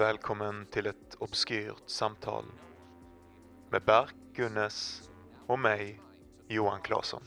[0.00, 2.44] Välkommen till ett obskyrt samtal
[3.70, 5.02] med Berk Gunnes
[5.46, 6.00] och mig,
[6.48, 7.22] Johan Claesson.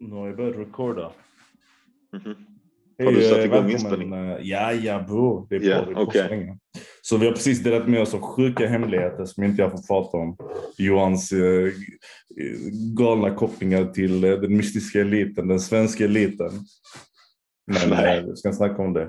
[0.00, 1.12] Nu har jag börjat recorda.
[2.12, 2.36] Mhm.
[2.98, 4.30] Hej, Har du satt eh, igång välkommen, inspelningen?
[4.30, 5.46] eh, Ja, ja bro.
[5.50, 5.66] Det är på.
[5.66, 6.58] Ja, det kostar inget.
[7.02, 10.16] Så vi har precis delat med oss av sjuka hemligheter som inte jag får prata
[10.16, 10.36] om.
[10.84, 11.72] Johans eh,
[12.98, 16.50] galna kopplingar till eh, den mystiska eliten, den svenska eliten.
[17.66, 18.18] Men Nej.
[18.18, 19.08] eh, vi ska snacka om det.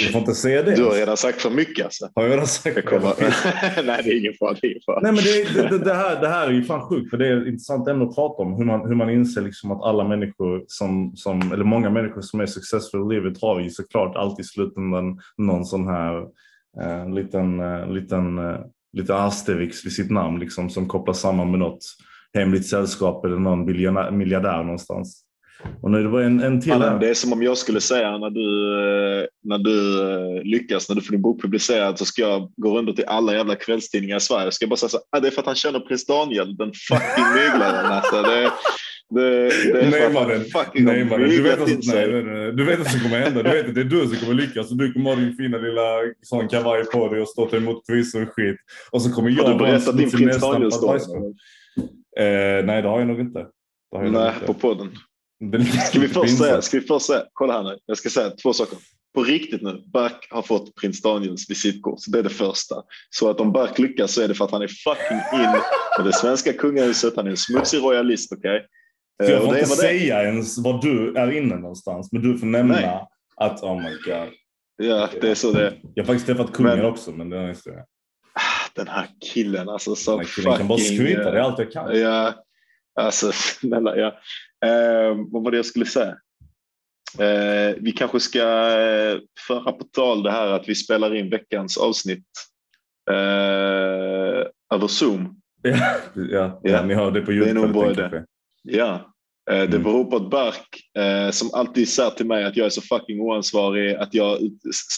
[0.00, 0.76] Vi får inte säga det.
[0.76, 2.08] Du har redan sagt för mycket alltså.
[2.14, 3.14] Har jag redan sagt Jag kommer...
[3.82, 4.56] Nej, det är ingen fara.
[4.62, 5.00] Det fara.
[5.00, 7.28] Nej, men det, det, det, det, här, det här är ju fan sjukt, för det
[7.28, 8.54] är ett intressant ämne att prata om.
[8.54, 12.40] Hur man, hur man inser liksom att alla människor, som, som, eller många människor som
[12.40, 16.26] är successful i livet har ju såklart alltid i slutändan någon sån här
[16.82, 18.60] eh, liten, eh, liten, eh,
[18.96, 21.84] Lite asterix vid sitt namn liksom, som kopplas samman med något
[22.34, 23.64] hemligt sällskap eller någon
[24.18, 25.25] miljardär någonstans.
[25.82, 26.98] Och nu det var en, en till här.
[26.98, 28.74] det är som om jag skulle säga när du,
[29.20, 32.78] eh, när du eh, lyckas, när du får din bok publicerad så ska jag gå
[32.78, 34.52] runt till alla jävla kvällstidningar i Sverige.
[34.52, 36.72] Ska jag bara säga så ah, det är för att han känner prins Daniel, den
[36.88, 37.86] fucking myglaren.
[37.86, 38.50] Alltså, det,
[39.10, 41.30] det, det är Nej mannen, nej, mannen.
[41.30, 42.52] Du, vet in nej, nej, nej.
[42.52, 43.42] du vet vad som kommer hända.
[43.42, 45.82] Du vet att det är du som kommer lyckas du kommer ha din fina lilla
[46.22, 48.56] sån kavaj på dig och stå ta emot quizzer och skit.
[48.90, 51.34] Och så kommer jag Har du berättat din prins Daniel-story?
[52.18, 53.46] Eh, nej, det har jag nog inte.
[53.90, 54.46] Jag nog Nej, inte.
[54.46, 54.90] på podden.
[55.88, 58.52] Ska vi, först säga, ska vi först säga, kolla här nu, jag ska säga två
[58.52, 58.78] saker.
[59.14, 61.98] På riktigt nu, Berk har fått prins Daniels visitkort.
[62.08, 62.74] Det är det första.
[63.10, 65.50] Så att om Berk lyckas så är det för att han är fucking in
[65.96, 67.16] med det svenska kungahuset.
[67.16, 68.66] Han är en smutsig royalist, okej?
[69.24, 72.22] Så jag Eh, får inte vad det säga ens var du är inne någonstans, men
[72.22, 73.00] du får nämna Nej.
[73.36, 74.28] att oh my god.
[74.76, 75.74] Ja, det är så det.
[75.94, 77.84] Jag har faktiskt träffat kungen Men- också, men det är inte det.
[78.74, 80.96] Den här killen, alltså så Den här killen kan bara fucking...
[80.98, 81.98] skryta, det är eh, allt jag kan.
[81.98, 82.34] Ja,
[82.96, 84.06] alltså snälla, ja.
[84.66, 86.16] Eh, vad var det jag skulle säga?
[87.18, 88.40] Eh, vi kanske ska
[88.78, 92.24] eh, föra på tal det här att vi spelar in veckans avsnitt
[93.10, 95.36] eh, över Zoom.
[95.62, 96.82] Ja, ja, Ja.
[96.86, 97.54] ni hör det på är YouTube.
[97.54, 98.16] nog en bra tänker idé.
[98.62, 98.76] jag.
[98.78, 98.94] Ja,
[99.50, 99.82] eh, det Mm.
[99.82, 103.20] beror på att Berk, eh, som alltid säger till mig att jag är så fucking
[103.20, 104.52] oansvarig, att jag ut,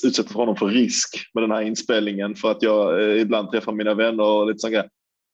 [0.04, 3.94] utsätter honom för risk med den här inspelningen för att jag eh, ibland träffar mina
[3.94, 4.88] vänner och lite sånt där.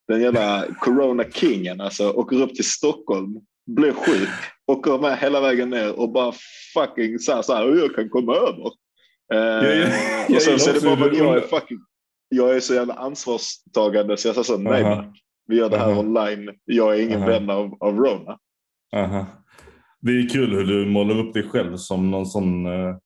[0.09, 4.29] Den jävla corona-kingen alltså, åker upp till Stockholm, blir sjuk,
[4.67, 6.33] åker med hela vägen ner och bara
[6.75, 8.71] fucking säger så här, jag kan komma över.
[9.33, 11.79] Eh, och sen så är det bara jag är fucking,
[12.29, 14.97] jag är så jävla ansvarstagande så jag säger så, nej Aha.
[14.97, 15.15] Berk,
[15.47, 16.01] vi gör det här Aha.
[16.01, 17.31] online, jag är ingen Aha.
[17.31, 18.39] vän av, av Rona.
[20.01, 22.97] Det är kul hur du målar upp dig själv som någon sån uh,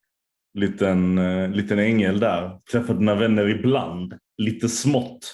[0.55, 2.59] liten, uh, liten ängel där.
[2.73, 5.33] Träffar dina vänner ibland, lite smått.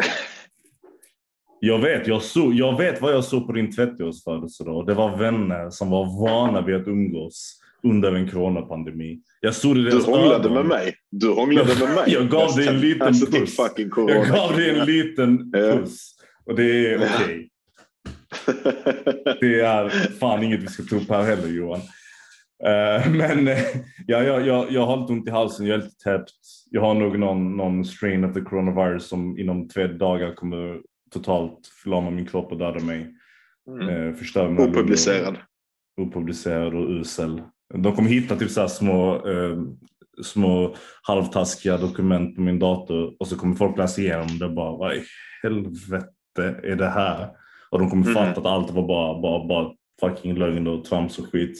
[1.66, 4.86] Jag vet, jag, såg, jag vet vad jag såg på din 30-årsfödelsedag.
[4.86, 9.18] Det var vänner som var vana vid att umgås under en coronapandemi.
[9.40, 10.94] Jag såg det Du hånglade med mig.
[11.10, 12.04] Du hånglade med mig.
[12.06, 13.56] Jag gav dig en liten alltså, puss.
[13.96, 16.14] Jag gav dig en liten puss.
[16.46, 17.50] Och det är okej.
[19.40, 19.88] Det är
[20.18, 21.80] fan inget vi ska ta upp här heller Johan.
[22.64, 23.58] Eh, men eh,
[24.06, 26.30] ja, jag, jag, jag har lite ont i halsen, jag är lite täppt.
[26.70, 30.80] Jag har nog någon, någon strain of the coronavirus som inom två dagar kommer
[31.18, 33.14] totalt förlama min kropp och döda mig.
[33.68, 33.88] Mm.
[33.88, 34.64] Eh, förstöra mina.
[34.70, 35.36] Opublicerad.
[36.00, 37.42] Opublicerad och usel.
[37.74, 39.58] De kommer hitta typ så här små, eh,
[40.22, 44.76] små halvtaskiga dokument på min dator och så kommer folk läsa igenom det och bara
[44.76, 45.02] vad i
[45.42, 47.28] helvete är det här?
[47.70, 48.14] Och de kommer Mhm.
[48.14, 51.56] fatta att allt var bara, bara, bara fucking lögn och trams och skit.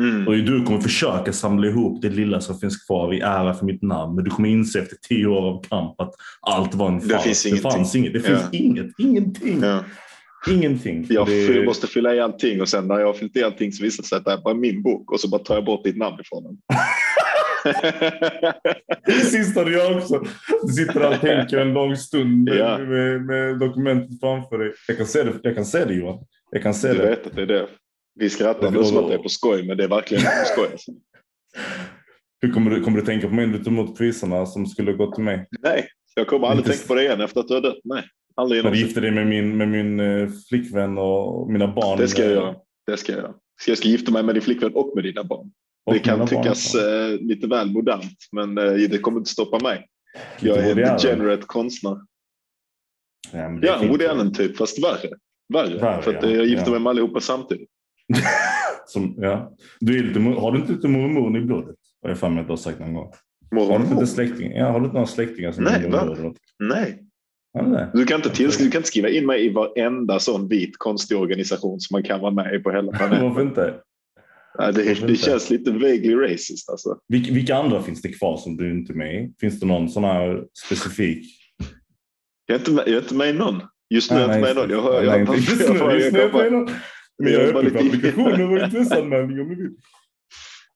[0.00, 0.28] Mm.
[0.28, 3.82] Och du kommer försöka samla ihop det lilla som finns kvar i ära för mitt
[3.82, 4.14] namn.
[4.14, 7.22] Men du kommer inse efter tio år av kamp att allt var en Det fars.
[7.22, 7.70] finns det ingenting.
[7.70, 8.12] fanns inget.
[8.12, 8.24] Det Ja.
[8.24, 8.86] finns inget.
[8.98, 9.60] Ingenting.
[9.62, 9.84] Ja.
[10.50, 11.06] Ingenting.
[11.08, 11.64] Jag det...
[11.64, 14.08] måste fylla i allting och sen när jag har fyllt i allting så visar det
[14.08, 16.16] sig att det är bara min bok och så bara tar jag bort ditt namn
[16.20, 16.56] ifrån den.
[19.06, 20.22] Det sista du gör också.
[20.66, 22.78] Du sitter där och tänker en lång stund med, Ja.
[22.78, 24.72] med, med dokumentet framför dig.
[24.88, 26.18] Jag kan se det, jag kan se det Johan.
[26.50, 27.06] Jag kan se Du det.
[27.06, 27.66] vet att det är det.
[28.14, 30.68] Vi skrattar nu som att det är på skoj men det är verkligen på skoj.
[30.72, 30.92] Alltså.
[32.42, 34.92] Hur kommer du, kommer du tänka på mig när du tar emot priserna som skulle
[34.92, 35.46] gå till mig?
[35.62, 37.78] Nej, jag kommer aldrig Inte- tänka på det igen efter att du har dött.
[37.84, 38.04] Nej,
[38.34, 41.98] aldrig När du gifter dig med min, med min eh, flickvän och mina barn.
[41.98, 42.54] Det ska jag eh, göra.
[42.86, 43.34] Det ska jag göra.
[43.62, 45.52] Så jag ska gifta mig med din flickvän och med dina barn.
[45.86, 46.90] och Det kan barn tyckas också.
[46.90, 49.86] eh, lite väl modernt, men det kommer inte stoppa mig.
[50.40, 51.96] Jag är en degenerate konstnär.
[53.32, 53.82] Ja, Ja.
[53.88, 55.10] Woody Allen typ, fast värre.
[55.52, 56.30] Värre, Värre, för att ja.
[56.30, 56.70] jag gifter Ja.
[56.72, 57.69] mig med allihopa samtidigt.
[58.86, 59.52] Som, ja.
[59.80, 61.76] du är lite, har du inte lite mormor i blodet?
[62.02, 63.12] Har jag för mig att du har sagt någon gång.
[63.50, 64.06] Har du inte Mormor?
[64.06, 64.58] släktingar?
[64.58, 66.34] Ja, har du inte några släktingar som Nej, är mormor?
[66.58, 67.02] Nej,
[67.54, 67.90] det.
[67.94, 71.18] Du kan, inte till, du kan inte skriva in mig i varenda sån vit konstig
[71.18, 73.24] organisation som man kan vara med i på hela planeten.
[73.28, 73.74] Varför inte?
[74.58, 75.22] Ja, det, Varför det inte?
[75.24, 76.98] känns lite vaguely racist alltså.
[77.08, 79.32] Vilka, vilka andra finns det kvar som du inte är med i?
[79.40, 81.26] Finns det någon sån här specifik?
[82.46, 83.62] Jag är inte med, jag är inte med i någon.
[83.94, 84.70] Just nu är jag inte med i någon.
[84.70, 86.68] Jag, har- jag, jag, jag, jag, jag i jag, någon.
[87.20, 89.70] Men jag var för lite- applikationer och intresseanmälningar om ni vill.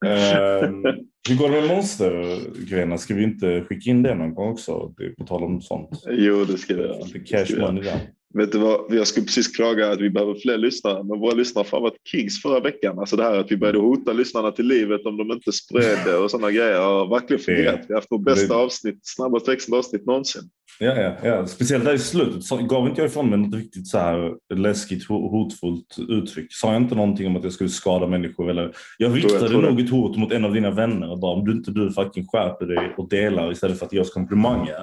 [0.07, 0.83] Ehm,
[1.29, 2.99] Hur går det med monstergrejerna?
[2.99, 4.95] Ska vi inte skicka in det någon gång också?
[4.97, 5.91] Det på tal om sånt.
[6.11, 7.05] Jo, det ska jag göra.
[7.05, 8.01] Lite Det cash money där.
[8.39, 8.81] Vet du vad?
[8.89, 12.43] Jag skulle precis klaga att vi behöver fler lyssnare, men våra lyssnare har varit kings
[12.43, 12.99] förra veckan.
[12.99, 16.31] Alltså det här att vi började hota lyssnarna till livet om de inte spred och
[16.31, 17.81] sådana grejer har verkligen fungerat.
[17.89, 20.43] Vi har haft vårt bästa avsnitt, snabbast växande avsnitt någonsin.
[20.79, 21.47] Ja, ja, ja.
[21.47, 25.09] Speciellt där i slutet så gav inte jag ifrån mig något riktigt så här läskigt,
[25.09, 26.47] ho- hotfullt uttryck.
[26.51, 28.51] Sa jag inte någonting om att jag skulle skada människor?
[28.51, 28.77] Eller...
[28.99, 31.71] Jag riktade nog ett hot mot en av dina vänner och bara om du inte
[31.71, 34.77] du fucking skärper dig och delar istället för att ge oss komplimanger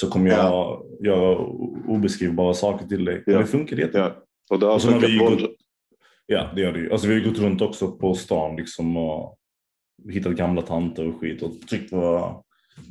[0.00, 0.82] så kommer jag Ja.
[1.04, 1.38] göra
[1.88, 3.22] obeskrivbara saker till dig.
[3.26, 3.38] Ja.
[3.38, 4.06] Det funkade jättebra.
[4.16, 4.22] Ja.
[4.50, 5.50] Och det har Och så har vi gått,
[6.26, 6.92] ja, det gör det ju.
[6.92, 9.38] Alltså, vi har gått runt också på stan liksom och
[10.10, 12.34] hittat gamla tanter och skit och tryckt, våra,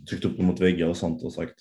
[0.10, 1.56] tryckt upp dem mot väggar och sånt och sagt.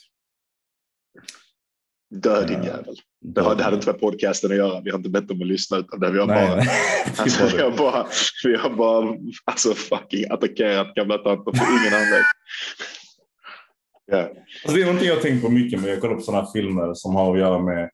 [2.15, 2.65] Död din Ja.
[2.65, 2.95] jävel.
[3.21, 4.81] Det, har, det hade inte med podcasten att göra.
[4.81, 6.69] Vi har inte bett dem att lyssna utan det vi har Nej, bara nej.
[7.19, 8.07] Alltså, vi har bara,
[8.45, 12.25] vi har bara alltså, fucking attackerat gamla tanter för ingen anledning.
[14.07, 14.19] Ja.
[14.19, 15.91] Alltså, det är någonting jag tänkt på mycket med.
[15.91, 17.91] Jag kollar på sådana här filmer som har att göra med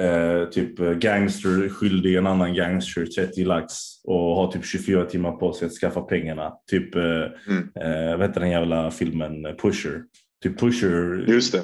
[0.00, 3.72] eh, typ eh, gangster skyldig en annan gangster 30 lax
[4.04, 6.52] och har typ 24 timmar på sig att skaffa pengarna.
[6.70, 7.02] Typ, eh,
[7.48, 7.68] Mm.
[7.80, 10.02] eh, vad heter den jävla filmen Pusher?
[10.42, 11.62] Typ Pusher Just det.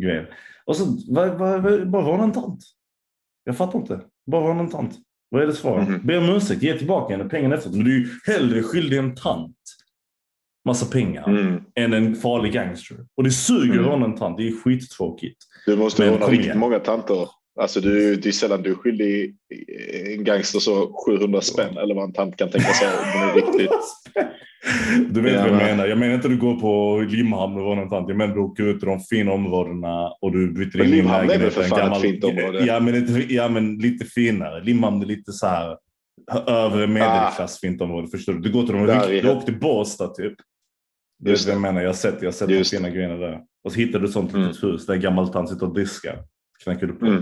[0.00, 0.26] grejen.
[0.64, 2.60] Och så vad, vad, vad, bara var en tant.
[3.44, 4.00] Jag fattar inte.
[4.30, 4.94] Bara var en tant.
[5.30, 5.88] Vad är det svaret?
[5.88, 6.00] Mhm.
[6.06, 7.76] Be om ursäkt, ge tillbaka henne pengarna efteråt.
[7.76, 9.56] Men du är ju hellre skyldig en tant
[10.64, 11.60] massa pengar Mm.
[11.74, 12.96] än en farlig gangster.
[13.16, 13.80] Och det suger Mm.
[13.84, 14.36] att råna en tant.
[14.38, 15.38] Det är skittråkigt.
[15.66, 16.58] Du måste kom riktigt igen.
[16.58, 17.28] många tanter.
[17.60, 19.34] Alltså du, det är sällan du är skyldig
[20.16, 22.88] en gangster så 700 spänn eller vad en tant kan tänka sig
[23.36, 23.70] riktigt.
[25.10, 25.86] Du vet Ja, vad jag men- menar.
[25.86, 28.08] Jag menar inte att du går på Limhamn och rånar en tant.
[28.08, 30.90] Jag menar du åker ut i de fina områdena och du byter in i en
[30.90, 31.54] Limhamn är väl lägenhet.
[31.54, 32.64] för fan ett fint område?
[32.66, 34.64] Ja men, lite, ja, men lite finare.
[34.64, 35.76] Limhamn är lite så här
[36.46, 38.08] övre medelklass fint område.
[38.08, 38.40] Förstår du?
[38.40, 40.34] Du går till de är Du åker till Båstad typ.
[41.30, 41.62] Just vad jag det.
[41.62, 41.80] menar.
[41.80, 43.40] Jag har sett, jag har sett de fina grejerna där.
[43.64, 44.48] Och så hittar du sånt Mm.
[44.48, 46.24] litet hus där en gammal tant sitter och diskar.
[46.64, 47.06] Knäcker du på.
[47.06, 47.16] Mm.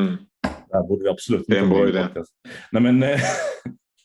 [0.00, 0.16] Mm.
[0.42, 2.08] Det här borde vi absolut Det är en inte bra idé.
[2.72, 3.20] Nej, men, eh,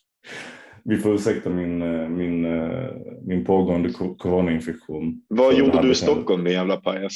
[0.84, 2.90] vi får ursäkta min, eh, min, eh,
[3.22, 5.22] min pågående co- coronainfektion.
[5.28, 5.94] Vad det gjorde du i.
[5.94, 7.12] Stockholm din jävla pajas?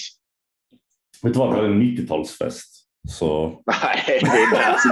[1.22, 2.75] Vet du vad, vi hade en 90-talsfest.
[3.08, 4.26] Så, Nej, det
[4.56, 4.88] är alltså,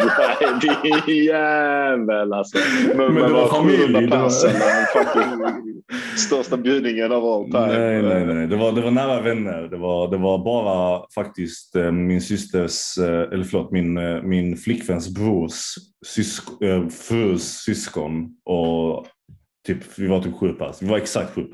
[1.06, 2.58] din jävel alltså.
[2.96, 5.74] Men, Men det var familj, 700 det var-
[6.16, 7.78] största bjudningen av all time.
[7.78, 8.46] nej, nej, nej.
[8.46, 9.62] Det var, det var nära vänner.
[9.62, 14.56] Det var, det var bara faktiskt eh, min systers, eh, eller förlåt, min, eh, min
[14.56, 15.74] flickväns brors
[16.06, 16.44] sysk,
[17.08, 18.28] frus syskon.
[18.44, 19.06] Och
[19.66, 20.82] typ, vi var typ sju pers.
[20.82, 21.44] Vi var exakt sju.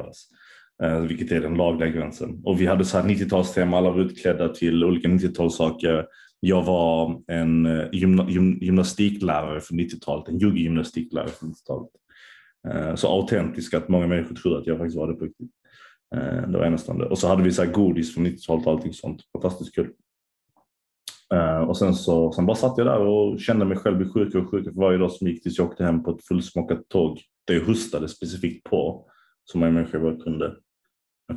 [0.82, 2.40] Eh, vilket är den lagliga gränsen.
[2.44, 6.04] Och vi hade så här 90-talstema, alla var utklädda till olika 90-talssaker.
[6.40, 11.90] Jag var en eh, gymna, gym, gymnastiklärare för 90-talet, en jugggymnastiklärare för 90-talet.
[12.68, 15.50] Eh, så autentisk att många människor trodde att jag faktiskt var det på riktigt.
[16.14, 17.06] Eh, det var enastående.
[17.06, 19.22] Och så hade vi så här godis från 90-talet och allting sånt.
[19.32, 19.92] Fantastiskt kul.
[21.66, 24.50] Och sen så sen bara satt jag där och kände mig själv bli sjukare och
[24.50, 27.54] sjukare för varje dag som gick tills jag åkte hem på ett fullsmockat tåg där
[27.54, 29.06] jag hostade specifikt på
[29.44, 30.56] så många människor jag bara kunde.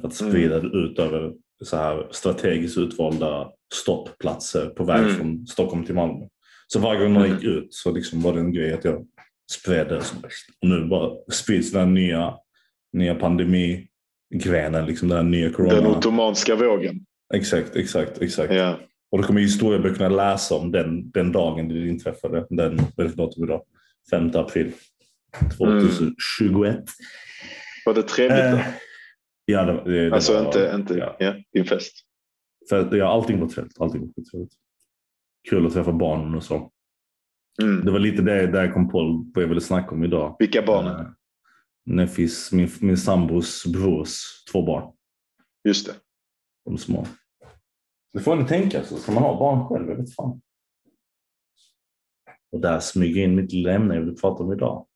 [0.01, 1.33] För att sprida det ut över
[1.63, 5.15] så här strategiskt utvalda stoppplatser på väg Mm.
[5.15, 6.25] från Stockholm till Malmö.
[6.67, 7.36] Så varje gång man Mm.
[7.38, 9.05] gick ut så liksom var det en grej att jag
[9.51, 10.01] spred det.
[10.03, 10.45] som bäst.
[10.62, 12.33] Och nu bara sprids den här nya,
[12.93, 15.89] nya pandemigrenen, liksom den här nya Den corona.
[15.89, 17.05] ottomanska vågen.
[17.33, 18.53] Exakt, exakt, exakt.
[18.53, 18.79] Ja.
[19.12, 22.45] Och då kommer historieböckerna läsa om den, den dagen det inträffade.
[22.50, 23.62] Den, för datum idag?
[24.12, 24.72] 5 april
[25.57, 26.83] 2021.
[27.86, 28.39] Var det trevligt?
[28.39, 28.60] Eh,
[29.45, 31.15] ja, det, det, alltså var, inte, inte Ja.
[31.19, 31.35] ja.
[31.53, 31.93] din fest.
[32.69, 33.81] För, ja, allting var trevligt.
[33.81, 34.53] Allting var trevligt.
[35.50, 36.71] Kul att träffa barnen och så.
[37.62, 37.85] Mm.
[37.85, 40.35] Det var lite det där jag kom på vad jag ville snacka om idag.
[40.39, 40.85] Vilka barn?
[40.88, 41.07] Eh,
[41.85, 44.93] Neffis, min, min sambos brors två barn.
[45.67, 45.93] Just det.
[46.65, 47.07] De små.
[48.13, 48.97] Det får ni tänka så.
[48.97, 49.89] Ska man ha barn själv?
[49.89, 50.41] Jag vet fan.
[52.51, 54.88] Och där smyger in mitt lilla ämne jag vill prata om idag.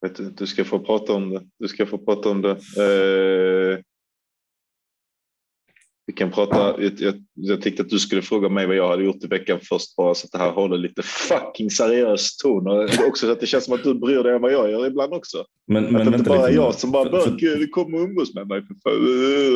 [0.00, 1.46] Vet du, du ska få prata om det.
[1.58, 2.50] Du ska få prata om det.
[2.50, 3.78] Eh,
[6.06, 9.04] Vi kan prata, jag, jag, jag tyckte att du skulle fråga mig vad jag hade
[9.04, 12.66] gjort i veckan först bara så att det här håller lite fucking seriös ton.
[12.66, 14.86] Och också så att det känns som att du bryr dig om vad jag gör
[14.86, 15.44] ibland också.
[15.66, 18.34] Men, men att det inte bara är jag som bara För- för- du kommer umgås
[18.34, 18.90] med mig för.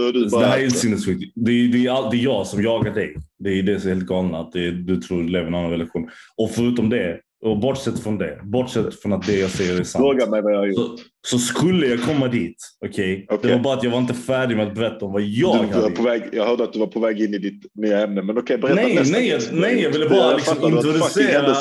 [0.07, 1.33] Och Du Det bara, här är helt sinnessjukt.
[1.35, 3.17] Det är, det, är det är jag som jagar dig.
[3.39, 4.39] Det är det som är helt galna.
[4.39, 6.09] Att det är, du tror du lever i en annan relation.
[6.37, 10.03] Och förutom det, och bortsett från det, bortsett från att det jag säger är sant.
[10.03, 10.77] fråga mig vad jag har gjort.
[10.77, 12.57] Så, så skulle jag komma dit,
[12.87, 13.27] okej?
[13.31, 13.51] Okej.
[13.51, 15.67] Det var bara att jag var inte färdig med att berätta om vad jag Du,
[15.67, 17.63] du var hade på väg, jag hörde att du var på väg in i ditt
[17.75, 19.41] nya ämne, men okej, berätta Nej, nästa nej, grej.
[19.53, 21.57] nej, jag ville bara Jag liksom introducera-.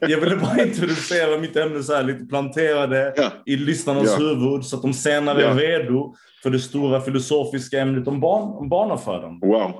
[0.00, 4.26] Jag ville bara introducera mitt ämne så här, lite planterade Ja, i lyssnarnas Ja.
[4.26, 5.48] huvud så att de senare Ja.
[5.50, 9.46] är redo för det stora filosofiska ämnet om, barn, om barnafödande.
[9.46, 9.72] wow.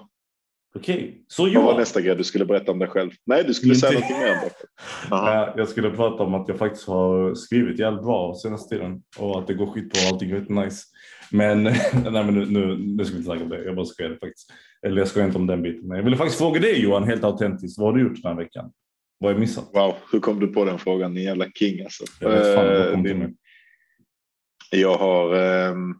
[0.75, 3.11] Okej, så Vad var nästa grej du skulle berätta om dig själv?
[3.27, 4.51] Nej, du skulle säga någonting mer om det.
[5.15, 5.55] Aha.
[5.57, 9.47] Jag skulle prata om att jag faktiskt har skrivit jävligt bra senaste tiden och att
[9.47, 10.85] det går skitbra och allting är väldigt nice.
[11.31, 13.65] Men, nej, men nu, nu, nu ska vi inte snacka om det.
[13.65, 14.53] Jag bara skojade faktiskt.
[14.87, 15.89] Eller jag skojar inte om den biten.
[15.89, 17.79] Men jag ville faktiskt fråga dig Johan, helt autentiskt.
[17.79, 18.73] Vad har du gjort den här veckan?
[19.19, 19.71] Vad har jag missat?
[19.73, 21.15] Wow, hur kom du på den frågan?
[21.15, 22.05] Ni jävla king alltså.
[22.21, 23.29] Jag vet fan, vad Eh?
[24.71, 25.95] Jag har, ehm,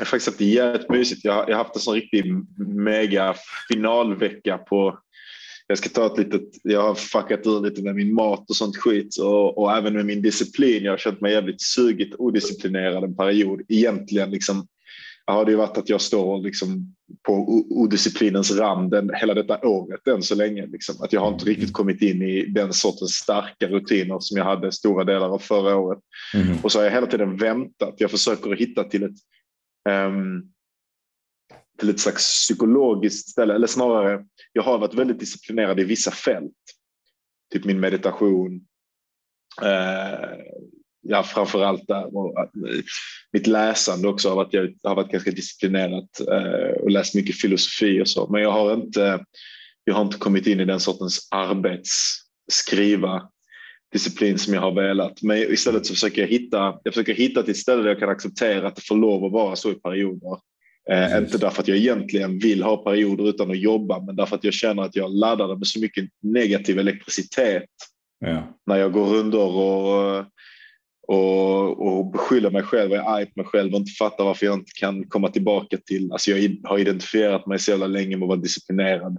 [0.00, 1.24] jag har faktiskt haft det jävligt mysigt.
[1.24, 2.24] Jag har, jag har haft en sån riktig
[2.58, 3.34] mega
[3.68, 4.98] finalvecka på
[5.66, 8.76] jag ska ta ett litet, jag har fuckat ur lite med min mat och sånt
[8.76, 10.84] skit och, och även med min disciplin.
[10.84, 13.62] Jag har känt mig jävligt sugigt odisciplinerad en period.
[13.68, 14.66] Egentligen liksom,
[15.26, 16.94] har det ju varit att jag står liksom
[17.26, 17.32] på
[17.70, 20.66] odisciplinens rand hela detta året än så länge.
[20.66, 20.94] Liksom.
[21.02, 24.72] Att jag har inte riktigt kommit in i den sortens starka rutiner som jag hade
[24.72, 25.98] stora delar av förra året.
[26.34, 26.58] Mhm.
[26.62, 27.94] Och så har jag hela tiden väntat.
[27.96, 29.16] Jag försöker hitta till ett,
[29.88, 30.52] Um,
[31.80, 33.54] till ett slags psykologiskt ställe.
[33.54, 36.52] Eller snarare, jag har varit väldigt disciplinerad i vissa fält.
[37.52, 38.66] Typ min meditation.
[39.62, 40.38] Eh,
[41.00, 42.16] ja, framförallt där.
[42.16, 42.46] Och, eh,
[43.32, 48.02] mitt läsande också har varit, jag har varit ganska disciplinerat eh, och läst mycket filosofi
[48.02, 48.26] och så.
[48.30, 49.24] Men jag har inte,
[49.84, 52.16] jag har inte kommit in i den sortens arbets,
[52.52, 53.30] skriva,
[53.92, 55.22] disciplin som jag har velat.
[55.22, 58.68] Men istället så försöker jag hitta, jag försöker hitta ett ställe där jag kan acceptera
[58.68, 60.38] att det får lov att vara så i perioder.
[60.90, 64.44] Eh, inte därför att jag egentligen vill ha perioder utan att jobba, men därför att
[64.44, 67.64] jag känner att jag laddar med så mycket negativ elektricitet
[68.20, 68.58] Ja.
[68.66, 70.24] när jag går runder och,
[71.08, 74.46] och, och beskyller mig själv och är arg på mig själv och inte fattar varför
[74.46, 76.12] jag inte kan komma tillbaka till...
[76.12, 79.18] Alltså jag har identifierat mig så jävla länge med att vara disciplinerad.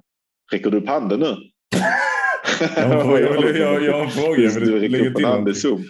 [0.52, 1.36] Räcker du upp handen nu?
[2.60, 3.20] Jag har en fråga.
[3.20, 4.42] Jag vill- jag- jag har en fråga.
[4.42, 5.56] Jag vill Du upp till en.
[5.56, 5.84] Zoom.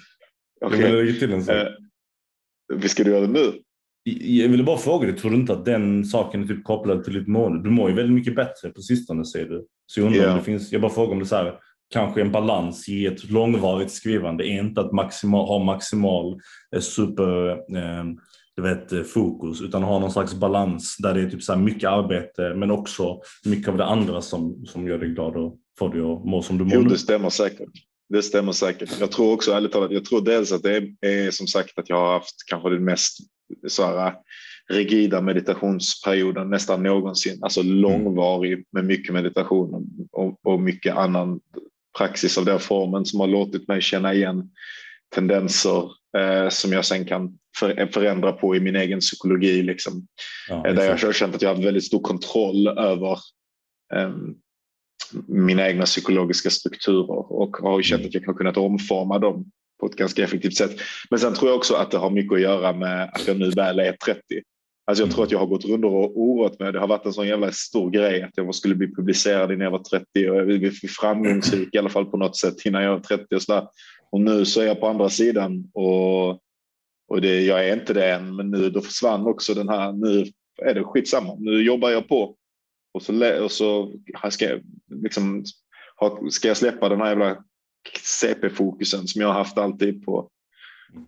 [0.60, 0.84] Jag Okej.
[0.84, 1.56] vill lägga till en sak.
[1.56, 3.52] Eh, ska du göra det nu?
[4.22, 7.14] Jag ville bara fråga dig, tror du inte att den saken är typ kopplad till
[7.14, 7.64] ditt mående?
[7.64, 9.66] Du mår ju väldigt mycket bättre på sistone säger du.
[9.86, 10.32] Så jag undrar Ja.
[10.32, 11.54] om det finns, jag bara frågar om det är så här,
[11.94, 16.40] kanske en balans i ett långvarigt skrivande är inte att maximal, ha maximal
[16.76, 18.04] eh, super eh,
[18.56, 21.90] du vet, eh, fokus utan ha någon slags balans där det är typ så mycket
[21.90, 26.02] arbete men också mycket av det andra som, som gör dig glad och får dig
[26.02, 27.70] att må som du mår Jo, det stämmer säkert.
[28.10, 29.00] Det stämmer säkert.
[29.00, 31.90] Jag tror också ärligt talat, jag tror dels att det är, är som sagt att
[31.90, 33.18] jag har haft kanske den mest
[33.68, 34.14] så här,
[34.70, 37.40] rigida meditationsperioden nästan någonsin.
[37.42, 41.40] Alltså långvarig med mycket meditation och, och mycket annan
[41.98, 44.50] praxis av den formen som har låtit mig känna igen
[45.16, 45.84] tendenser
[46.18, 49.62] eh, som jag sen kan för, förändra på i min egen psykologi.
[49.62, 50.08] Liksom.
[50.50, 53.18] Ja, Där jag har känt att jag har haft väldigt stor kontroll över
[53.96, 54.36] ehm,
[55.28, 58.08] mina egna psykologiska strukturer och har känt Mm.
[58.08, 59.46] att jag har kunnat omforma dem
[59.80, 60.72] på ett ganska effektivt sätt.
[61.10, 63.50] Men sen tror jag också att det har mycket att göra med att jag nu
[63.50, 64.22] väl är 30.
[64.86, 65.26] Alltså jag tror Mm.
[65.26, 66.72] att jag har gått runt och oroat mig.
[66.74, 69.72] Det har varit en sån jävla stor grej att jag skulle bli publicerad innan jag
[69.72, 72.92] var 30 och jag vill bli framgångsrik i alla fall på något sätt innan jag
[72.92, 73.68] var 30 och sådär.
[74.12, 76.30] Och nu så är jag på andra sidan och,
[77.08, 80.26] och det, jag är inte det än, men nu då försvann också den här, nu
[80.62, 82.36] är det skitsamma, nu jobbar jag på.
[82.94, 83.94] Och så, och så
[84.32, 84.62] ska jag,
[85.04, 85.46] liksom,
[86.32, 87.44] ska jag släppa den här jävla
[88.00, 90.30] CP-fokusen som jag har haft alltid på,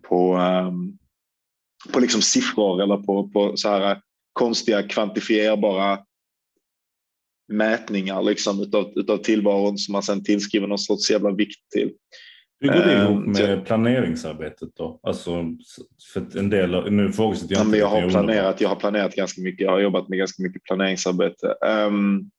[0.01, 0.97] på, um,
[1.93, 3.97] på liksom siffror eller på, på så här eh,
[4.33, 5.99] konstiga kvantifierbara
[7.47, 11.93] mätningar liksom utav, utav tillvaron som man sen tillskriver någon sorts jävla vikt till.
[12.63, 14.99] Hur går det ihop Ehm, med planeringsarbetet då?
[15.03, 15.45] Alltså,
[16.13, 18.09] för en del av, nu ifrågasätter jag Ja, inte jag har bara.
[18.09, 19.61] planerat, jag har planerat ganska mycket.
[19.65, 21.47] Jag har jobbat med ganska mycket planeringsarbete.
[21.87, 22.31] Um,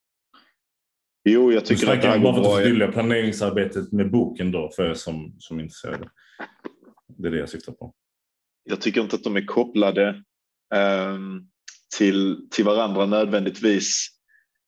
[1.24, 4.70] jo, jag tycker att det här bara går för att förtydliga planeringsarbetet med boken då
[4.76, 6.08] för er som, som är intresserade.
[7.18, 7.94] Det är det jag syftar på.
[8.64, 10.22] Jag tycker inte att de är kopplade
[10.74, 11.40] ehm,
[11.98, 14.08] till, till varandra nödvändigtvis.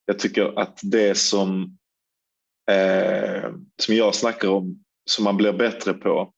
[0.07, 1.79] Jag tycker att det som,
[2.71, 3.51] eh,
[3.83, 6.33] som jag snackar om, som man blir bättre på,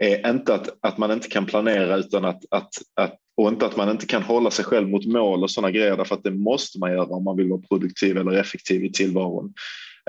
[0.00, 3.76] är inte att, att man inte kan planera utan att, att, att och inte att
[3.76, 6.78] man inte kan hålla sig själv mot mål och sådana grejer därför att det måste
[6.78, 9.54] man göra om man vill vara produktiv eller effektiv i tillvaron.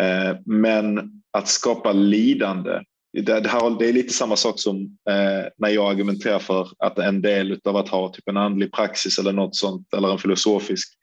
[0.01, 2.79] Eh, men att skapa lidande
[3.13, 7.21] det, här, det är lite samma sak som eh, när jag argumenterar för att en
[7.21, 10.93] del av att ha typ en andlig praxis eller något sånt eller en filosofisk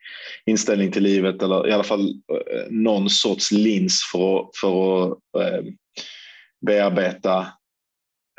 [0.46, 5.18] inställning till livet eller i alla fall eh, någon sorts lins för att, för att
[5.38, 5.64] eh,
[6.66, 7.46] bearbeta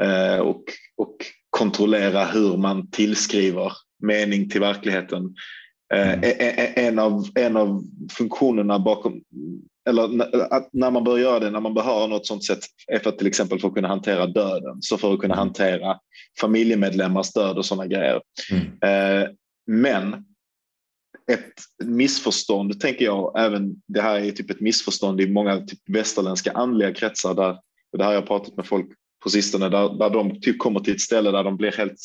[0.01, 0.63] eh, och,
[0.98, 1.15] och
[1.50, 3.72] kontrollera hur man tillskriver
[4.03, 5.36] mening till verkligheten.
[5.94, 6.34] Eh, mm.
[6.75, 7.84] En, av, en av
[8.17, 9.22] funktionerna bakom
[9.89, 10.22] eller
[10.53, 13.17] att när man bör göra det, när man behöver något sånt sätt, är för att
[13.17, 15.48] till exempel för att kunna hantera döden, så för att kunna mm.
[15.48, 16.00] hantera
[16.41, 18.22] familjemedlemmars död och sådana grejer.
[18.51, 19.22] Mm.
[19.22, 19.29] Eh,
[19.67, 20.13] men
[21.32, 21.53] ett
[21.84, 26.94] missförstånd, tänker jag, även det här är typ ett missförstånd i många typ västerländska andliga
[26.94, 27.58] kretsar, där,
[27.95, 28.87] och det här har jag pratat med folk
[29.23, 31.99] på sistone, där, där de typ kommer till ett ställe där de blir helt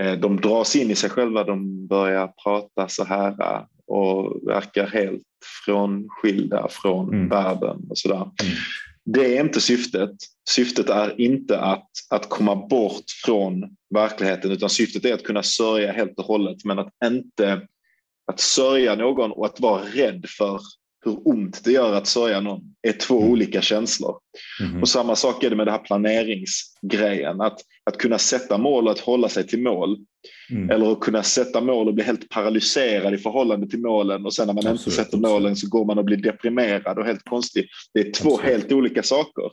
[0.00, 5.22] eh, de dras in i sig själva, de börjar prata så här och verkar helt
[5.64, 7.28] frånskilda från mm.
[7.28, 8.16] världen och sådär.
[8.16, 8.54] Mm.
[9.04, 10.10] Det är inte syftet.
[10.50, 15.92] Syftet är inte att, att komma bort från verkligheten utan syftet är att kunna sörja
[15.92, 17.66] helt och hållet men att inte
[18.26, 20.60] att sörja någon och att vara rädd för
[21.04, 23.32] hur ont det gör att sörja någon är två mm.
[23.32, 24.18] olika känslor.
[24.60, 24.82] Mm.
[24.82, 27.40] Och samma sak är det med den här planeringsgrejen.
[27.40, 29.98] Att, att kunna sätta mål och att hålla sig till mål.
[30.50, 30.70] Mm.
[30.70, 34.46] Eller att kunna sätta mål och bli helt paralyserad i förhållande till målen och sen
[34.46, 35.30] när man absolut, inte sätter absolut.
[35.30, 37.68] målen så går man och blir deprimerad och helt konstig.
[37.94, 38.52] Det är två absolut.
[38.52, 39.50] helt olika saker.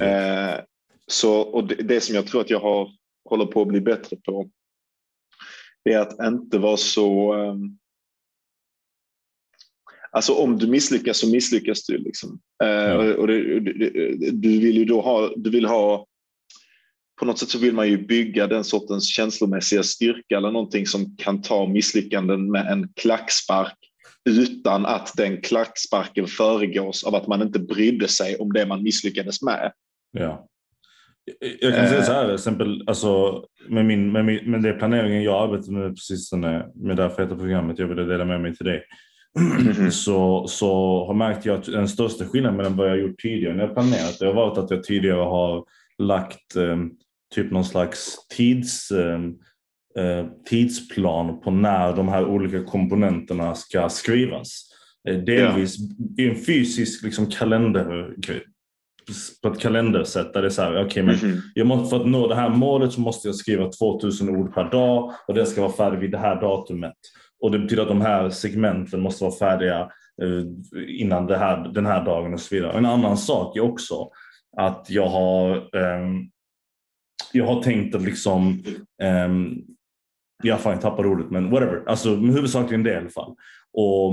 [0.00, 0.60] Eh,
[1.06, 2.90] så, och det, det, som jag tror att jag har,
[3.28, 4.50] håller på att bli bättre på
[5.84, 7.78] det är att inte vara så um,
[10.16, 11.98] Alltså om du misslyckas så misslyckas du.
[11.98, 12.40] Liksom.
[12.64, 13.14] Eh, ja.
[13.14, 13.60] och det,
[14.30, 16.06] du vill ju då ha, du vill ha,
[17.20, 21.16] på något sätt så vill man ju bygga den sortens känslomässiga styrka eller någonting som
[21.16, 23.76] kan ta misslyckanden med en klackspark
[24.30, 29.42] utan att den klacksparken föregås av att man inte brydde sig om det man misslyckades
[29.42, 29.72] med.
[30.12, 30.48] Ja.
[31.60, 35.42] Jag kan säga så här, exempel, alltså, med, min, med, min, med det planeringen jag
[35.42, 38.84] arbetar med precis med det här feta programmet jag ville dela med mig till dig.
[39.38, 39.90] Mm-hmm.
[39.90, 43.64] så, så har märkt jag att den största skillnaden mellan vad jag gjort tidigare när
[43.64, 45.64] jag planerat det har varit att jag tidigare har
[45.98, 46.76] lagt eh,
[47.34, 49.20] typ någon slags tids, eh,
[49.98, 54.68] eh, tidsplan på när de här olika komponenterna ska skrivas.
[55.08, 55.76] Eh, delvis
[56.18, 58.14] i en fysisk liksom, kalender
[59.42, 61.40] på ett kalendersätt där det är så här, okay, men mm -hmm.
[61.54, 64.70] jag måste, för att nå det här målet så måste jag skriva 2000 ord per
[64.70, 66.96] dag och den ska vara färdig vid det här datumet.
[67.42, 69.80] Och det betyder att de här segmenten måste vara färdiga
[70.22, 70.44] eh,
[71.00, 72.78] innan här, den här dagen och så vidare.
[72.78, 74.10] En annan sak är också
[74.56, 76.08] att jag har, eh,
[77.32, 78.62] jag har tänkt att liksom,
[79.02, 79.28] eh,
[80.42, 83.34] jag fan jag ordet men whatever, alltså huvudsakligen det i alla fall.
[83.72, 84.12] Och,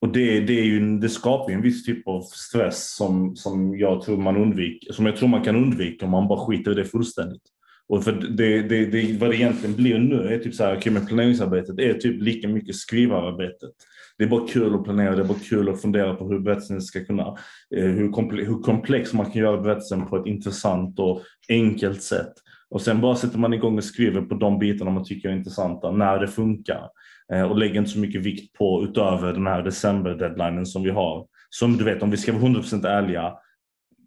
[0.00, 3.78] och det, det, är ju, det skapar ju en viss typ av stress som, som
[3.78, 6.74] jag tror man undviker, som jag tror man kan undvika om man bara skiter i
[6.74, 7.42] det fullständigt.
[7.88, 10.92] Och för det, det, det, vad det egentligen blir nu är typ så här, okay,
[10.92, 13.70] men planeringsarbetet är typ lika mycket skrivararbetet.
[14.18, 16.80] Det är bara kul att planera, det är bara kul att fundera på hur berättelsen
[16.82, 17.36] ska kunna,
[17.76, 22.32] eh, hur, komple hur komplex man kan göra berättelsen på ett intressant och enkelt sätt.
[22.70, 25.90] Och sen bara sätter man igång och skriver på de bitarna man tycker är intressanta
[25.90, 26.88] när det funkar.
[27.32, 31.26] Eh, och lägger inte så mycket vikt på utöver den här december-deadlinen som vi har.
[31.50, 33.32] Som du vet, om vi ska vara 100% ärliga,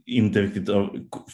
[0.09, 0.69] inte riktigt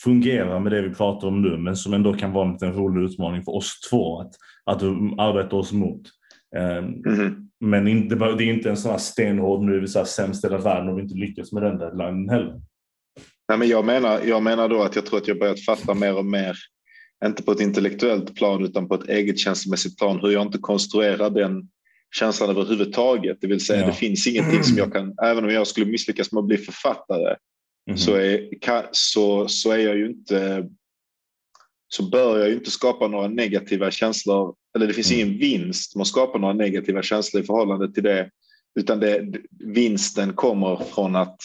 [0.04, 3.06] fungerar med det vi pratar om nu, men som ändå kan vara en liten rolig
[3.06, 4.32] utmaning för oss två att,
[4.66, 4.84] att
[5.18, 6.02] arbeta oss mot.
[6.56, 7.46] Mm -hmm.
[7.60, 10.44] Men inte, det är inte en sån här stenhård, nu är vi så här sämst
[10.44, 12.62] i hela världen och vi inte lyckas med den deadlinen heller.
[13.50, 16.18] Nej, men jag, menar, jag menar då att jag tror att jag börjat fatta mer
[16.18, 16.56] och mer,
[17.26, 21.30] inte på ett intellektuellt plan utan på ett eget känslomässigt plan, hur jag inte konstruerar
[21.30, 21.70] den
[22.16, 23.38] känslan överhuvudtaget.
[23.42, 23.88] Det vill säga ja.
[23.88, 27.36] det finns ingenting som jag kan, även om jag skulle misslyckas med att bli författare,
[27.88, 27.98] Mm.
[27.98, 28.50] Så, är,
[28.92, 30.70] så, så är jag ju inte
[31.88, 35.28] så bör jag ju inte skapa några negativa känslor, eller det finns mm.
[35.28, 38.30] ingen vinst med att skapa några negativa känslor i förhållande till det,
[38.80, 39.26] utan det,
[39.60, 41.38] vinsten kommer från att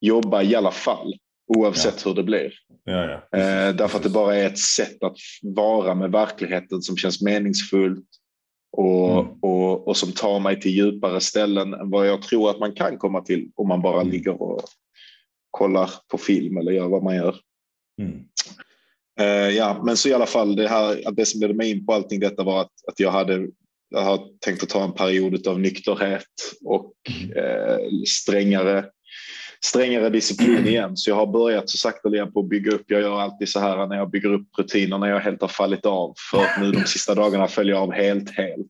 [0.00, 1.14] jobba i alla fall,
[1.46, 2.10] oavsett ja.
[2.10, 2.52] hur det blir.
[2.84, 3.38] Ja, ja.
[3.38, 8.06] Eh, därför att det bara är ett sätt att vara med verkligheten som känns meningsfullt
[8.72, 9.32] och, mm.
[9.42, 12.98] och, och som tar mig till djupare ställen än vad jag tror att man kan
[12.98, 14.12] komma till om man bara mm.
[14.12, 14.62] ligger och
[15.50, 17.36] kollar på film eller gör vad man gör.
[18.02, 18.20] Mm.
[19.20, 21.86] Uh, ja, men så i alla fall det här, att det som ledde mig in
[21.86, 23.48] på allting detta var att, att jag hade
[23.90, 26.24] jag har tänkt att ta en period av nykterhet
[26.64, 26.92] och
[27.36, 28.84] uh, strängare
[29.64, 30.96] strängare disciplin igen.
[30.96, 32.84] Så jag har börjat så sakta på att bygga upp.
[32.86, 35.86] Jag gör alltid så här när jag bygger upp rutiner när jag helt har fallit
[35.86, 36.14] av.
[36.30, 38.66] För nu de sista dagarna följer jag av helt, helt.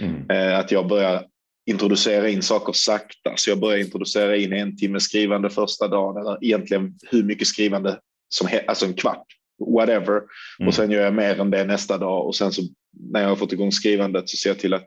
[0.00, 0.30] Mm.
[0.30, 1.24] Eh, att jag börjar
[1.66, 3.32] introducera in saker sakta.
[3.36, 7.98] Så jag börjar introducera in en timme skrivande första dagen eller egentligen hur mycket skrivande
[8.28, 9.26] som helst, alltså en kvart,
[9.74, 10.22] whatever.
[10.58, 10.68] Mm.
[10.68, 12.62] Och sen gör jag mer än det nästa dag och sen så
[13.10, 14.86] när jag har fått igång skrivandet så ser jag till att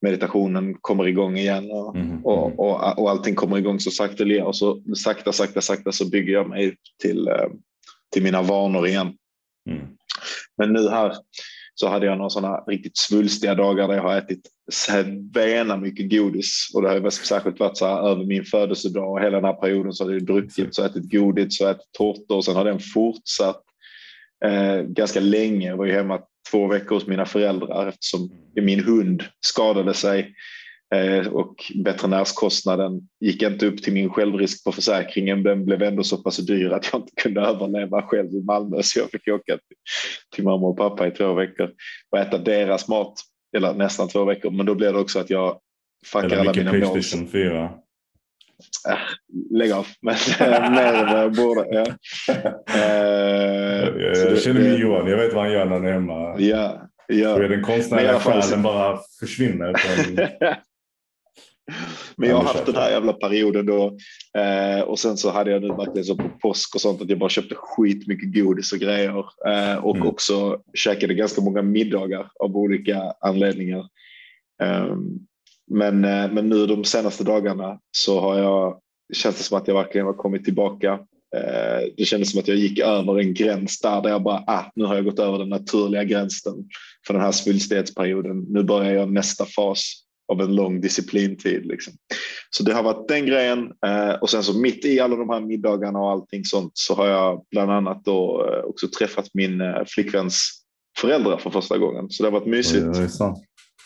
[0.00, 2.24] meditationen kommer igång igen och, Mm.
[2.24, 6.32] och, och, och allting kommer igång så sakta och så sakta, sakta, sakta så bygger
[6.32, 7.48] jag mig till, eh,
[8.12, 9.14] till mina vanor igen.
[9.70, 9.86] Mm.
[10.56, 11.16] Men nu här
[11.80, 14.40] så hade jag några sådana riktigt svulstiga dagar där jag har ätit
[15.32, 16.70] bena mycket godis.
[16.74, 19.52] Och det har ju särskilt varit så här över min födelsedag och hela den här
[19.52, 22.36] perioden så har jag druckit så ätit godis så ätit tårtor.
[22.36, 23.62] Och sen har den fortsatt
[24.44, 25.68] eh, ganska länge.
[25.68, 30.34] Jag var ju hemma två veckor hos mina föräldrar eftersom min hund skadade sig
[31.30, 35.42] och veterinärskostnaden gick inte upp till min självrisk på försäkringen.
[35.42, 38.98] Den blev ändå så pass dyr att jag inte kunde överleva själv i Malmö så
[38.98, 39.76] jag fick åka till,
[40.34, 41.70] till mamma och pappa i två veckor
[42.10, 43.14] och äta deras mat,
[43.56, 44.50] eller nästan två veckor.
[44.50, 45.58] Men då blev det också att jag
[46.06, 46.80] fuckar alla mina mål.
[46.80, 47.70] Playstation 4.
[49.50, 51.66] Lägg av, men eh, mer än vad jag borde.
[51.70, 51.86] Ja.
[52.74, 53.88] Eh,
[54.30, 56.36] Jag, känner mig Johan, jag vet vad han gör när han är hemma.
[56.38, 57.36] Ja, ja.
[57.36, 59.74] Då är den konstnärliga själen bara försvinner.
[62.16, 63.96] Men jag har haft den här jävla perioden då
[64.38, 67.18] eh, och sen så hade jag nu verkligen så på påsk och sånt att jag
[67.18, 70.08] bara köpte skitmycket godis och grejer eh, och Mm.
[70.08, 73.88] också käkade ganska många middagar av olika anledningar.
[74.62, 74.96] Eh,
[75.70, 76.00] men,
[76.34, 78.80] men nu de senaste dagarna så har jag
[79.12, 80.92] känns det som att jag verkligen har kommit tillbaka.
[81.36, 84.64] Eh, det kändes som att jag gick över en gräns där, där jag bara, ah,
[84.74, 86.54] nu har jag gått över den naturliga gränsen
[87.06, 88.40] för den här svulstighetsperioden.
[88.48, 89.92] Nu börjar jag nästa fas
[90.30, 91.66] av en lång disciplintid.
[91.66, 91.92] Liksom.
[92.50, 95.40] Så det har varit den grejen eh, och sen så mitt i alla de här
[95.40, 99.84] middagarna och allting sånt så har jag bland annat då eh, också träffat min eh,
[99.86, 100.50] flickväns
[100.98, 102.10] föräldrar för första gången.
[102.10, 102.86] Så det har varit mysigt.
[102.98, 103.38] Oj, sant.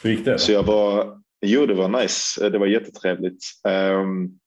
[0.02, 0.38] Hur gick det?
[0.38, 3.44] Så jag var, jo det var nice, det var jättetrevligt.
[3.68, 4.38] Um,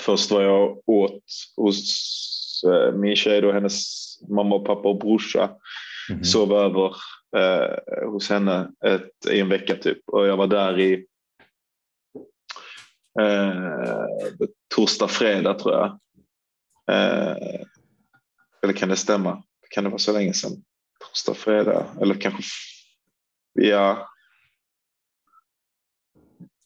[0.00, 1.22] först var jag åt
[1.56, 5.50] hos uh, min tjej då, hennes mamma och pappa och brorsa.
[6.10, 6.24] Mhm.
[6.24, 6.96] Sov över
[7.36, 11.06] eh, hos henne ett, i en vecka typ och jag var där i
[13.20, 14.04] eh,
[14.74, 15.86] torsdag, fredag tror jag.
[16.90, 17.60] Eh,
[18.62, 19.42] eller kan det stämma?
[19.70, 20.64] Kan det vara så länge sedan?
[21.00, 22.42] Torsdag, fredag eller kanske
[23.52, 24.08] ja,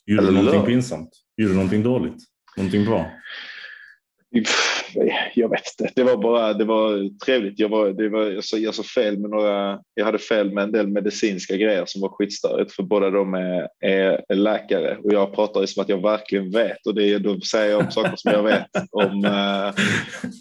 [0.08, 1.10] Gjorde du någonting pinsamt?
[1.36, 2.22] Gjorde du någonting dåligt?
[2.56, 3.10] Någonting bra?
[5.34, 5.92] Jag vet inte.
[5.96, 7.58] Det var bara det var trevligt.
[7.58, 9.80] Jag, var, det var, jag, sa, jag sa fel med några.
[9.94, 13.68] Jag hade fel med en del medicinska grejer som var skitstörigt för båda de är,
[13.80, 17.70] är, läkare och jag pratar ju som att jag verkligen vet och det då säger
[17.70, 19.84] jag om saker som jag vet om, eh,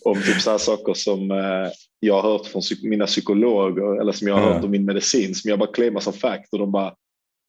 [0.05, 4.27] om typ så här saker som eh, jag har hört från mina psykologer eller som
[4.27, 6.93] jag har hört om min medicin som jag bara claimar som fact och de bara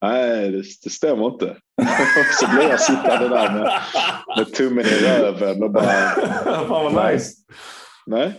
[0.03, 1.57] Nej, det, det stämmer inte.
[2.41, 3.81] så blir jag sittande där med,
[4.37, 5.85] med tummen i röven och bara
[6.69, 7.33] Fan vad nice.
[8.07, 8.33] Nej.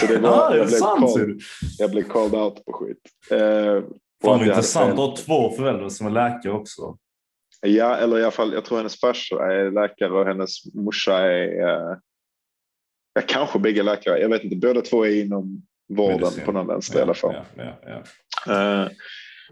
[0.00, 1.38] Så det var, ah, det jag, blev called, du.
[1.78, 2.98] jag blev called out på skit.
[3.30, 3.82] Eh,
[4.22, 4.92] Fan vad intressant fel.
[4.92, 6.96] att ha två föräldrar som är läkare också.
[7.60, 11.68] Ja, eller i alla fall, jag tror hennes farsa är läkare och hennes morsa är...
[11.68, 11.96] Eh,
[13.14, 14.18] ja, kanske bägge läkare.
[14.18, 16.44] Jag vet inte, båda två är inom vården Medicin.
[16.44, 17.34] på någon vänster i alla fall.
[17.56, 18.02] Ja, ja,
[18.46, 18.82] ja.
[18.82, 18.88] Eh,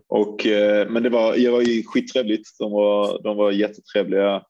[0.06, 2.48] och, eh, men det var, det var ju skittrevligt.
[2.58, 4.42] De var, de var jättetrevliga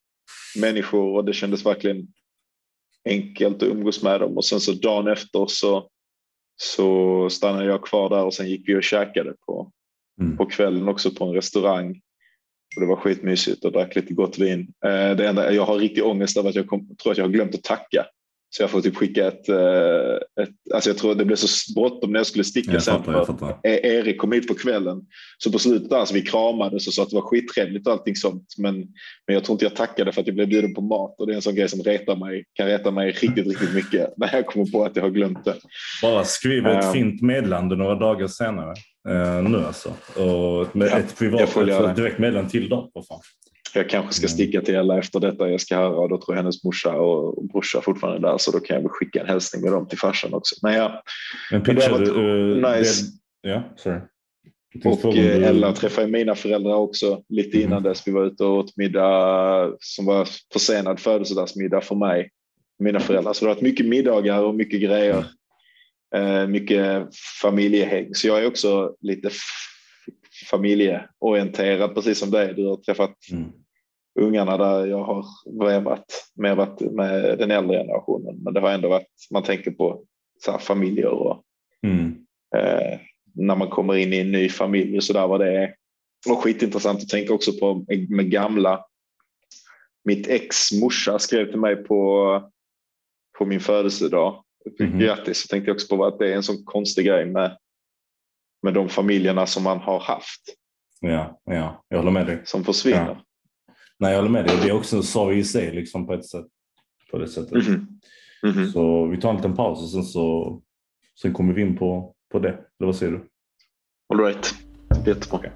[0.61, 2.07] människor och det kändes verkligen
[3.05, 4.37] enkelt att umgås med dem.
[4.37, 5.89] Och sen så dagen efter så,
[6.57, 9.73] så stannade jag kvar där och sen gick vi och käkade på,
[10.21, 10.37] Mm.
[10.37, 12.01] på kvällen också på en restaurang.
[12.77, 14.73] Och det var skitmysigt och drack lite gott vin.
[14.85, 17.31] Eh, det enda, jag har riktig ångest över att jag kom, tror att jag har
[17.33, 18.07] glömt att tacka.
[18.57, 22.13] Så jag får typ skicka ett, eh, ett alltså jag tror det blev så bråttom
[22.13, 23.03] när jag skulle sticka Jag sen.
[23.05, 23.51] fattar, fattar.
[23.63, 25.01] E- Erik kom hit på kvällen.
[25.39, 28.17] Så på slutet där så vi kramades och sa att det var skittrevligt och allting
[28.17, 28.47] sånt.
[28.59, 28.75] Men,
[29.27, 31.33] men jag tror inte jag tackade för att jag blev bjuden på mat och det
[31.33, 34.47] är en sån grej som retar mig, kan reta mig riktigt, riktigt mycket när jag
[34.47, 35.55] kommer på att jag har glömt det.
[36.03, 36.93] Bara skriv ett Ja.
[36.93, 38.75] fint meddelande några dagar senare.
[39.09, 39.89] Eh, nu alltså.
[40.17, 42.91] Och ett, med, Ja, ett privat, ett direkt meddelande till dem.
[42.95, 43.21] Vad fan.
[43.75, 44.35] Jag kanske ska Mm.
[44.35, 47.45] sticka till Ella efter detta jag ska höra och då tror jag hennes morsa och
[47.49, 49.99] brorsa fortfarande är där så då kan jag väl skicka en hälsning med dem till
[49.99, 50.55] farsan också.
[50.63, 51.03] Men ja,
[51.51, 53.05] Men Men det varit eh, nice.
[53.43, 54.01] Det, ja, sorry.
[54.85, 57.83] Och eh, Ella träffade mina föräldrar också lite innan Mm.
[57.83, 58.03] dess.
[58.09, 62.31] Vi var ute och åt middag som var försenad födelsedagsmiddag för mig.
[62.79, 63.33] Mina föräldrar.
[63.33, 65.25] Så det har varit mycket middagar och mycket grejer.
[66.17, 67.09] Eh, mycket
[67.43, 68.15] familjehäng.
[68.15, 69.31] Så jag är också lite
[70.51, 72.55] familjeorienterad precis som dig.
[72.55, 73.51] Du har träffat Mm.
[74.21, 75.25] Ungarna där jag har
[75.61, 76.05] vevat.
[76.35, 78.37] mer varit med den äldre generationen.
[78.43, 80.05] Men det har ändå varit, man tänker på
[80.45, 81.43] så här, familjer och
[81.83, 82.15] Mm.
[82.57, 82.99] eh,
[83.35, 85.75] när man kommer in i en ny familj och så där vad det är.
[86.31, 88.85] Och skitintressant att tänka också på med gamla.
[90.05, 92.43] Mitt ex morsa skrev till mig på,
[93.39, 94.45] på min födelsedag.
[94.81, 94.99] Mhm.
[94.99, 95.43] Grattis.
[95.43, 97.57] Så tänkte jag också på att det är en sån konstig grej med,
[98.63, 100.41] med de familjerna som man har haft
[101.01, 102.39] Ja, ja, jag håller med dig.
[102.45, 103.07] som försvinner.
[103.07, 103.25] Ja.
[103.99, 104.57] Nej, jag håller med dig.
[104.63, 106.47] Det är också en sorg i sig liksom, på ett sätt.
[107.11, 107.69] På det sättet.
[107.69, 107.87] Mhm.
[108.43, 108.67] Mhm.
[108.71, 110.61] Så vi tar en liten paus och sen, så,
[111.23, 112.49] sen kommer vi in på, på det.
[112.49, 113.29] Eller vad säger du?
[114.15, 114.55] All right.
[115.07, 115.39] Jättebra.
[115.39, 115.53] Okej.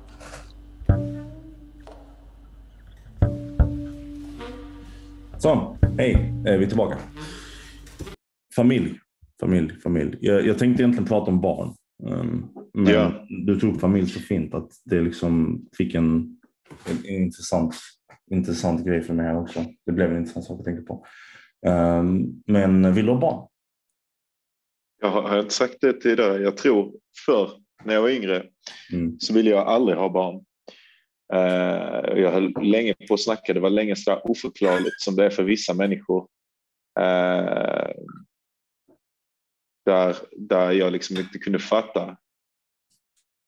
[5.38, 6.12] Så, hej,
[6.46, 6.98] eh, vi är tillbaka.
[8.56, 8.98] Familj,
[9.40, 10.16] familj, familj.
[10.20, 11.74] Jag, jag tänkte egentligen prata om barn.
[12.02, 13.26] Um, men Ja.
[13.46, 16.06] du tog upp familj så fint att det liksom fick en,
[16.84, 17.74] en, en intressant,
[18.30, 19.64] intressant grej för mig här också.
[19.86, 21.06] Det blev en intressant sak att tänka på.
[21.66, 23.48] Um, men vill du ha barn?
[25.00, 26.42] Jag har, har jag inte sagt det tidigare?
[26.42, 26.92] Jag tror
[27.26, 27.50] förr
[27.84, 28.46] när jag var yngre
[28.92, 29.20] Mm.
[29.20, 30.44] så ville jag aldrig ha barn.
[31.32, 33.54] Eh, jag höll länge på att snacka.
[33.54, 36.28] Det var länge så oförklarligt som det är för vissa människor.
[37.00, 37.90] Eh,
[39.86, 42.16] där, där jag liksom inte kunde fatta.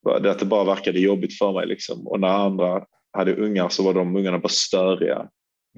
[0.08, 1.66] Att det bara verkade jobbigt för mig.
[1.66, 2.06] Liksom.
[2.06, 5.28] Och när andra hade ungar så var de ungarna bara störiga.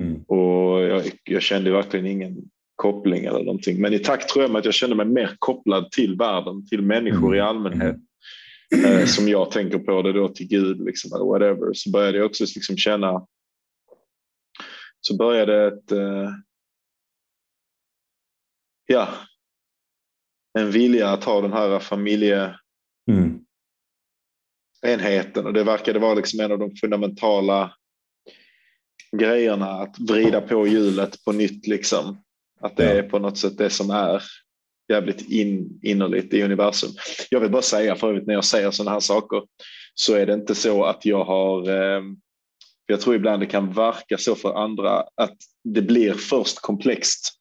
[0.01, 0.23] Mm.
[0.23, 2.37] Och jag, jag kände verkligen ingen
[2.77, 3.81] koppling eller någonting.
[3.81, 6.83] Men i takt tror jag med att jag kände mig mer kopplad till världen, till
[6.83, 7.49] människor i Mm.
[7.49, 7.97] allmänhet.
[8.87, 11.73] Eh, som jag tänker på det då till Gud liksom, eller whatever.
[11.75, 13.27] Så började jag också liksom känna
[15.01, 16.31] så började ett eh,
[18.87, 19.09] ja,
[20.59, 22.62] en vilja att ha den här familjeenheten
[24.87, 25.47] Mm.
[25.47, 27.75] och det verkade vara liksom en av de fundamentala
[29.17, 32.23] grejerna att vrida på hjulet på nytt liksom.
[32.61, 34.23] Att det är på något sätt det som är
[34.89, 36.91] jävligt in, innerligt i universum.
[37.31, 39.43] Jag vill bara säga för övrigt när jag säger sådana här saker
[39.95, 42.03] så är det inte så att jag har eh,
[42.87, 47.33] jag tror ibland det kan verka så för andra att det blir först komplext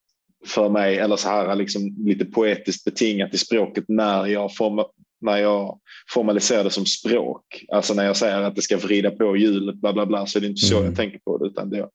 [0.45, 4.85] för mig eller så här liksom lite poetiskt betingat i språket när jag, form,
[5.21, 5.79] när jag
[6.13, 7.65] formaliserar det som språk.
[7.71, 10.41] Alltså när jag säger att det ska vrida på hjulet bla bla bla så är
[10.41, 10.85] det inte så Mm.
[10.85, 11.89] jag tänker på det utan det,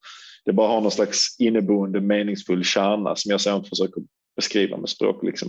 [0.44, 4.02] det bara har någon slags inneboende meningsfull kärna som jag sedan försöker
[4.36, 5.24] beskriva med språk.
[5.24, 5.48] Liksom.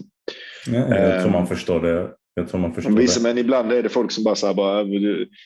[0.68, 1.48] Ja, jag tror man Ehm.
[1.48, 2.10] förstår det.
[2.34, 3.24] Jag tror man förstår Men, vissa, det.
[3.24, 4.84] men ibland är det folk som bara, så här, bara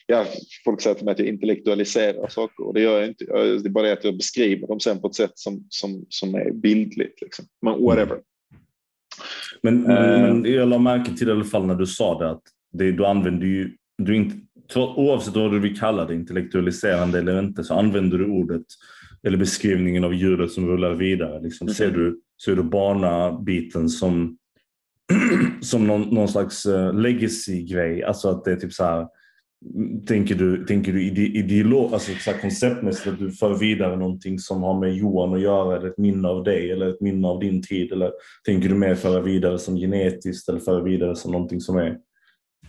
[0.06, 0.26] ja,
[0.64, 3.24] folk säger till mig att jag intellektualiserar saker och det gör jag inte.
[3.24, 6.34] Det är bara det att jag beskriver dem sen på ett sätt som, som, som
[6.34, 7.20] är bildligt.
[7.22, 7.44] Liksom.
[7.62, 8.18] Men whatever.
[9.62, 9.98] Men, Eh.
[10.22, 12.92] men, men jag la märke till i alla fall när du sa det att det,
[12.92, 13.70] du använder ju,
[14.02, 14.36] du inte,
[14.78, 18.62] oavsett vad du vill kalla det, intellektualiserande eller inte, så använder du ordet
[19.26, 21.40] eller beskrivningen av djuret som rullar vidare.
[21.42, 21.74] Liksom, Mhm.
[21.74, 24.36] ser, du, ser du barnabiten som,
[25.60, 28.04] som någon, någon slags uh, legacy-grej?
[28.04, 29.06] Alltså att det är typ så här,
[30.06, 34.62] tänker du, tänker du ide, ideolog, alltså så konceptmässigt att du för vidare någonting som
[34.62, 37.62] har med Johan att göra eller ett minne av dig eller ett minne av din
[37.62, 37.92] tid?
[37.92, 38.12] Eller
[38.46, 41.98] tänker du mer föra vidare som genetiskt eller föra vidare som någonting som är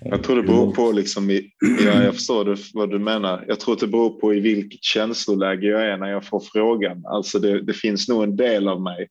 [0.02, 1.50] Jag tror det beror på, liksom i,
[1.86, 3.46] ja, jag förstår det, vad du menar.
[3.48, 7.06] Jag tror att det beror på i vilket känsloläge jag är när jag får frågan.
[7.06, 9.08] Alltså det, det finns nog en del av mig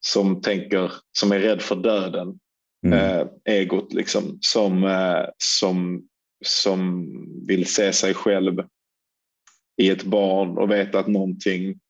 [0.00, 2.38] som tänker, som är rädd för döden.
[2.86, 2.98] Mm.
[2.98, 6.02] eh, egot liksom, som, eh, som,
[6.44, 7.06] som
[7.46, 8.62] vill se sig själv
[9.76, 11.80] i ett barn och veta att någonting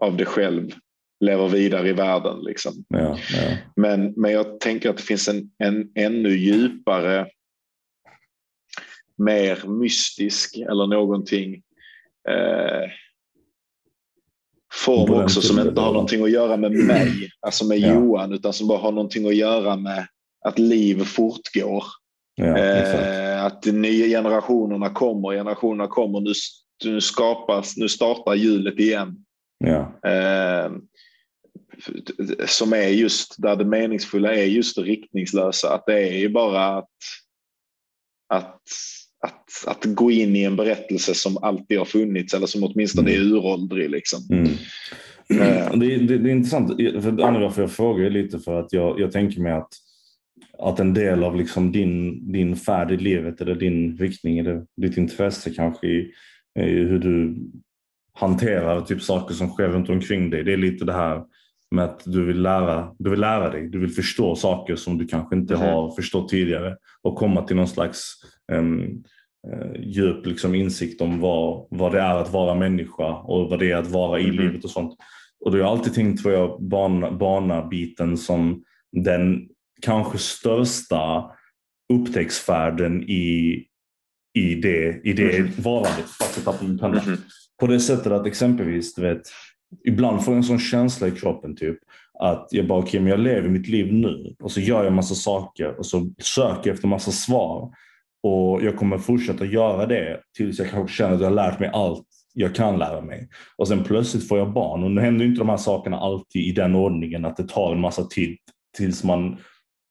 [0.00, 0.74] av det själv
[1.20, 2.40] lever vidare i världen.
[2.40, 2.84] Liksom.
[2.88, 3.56] Ja, ja.
[3.76, 7.30] Men, men jag tänker att det finns en, en ännu djupare,
[9.16, 11.54] mer mystisk eller någonting
[12.28, 12.90] eh,
[14.84, 17.94] form På också som inte har någonting att göra med mig, alltså med Ja.
[17.94, 20.06] Johan, utan som bara har någonting att göra med
[20.44, 21.84] att liv fortgår.
[22.38, 22.58] Ja.
[22.58, 26.32] Eh, att de nya generationerna kommer, generationerna kommer, nu,
[26.84, 29.24] nu skapas, nu startar hjulet igen.
[29.64, 30.70] Ja, Eh,
[32.46, 35.74] som är just där det meningsfulla är just det riktningslösa.
[35.74, 36.88] Att det är ju bara att,
[38.28, 38.60] att,
[39.26, 43.18] att, att gå in i en berättelse som alltid har funnits eller som åtminstone är
[43.18, 43.90] uråldrig.
[43.90, 44.20] Liksom.
[44.30, 44.48] Mm.
[45.42, 45.72] Eh.
[45.78, 46.76] Det, det, det är intressant.
[46.76, 49.72] För varför jag frågar är lite för att jag, jag tänker mig att,
[50.58, 54.96] att en del av liksom din, din färd i livet eller din riktning eller ditt
[54.96, 56.12] intresse kanske i,
[56.60, 57.36] i hur du
[58.12, 60.44] hanterar typ saker som sker runt omkring dig.
[60.44, 61.22] Det är lite det här
[61.70, 63.68] med att du vill lära, du vill lära dig.
[63.68, 65.62] Du vill förstå saker som du kanske inte Mhm.
[65.62, 68.12] har förstått tidigare och komma till någon slags
[68.52, 69.02] um,
[69.78, 73.76] djup liksom, insikt om vad, vad det är att vara människa och vad det är
[73.76, 74.36] att vara i Mhm.
[74.36, 74.96] livet och sånt.
[75.44, 79.48] Och då har jag alltid tänkt på jag bana, bana-biten som den
[79.82, 81.24] kanske största
[81.92, 83.64] upptäcktsfärden i,
[84.34, 85.50] i det, i det Mhm.
[85.58, 86.06] varandet.
[86.80, 87.02] Penna.
[87.06, 87.16] Mhm.
[87.60, 89.22] På det sättet att exempelvis, du vet,
[89.86, 91.78] ibland får jag en sån känsla i kroppen typ
[92.20, 95.14] att jag bara, okej, men jag lever mitt liv nu och så gör jag massa
[95.14, 97.70] saker och så söker jag efter massa svar.
[98.22, 101.70] Och jag kommer fortsätta göra det tills jag kanske känner att jag har lärt mig
[101.72, 103.28] allt jag kan lära mig.
[103.56, 106.52] Och sen plötsligt får jag barn och nu händer inte de här sakerna alltid i
[106.52, 108.36] den ordningen att det tar en massa tid
[108.76, 109.36] tills man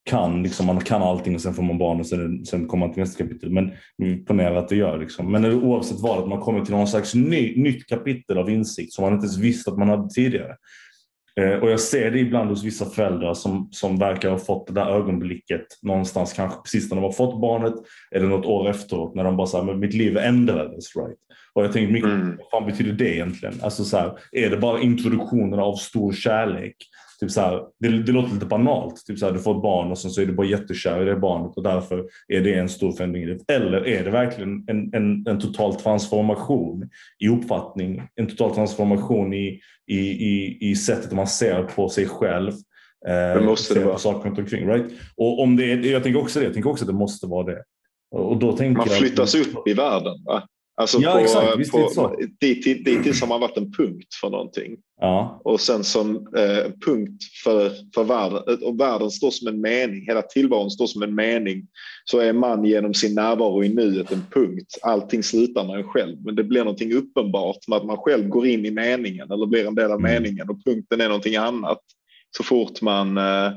[0.07, 2.93] kan, liksom, man kan allting och sen får man barn och sen, sen kommer man
[2.93, 3.49] till nästa kapitel.
[3.51, 4.97] Men mm, ponera att det gör.
[4.97, 5.31] Liksom.
[5.31, 9.03] Men oavsett vad, att man kommer till någon slags ny, nytt kapitel av insikt som
[9.03, 10.55] man inte ens visste att man hade tidigare.
[11.39, 14.73] Eh, och jag ser det ibland hos vissa föräldrar som, som verkar ha fått det
[14.73, 17.73] där ögonblicket någonstans, kanske precis när de har fått barnet
[18.11, 20.95] eller något år efteråt när de bara säger mitt liv ändrades.
[20.95, 21.17] Right?
[21.53, 22.37] Och jag tänker mycket, Mm.
[22.37, 23.55] vad fan betyder det egentligen?
[23.61, 26.75] Alltså så här, är det bara introduktionen av stor kärlek?
[27.19, 29.05] Typ så här, det, det låter lite banalt.
[29.05, 31.05] Typ så här, du får ett barn och sen så är du bara jättekär i
[31.05, 33.51] det barnet och därför är det en stor förändring i livet.
[33.51, 39.59] Eller är det verkligen en, en, en total transformation i uppfattning, en total transformation i,
[39.87, 42.51] i, i, i sättet man ser på sig själv.
[43.07, 43.97] Eh, Det måste det vara.
[43.97, 44.67] saker runt omkring.
[44.69, 44.85] Right?
[45.17, 47.45] Och om det är, jag tänker också det, jag tänker också att det måste vara
[47.45, 47.63] det.
[48.11, 50.23] Och då tänker Man jag- flyttas upp i världen.
[50.25, 50.43] Va?
[50.81, 51.57] Alltså Ja, på, exakt.
[51.59, 52.07] Visst så.
[52.07, 54.77] på, dit, dit, dittills har man varit en punkt för någonting.
[55.01, 58.57] Ja, Och sen som eh, punkt för, för världen.
[58.63, 60.05] Och världen står som en mening.
[60.07, 61.67] Hela tillvaron står som en mening.
[62.05, 64.77] Så är man genom sin närvaro i nuet en punkt.
[64.81, 66.17] Allting slutar med en själv.
[66.25, 69.67] Men det blir någonting uppenbart med att man själv går in i meningen eller blir
[69.67, 70.11] en del av Mm.
[70.13, 70.49] meningen.
[70.49, 71.79] Och punkten är någonting annat.
[72.37, 73.51] Så fort man eh,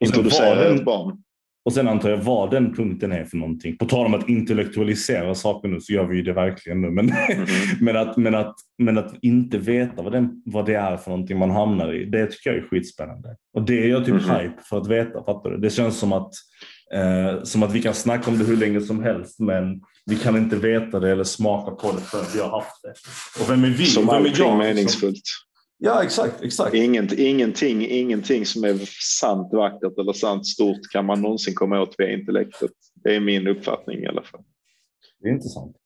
[0.00, 1.22] introducerar ett barn.
[1.70, 3.76] Och sen antar jag vad den punkten är för någonting.
[3.76, 6.90] På tal om att intellektualisera saker nu så gör vi ju det verkligen nu.
[6.90, 7.46] Men, Mhm.
[7.80, 11.38] men, att, men, att, men att inte veta vad, den, vad det är för någonting
[11.38, 13.36] man hamnar i, det tycker jag är skitspännande.
[13.54, 14.36] Och det är jag typ Mhm.
[14.36, 15.56] hype för att veta, fattar du?
[15.56, 16.32] Det känns som att,
[16.94, 20.36] eh, som att vi kan snacka om det hur länge som helst men vi kan
[20.36, 22.94] inte veta det eller smaka på det förrän vi har haft det.
[23.42, 23.86] Och vem är vi?
[23.86, 24.58] Som vem är jag?
[24.58, 25.22] meningsfullt.
[25.82, 26.42] Ja, exakt.
[26.42, 26.74] exakt.
[26.74, 28.74] Inget, ingenting, ingenting som är
[29.18, 32.70] sant vackert eller sant stort kan man någonsin komma åt via intellektet.
[32.94, 34.42] Det är min uppfattning i alla fall.
[35.20, 35.76] Det är intressant.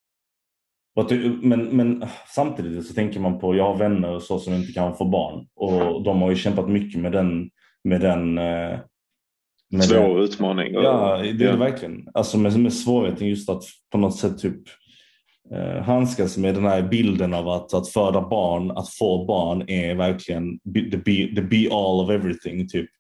[1.43, 2.05] Men, men
[2.35, 5.47] samtidigt så tänker man på, jag har vänner och så som inte kan få barn
[5.55, 7.51] och de har ju kämpat mycket med den,
[7.85, 8.81] med den, eh, med
[9.71, 10.73] den Svår utmaning.
[10.75, 11.57] Ja, det är det Ja.
[11.57, 12.09] verkligen.
[12.15, 14.63] Alltså med, med svårigheten just att på något sätt typ
[15.51, 19.95] eh, handskas med den här bilden av att, att föda barn, att få barn är
[19.95, 22.69] verkligen the be, the be all of everything.
[22.69, 22.91] Typ.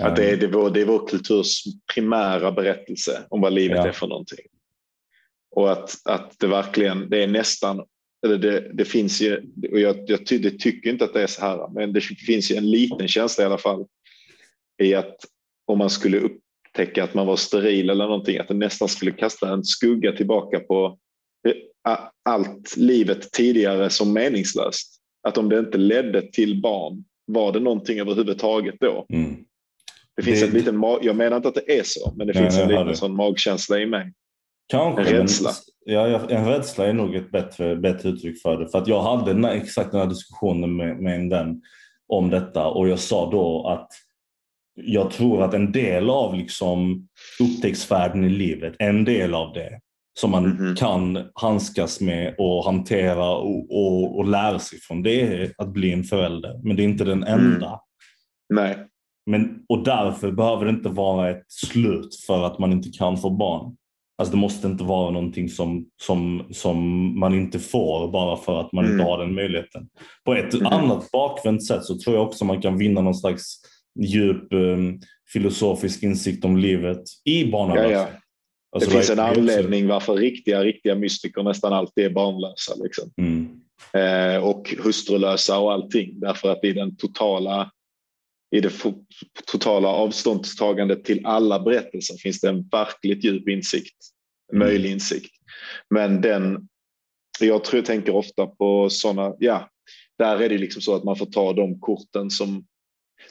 [0.00, 1.62] Att det, är, det, är vår, det är vår kulturs
[1.94, 3.86] primära berättelse om vad livet Ja.
[3.86, 4.46] är för någonting.
[5.50, 7.84] Och att, att det verkligen, det är nästan,
[8.26, 9.36] eller det, det finns ju,
[9.72, 12.70] och jag, jag tycker inte att det är så här, men det finns ju en
[12.70, 13.86] liten känsla i alla fall
[14.82, 15.16] i att
[15.66, 19.52] om man skulle upptäcka att man var steril eller någonting, att det nästan skulle kasta
[19.52, 20.92] en skugga tillbaka på eh,
[22.24, 24.94] allt livet tidigare som meningslöst.
[25.28, 29.06] Att om det inte ledde till barn, var det någonting överhuvudtaget då?
[29.12, 29.36] Mm.
[30.16, 32.42] Det finns Det- en liten, jag menar inte att det är så, men det Nej,
[32.42, 34.12] finns en liten sån magkänsla i mig.
[34.68, 35.00] Kanske.
[35.02, 35.50] En men- rädsla.
[35.84, 38.68] Ja, ja, en rädsla är nog ett bättre, bättre uttryck för det.
[38.68, 41.62] För att jag hade den här, exakt den här diskussionen med, med en vän
[42.08, 43.88] om detta och jag sa då att
[44.74, 47.08] jag tror att en del av liksom
[47.40, 49.80] upptäcktsfärden i livet, en del av det
[50.20, 50.74] som man Mhm.
[50.76, 55.92] kan handskas med och hantera och, och, och lära sig från, det är att bli
[55.92, 56.60] en förälder.
[56.64, 57.52] Men det är inte den Mm.
[57.52, 57.80] enda.
[58.54, 58.76] Nej,
[59.30, 63.30] Men, och därför behöver det inte vara ett slut för att man inte kan få
[63.30, 63.76] barn.
[64.18, 66.78] Alltså det måste inte vara någonting som, som, som
[67.20, 69.06] man inte får bara för att man inte Mm.
[69.06, 69.88] har den möjligheten.
[70.24, 70.66] På ett Mhm.
[70.66, 73.44] annat bakvänt sätt så tror jag också man kan vinna någon slags
[74.00, 75.00] djup um,
[75.32, 78.08] filosofisk insikt om livet i ja, barnalöshet.
[78.72, 78.78] Ja.
[78.78, 82.74] Det Alltså, finns en är också- anledning varför riktiga, riktiga mystiker nästan alltid är barnlösa.
[82.82, 83.10] Liksom.
[83.16, 83.60] Mm.
[83.92, 86.20] Eh, och hustrulösa och allting.
[86.20, 87.70] Därför att i den totala
[88.56, 88.72] i det
[89.46, 93.96] totala avståndstagandet till alla berättelser finns det en verkligt djup insikt.
[94.52, 94.66] Mm.
[94.68, 95.32] möjlig insikt.
[95.90, 96.68] Men den,
[97.40, 99.70] jag tror jag tänker ofta på sådana, ja,
[100.18, 102.66] där är det liksom så att man får ta de korten som,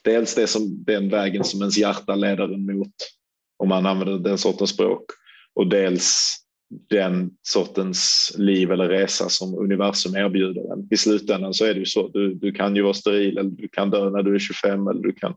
[0.04, 2.94] dels det som, den vägen som ens hjärta leder en mot,
[3.58, 5.04] om man använder den sortens språk,
[5.58, 6.38] och dels
[6.90, 10.88] den sortens liv eller resa som universum erbjuder en.
[10.92, 13.68] I slutändan så är det ju så, du, du kan ju vara steril eller du
[13.68, 15.34] kan dö när du är 25 eller du kan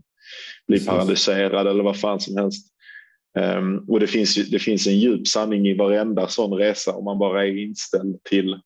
[0.67, 0.89] bli Precis.
[0.89, 2.67] paralyserad eller vad fan som helst.
[3.39, 7.05] Ehm, och det finns, ju, det finns en djup sanning i varenda sån resa om
[7.05, 8.61] man bara är inställd till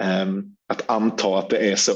[0.00, 1.92] ehm, att anta att det är så.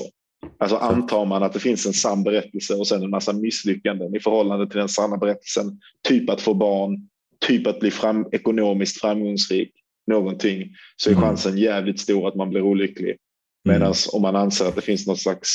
[0.58, 4.20] Alltså antar man att det finns en sann berättelse och sen en massa misslyckanden i
[4.20, 5.80] förhållande till den sanna berättelsen.
[6.08, 7.08] Typ att få barn,
[7.40, 9.72] typ att bli fram, ekonomiskt framgångsrik,
[10.06, 10.74] någonting.
[10.96, 11.24] Så är Mm.
[11.24, 13.16] chansen jävligt stor att man blir olycklig.
[13.64, 15.50] Medan om man anser att det finns någon slags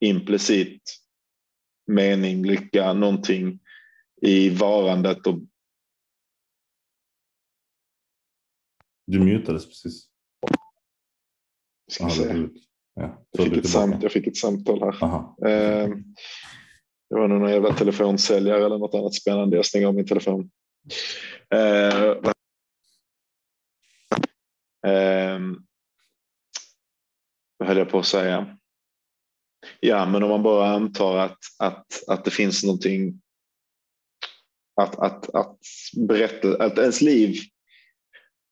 [0.00, 0.82] implicit
[1.86, 3.58] mening, lycka, någonting
[4.22, 5.38] i varandet och
[9.06, 10.08] Du mutades precis.
[11.90, 12.32] ska se.
[12.32, 12.52] ut.
[12.94, 15.04] Ja, Jag fick, ett samt, jag fick ett samtal här.
[15.04, 15.36] Aha.
[15.46, 15.88] Eh,
[17.10, 19.56] det var nog någon jävla telefonsäljare eller något annat spännande.
[19.56, 20.50] Jag stänger av min telefon.
[21.54, 22.32] Eh, vad-
[24.86, 25.56] Ehm,
[27.56, 28.58] vad höll jag på att säga?
[29.80, 33.20] Ja, men om man bara antar att, att, att det finns någonting
[34.80, 35.58] att, att, att
[35.96, 37.36] berätta, att ens liv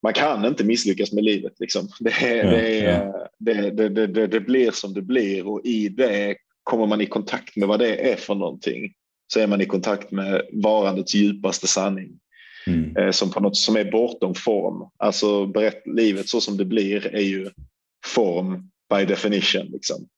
[0.03, 1.61] man kan inte misslyckas med livet.
[1.61, 1.89] Liksom.
[2.01, 3.29] Det, är, Ja, det, är, ja.
[3.39, 7.57] det, det, det, det blir som det blir och i det kommer man i kontakt
[7.57, 8.95] med vad det är för någonting.
[9.33, 12.21] Så är man i kontakt med varandets djupaste sanning
[12.67, 12.97] Mm.
[12.97, 14.91] eh, som på något som är bortom form.
[14.97, 17.51] Alltså berätt, livet så som det blir är ju
[18.07, 19.67] form by definition.
[19.67, 20.09] Liksom.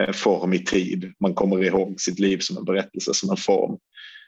[0.00, 1.12] Eh, form i tid.
[1.20, 3.78] Man kommer ihåg sitt liv som en berättelse, som en form.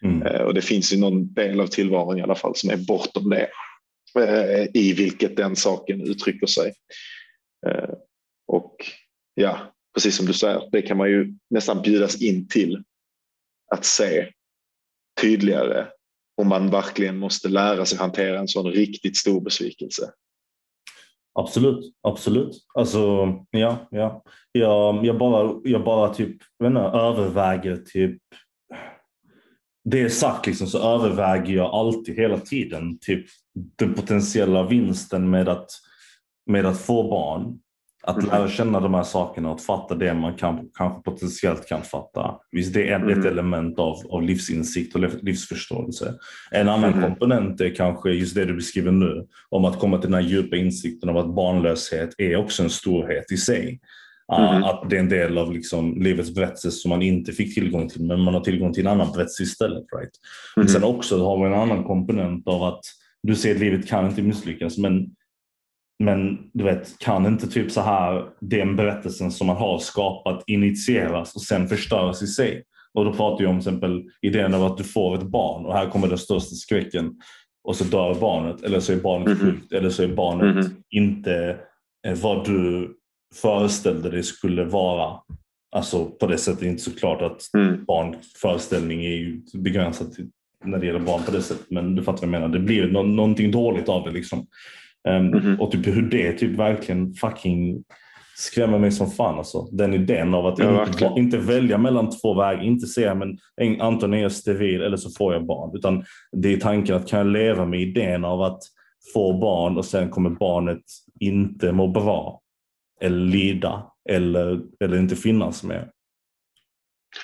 [0.05, 0.23] Mm.
[0.23, 3.31] Eh, och det finns ju någon del av tillvaron i alla fall som är bortom
[3.31, 3.49] det.
[4.75, 6.73] I vilket den saken uttrycker sig.
[8.47, 8.77] Och
[9.35, 12.83] ja, precis som du säger, det kan man ju nästan bjudas in till
[13.75, 14.29] att se
[15.21, 15.87] tydligare
[16.37, 20.13] om man verkligen måste lära sig hantera en sån riktigt stor besvikelse.
[21.35, 22.67] Absolut, absolut.
[22.75, 22.99] Alltså,
[23.51, 24.23] ja, ja.
[24.53, 28.19] Jag, jag, bara, jag bara typ, vet inte, överväger typ
[29.85, 33.27] det sagt liksom, så överväger jag alltid hela tiden typ
[33.79, 35.71] den potentiella vinsten med att,
[36.47, 37.59] med att få barn.
[38.05, 38.27] Att Mhm.
[38.27, 42.35] lära känna de här sakerna och att fatta det man kan, kanske potentiellt kan fatta.
[42.53, 43.27] Visst, det är ett Mhm.
[43.27, 46.15] element av, av livsinsikt och liv- livsförståelse.
[46.51, 47.03] En annan Mhm.
[47.03, 50.57] komponent är kanske just det du beskriver nu, om att komma till den här djupa
[50.57, 53.81] insikten av att barnlöshet är också en storhet i sig.
[54.39, 54.65] Mhm.
[54.65, 58.05] Att det är en del av liksom livets berättelse som man inte fick tillgång till,
[58.05, 59.85] men man har tillgång till en annan berättelse istället.
[59.97, 60.11] Right?
[60.57, 60.69] Men Mhm.
[60.73, 62.81] sen också har vi en annan komponent av att
[63.23, 65.07] du ser att livet kan inte misslyckas, men,
[66.05, 71.35] men du vet, kan inte typ så här den berättelsen som man har skapat initieras
[71.35, 72.63] och sen förstöras i sig.
[72.95, 75.73] Och då pratar jag om till exempel idén av att du får ett barn och
[75.75, 77.15] här kommer den största skräcken
[77.65, 79.39] och så dör barnet eller så är barnet Mhm.
[79.39, 80.77] sjukt eller så är barnet Mhm.
[80.91, 81.57] inte
[82.07, 82.95] eh, vad du
[83.35, 85.17] föreställde dig skulle vara.
[85.77, 87.85] Alltså på det sättet är det inte så klart att Mm.
[87.85, 90.09] barnföreställning är begränsat
[90.65, 91.71] när det gäller barn på det sättet.
[91.71, 92.49] Men du fattar vad jag menar.
[92.49, 94.47] Det blir nå- någonting dåligt av det liksom.
[95.09, 95.61] Ehm, Mhm.
[95.61, 97.85] Och typ hur det typ verkligen fucking
[98.37, 99.63] skrämmer mig som fan alltså.
[99.73, 103.81] Den idén av att Ja, inte, inte välja mellan två vägar, inte säga men en-
[103.81, 105.77] antingen är steril eller så får jag barn.
[105.77, 108.61] Utan det är tanken att kan jag leva med idén av att
[109.15, 110.83] få barn och sen kommer barnet
[111.21, 112.41] inte må bra
[113.01, 115.91] eller lida eller, eller inte finnas med.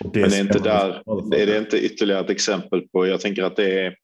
[0.05, 0.89] Och det Men är inte, där,
[1.37, 3.95] är det inte ytterligare ett exempel på, jag tänker att det är,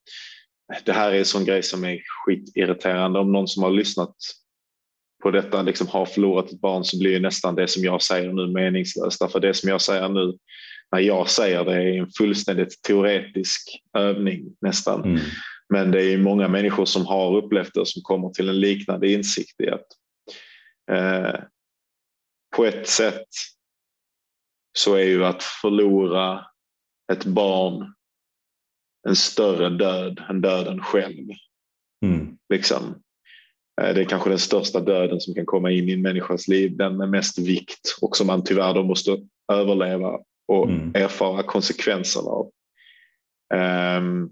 [0.85, 3.19] det här är en sån grej som är skitirriterande.
[3.19, 4.15] Om någon som har lyssnat
[5.23, 8.47] på detta liksom har förlorat ett barn så blir nästan det som jag säger nu
[8.47, 9.21] meningslöst.
[9.21, 10.39] Därför det som jag säger nu,
[10.93, 15.05] när jag säger det, är en fullständigt teoretisk övning nästan.
[15.05, 15.21] Mm.
[15.69, 19.13] Men det är många människor som har upplevt det och som kommer till en liknande
[19.13, 19.87] insikt i att
[20.91, 21.41] eh,
[22.57, 23.29] på ett sätt
[24.79, 26.47] så är ju att förlora
[27.13, 27.95] ett barn
[29.09, 31.29] en större död än döden själv.
[32.05, 32.39] Mm.
[32.49, 33.03] Liksom.
[33.81, 36.77] Eh, Det är kanske den största döden som kan komma in i en människas liv,
[36.77, 39.19] den med mest vikt och som man tyvärr då måste
[39.53, 40.93] överleva och Mm.
[40.95, 42.51] erfara konsekvenserna av.
[43.55, 44.31] Ehm,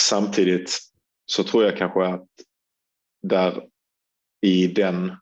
[0.00, 0.78] samtidigt
[1.26, 2.28] så tror jag kanske att
[3.22, 3.68] där
[4.40, 5.12] i den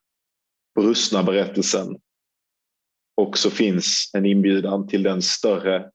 [0.75, 1.97] brustna berättelsen
[3.15, 5.91] också finns en inbjudan till den större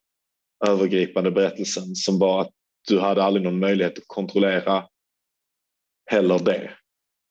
[0.68, 2.52] övergripande berättelsen som var att
[2.88, 4.88] du hade aldrig någon möjlighet att kontrollera
[6.06, 6.72] heller det.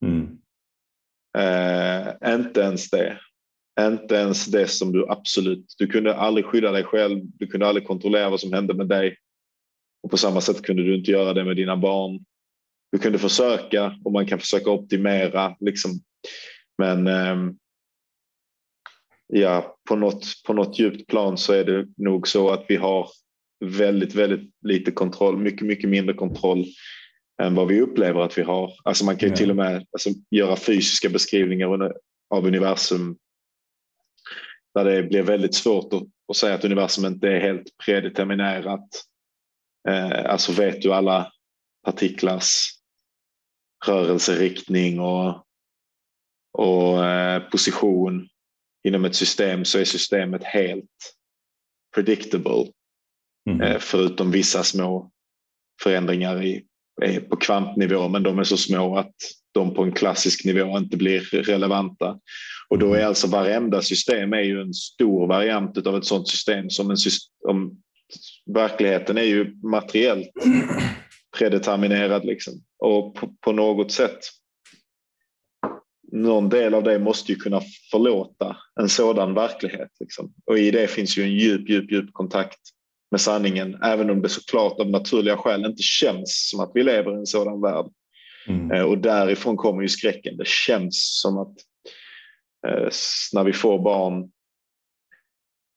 [0.05, 0.39] Mm.
[1.39, 3.18] Eh, inte ens det.
[3.81, 5.74] Inte ens det som du absolut...
[5.79, 7.20] Du kunde aldrig skydda dig själv.
[7.24, 9.16] Du kunde aldrig kontrollera vad som hände med dig.
[10.03, 12.24] Och på samma sätt kunde du inte göra det med dina barn.
[12.93, 15.57] Du kunde försöka och man kan försöka optimera.
[15.61, 15.91] Liksom.
[16.79, 17.59] Men ehm,
[19.27, 23.09] ja, på något, på något djupt plan så är det nog så att vi har
[23.64, 25.37] väldigt, väldigt lite kontroll.
[25.39, 26.64] Mycket, mycket mindre kontroll
[27.43, 28.72] än vad vi upplever att vi har.
[28.85, 29.37] Alltså man kan ju Ja.
[29.37, 31.93] till och med alltså, göra fysiska beskrivningar
[32.31, 33.16] av universum
[34.74, 38.89] där det blir väldigt svårt att, att säga att universum inte är helt predeterminerat.
[39.89, 41.33] Eh, alltså vet du alla
[41.85, 42.68] partiklars
[43.87, 45.47] rörelseriktning och,
[46.53, 48.29] och eh, position
[48.87, 51.14] inom ett system så är systemet helt
[51.95, 52.66] predictable.
[53.51, 53.80] Mm.
[53.80, 55.11] Förutom vissa små
[55.82, 56.64] förändringar i,
[57.30, 59.14] på kvantnivå, men de är så små att
[59.53, 62.18] de på en klassisk nivå inte blir relevanta.
[62.68, 63.09] Och då är Mm.
[63.09, 67.70] alltså varenda system är ju en stor variant av ett sådant system som en system,
[68.55, 70.30] verkligheten är ju materiellt
[71.39, 72.55] predeterminerad liksom.
[72.78, 74.18] Och på, på något sätt
[76.13, 79.91] någon del av det måste ju kunna förlåta en sådan verklighet.
[80.01, 80.33] Liksom.
[80.47, 82.59] Och i det finns ju en djup, djup, djup kontakt
[83.11, 87.13] med sanningen, även om det såklart av naturliga skäl inte känns som att vi lever
[87.13, 87.87] i en sådan värld.
[88.49, 88.71] Mm.
[88.71, 90.37] Eh, Och därifrån kommer ju skräcken.
[90.37, 91.55] Det känns som att
[92.67, 92.89] eh,
[93.33, 94.31] när vi får barn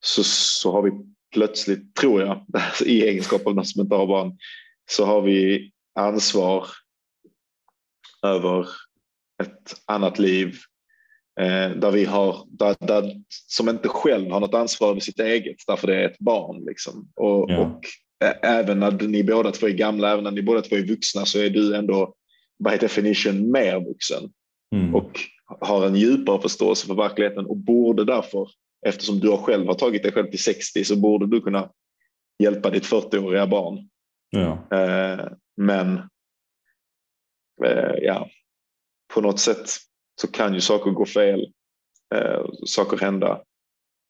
[0.06, 0.92] så, så har vi
[1.34, 2.46] plötsligt, tror jag,
[2.86, 4.38] i egenskap av någon som inte har barn,
[4.90, 6.68] så har vi ansvar
[8.24, 8.68] över
[9.44, 10.56] ett annat liv
[11.42, 15.56] eh, där vi har, där, där, som inte själv har något ansvar över sitt eget
[15.68, 16.66] därför det är ett barn.
[16.66, 17.10] Liksom.
[17.16, 17.60] Och, Ja.
[17.60, 17.84] och
[18.26, 21.26] ä- även när ni båda två är gamla, även när ni båda två är vuxna
[21.26, 22.14] så är du ändå
[22.70, 24.24] by definition mer vuxen
[24.76, 24.96] Mm.
[24.96, 25.12] och
[25.60, 28.48] har en djupare förståelse för verkligheten och borde därför,
[28.86, 31.72] eftersom du har själv har tagit dig själv till 60, så borde du kunna
[32.44, 33.90] hjälpa ditt 40-åriga barn.
[34.30, 34.68] Ja.
[34.78, 35.26] Eh,
[35.58, 35.98] men
[37.66, 38.30] eh, ja,
[39.14, 39.70] på något sätt
[40.22, 41.40] så kan ju saker gå fel,
[42.16, 43.42] eh, saker hända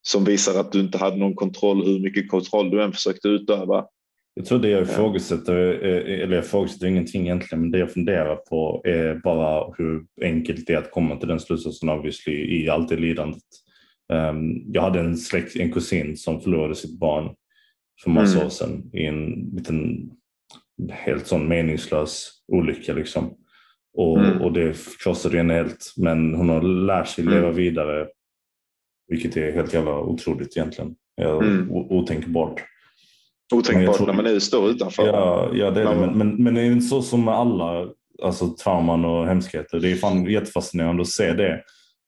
[0.01, 3.85] som visar att du inte hade någon kontroll hur mycket kontroll du än försökte utöva.
[4.33, 8.35] Jag tror det jag ifrågasätter, eh, eller jag ifrågasätter ingenting egentligen, men det jag funderar
[8.35, 12.89] på är bara hur enkelt det är att komma till den slutsatsen obviously i allt
[12.89, 13.43] det lidandet.
[14.13, 17.35] Ehm, jag hade en släkt, en kusin som förlorade sitt barn
[18.03, 18.45] för massa Mm.
[18.45, 20.11] år sedan i en liten
[20.89, 23.33] helt sån meningslös olycka liksom.
[23.99, 24.41] Och, Mm.
[24.41, 25.93] och det krossade henne helt.
[25.97, 27.33] Men hon har lärt sig Mm.
[27.33, 28.07] leva vidare.
[29.07, 30.95] Vilket är helt jävla otroligt egentligen.
[31.21, 31.71] Mm.
[31.71, 32.61] Otänkbart.
[33.55, 35.07] Otänkbart tror- när man är står utanför.
[35.07, 35.95] Ja, ja det är det.
[35.95, 37.87] Men, men, men det är inte så som med alla
[38.23, 39.79] alltså, trauman och hemskheter.
[39.79, 41.61] Det är fan jättefascinerande att se det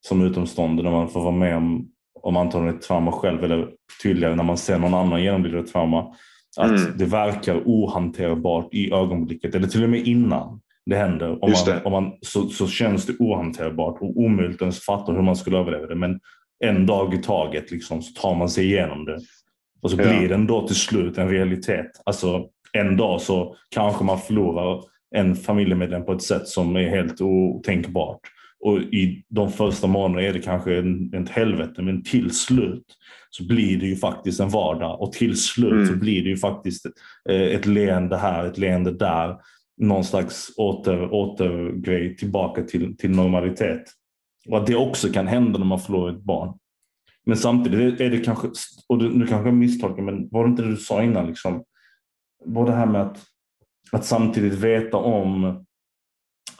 [0.07, 1.87] som utomstående när man får vara med om,
[2.21, 3.69] om antagligen ett trauma själv eller
[4.03, 6.15] tydligare när man ser någon annan genomlida ett trauma.
[6.57, 6.97] Att Mm.
[6.97, 10.61] det verkar ohanterbart i ögonblicket eller till och med innan
[10.91, 11.43] det händer.
[11.43, 11.81] Om man, det.
[11.83, 15.57] Om man, så, så känns det ohanterbart och omöjligt att ens fatta hur man skulle
[15.57, 15.95] överleva det.
[15.95, 16.19] Men
[16.63, 19.19] en dag i taget liksom, så tar man sig igenom det.
[19.81, 20.03] Och så Ja.
[20.17, 21.91] blir den då till slut en realitet.
[22.05, 24.83] Alltså en dag så kanske man förlorar
[25.15, 28.19] en familjemedlem på ett sätt som är helt otänkbart.
[28.63, 32.83] Och i de första månaderna är det kanske en, ett helvete, men till slut
[33.29, 35.85] så blir det ju faktiskt en vardag och till slut Mm.
[35.87, 36.85] så blir det ju faktiskt
[37.29, 39.35] eh, ett leende här, ett leende där.
[39.77, 43.83] Någon slags åter, återgrej tillbaka till, till normalitet.
[44.49, 46.57] Och att det också kan hända när man förlorar ett barn.
[47.25, 48.47] Men samtidigt är det kanske,
[48.87, 51.27] och du, nu kanske jag misstolkar, men var det inte det du sa innan?
[51.27, 51.63] Liksom,
[52.45, 53.25] var det här med att,
[53.91, 55.65] att samtidigt veta om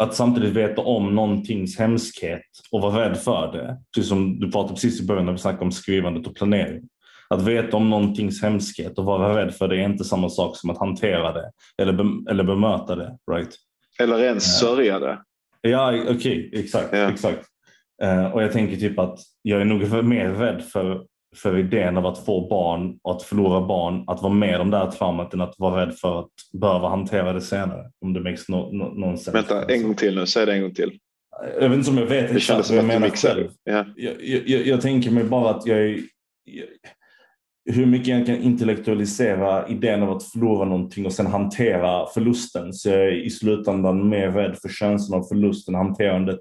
[0.01, 2.41] att samtidigt veta om någontings hemskhet
[2.72, 3.78] och vara rädd för det.
[3.95, 6.89] Precis som du pratade precis i början när vi snackade om skrivandet och planering.
[7.32, 10.69] Att veta om någontings hemskhet och vara rädd för det är inte samma sak som
[10.69, 11.51] att hantera det
[11.82, 13.17] eller, be, eller bemöta det.
[13.32, 13.55] Right?
[13.99, 15.19] Eller ens sörja det.
[15.61, 16.89] Ja, okej, exakt.
[16.91, 17.11] Ja.
[17.11, 17.47] exakt.
[18.03, 21.05] Eh, och jag tänker typ att jag är nog mer rädd för,
[21.36, 24.77] för idén av att få barn och att förlora barn, att vara med om det
[24.77, 26.29] här traumat än att vara rädd för att
[26.61, 27.91] behöva hantera det senare.
[28.05, 29.32] Om det makes no, no, någon sense.
[29.32, 30.25] Vänta, en gång till nu.
[30.25, 30.99] Säg det en gång till.
[31.59, 33.49] Jag vet inte om jag vet Det exakt vad jag menar själv.
[33.63, 34.13] Jag, jag,
[34.47, 35.99] jag, jag tänker mig bara att jag, är-
[36.43, 36.65] jag
[37.66, 42.89] hur mycket jag kan intellektualisera idén av att förlora någonting och sen hantera förlusten så
[42.89, 46.39] jag är i slutändan mer rädd för känslan av förlusten hanterandet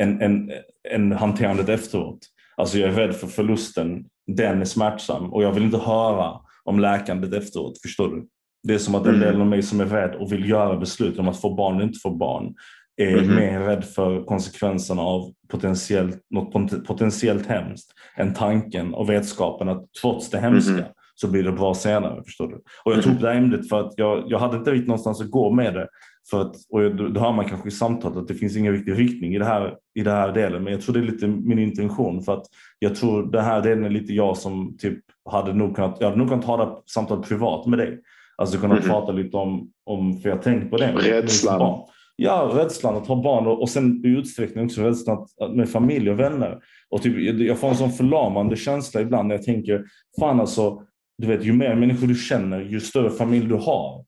[0.00, 0.50] än, än,
[0.90, 2.18] än hanterandet efteråt.
[2.56, 6.32] Alltså jag är rädd för förlusten, den är smärtsam och jag vill inte höra
[6.64, 8.26] om läkandet efteråt, förstår du?
[8.62, 9.20] Det är som att en Mm.
[9.20, 11.84] del av mig som är rädd och vill göra beslut om att få barn eller
[11.84, 12.54] inte få barn
[12.98, 13.34] är Mhm.
[13.36, 19.84] mer rädd för konsekvenserna av potentiellt, något pot- potentiellt hemskt än tanken och vetskapen att
[20.02, 20.82] trots det hemska Mhm.
[21.14, 22.22] så blir det bra senare.
[22.24, 22.54] Förstår du?
[22.84, 25.20] Och jag tog upp det här ämnet för att jag, jag hade inte riktigt någonstans
[25.20, 25.88] att gå med det.
[26.30, 29.34] För att, och då hör man kanske i samtalet att det finns ingen riktig riktning
[29.34, 30.64] i det, här, i det här delen.
[30.64, 32.22] Men jag tror det är lite min intention.
[32.22, 32.44] För att
[32.78, 34.98] jag tror det här delen är lite jag som typ
[35.30, 38.00] hade nog kunnat, jag hade nog kunnat ha det samtalet privat med dig.
[38.36, 38.88] Alltså kunnat Mhm.
[38.88, 40.92] prata lite om, om, för jag har tänkt på det.
[40.92, 41.78] Rädslan.
[42.20, 46.10] Ja, rädslan att ha barn och, och sen i utsträckning också rädslan att, med familj
[46.10, 46.58] och vänner.
[46.90, 49.84] Och typ, jag, får en sån förlamande känsla ibland när jag tänker,
[50.20, 50.82] fan alltså,
[51.18, 54.04] du vet, ju mer människor du känner, ju större familj du har.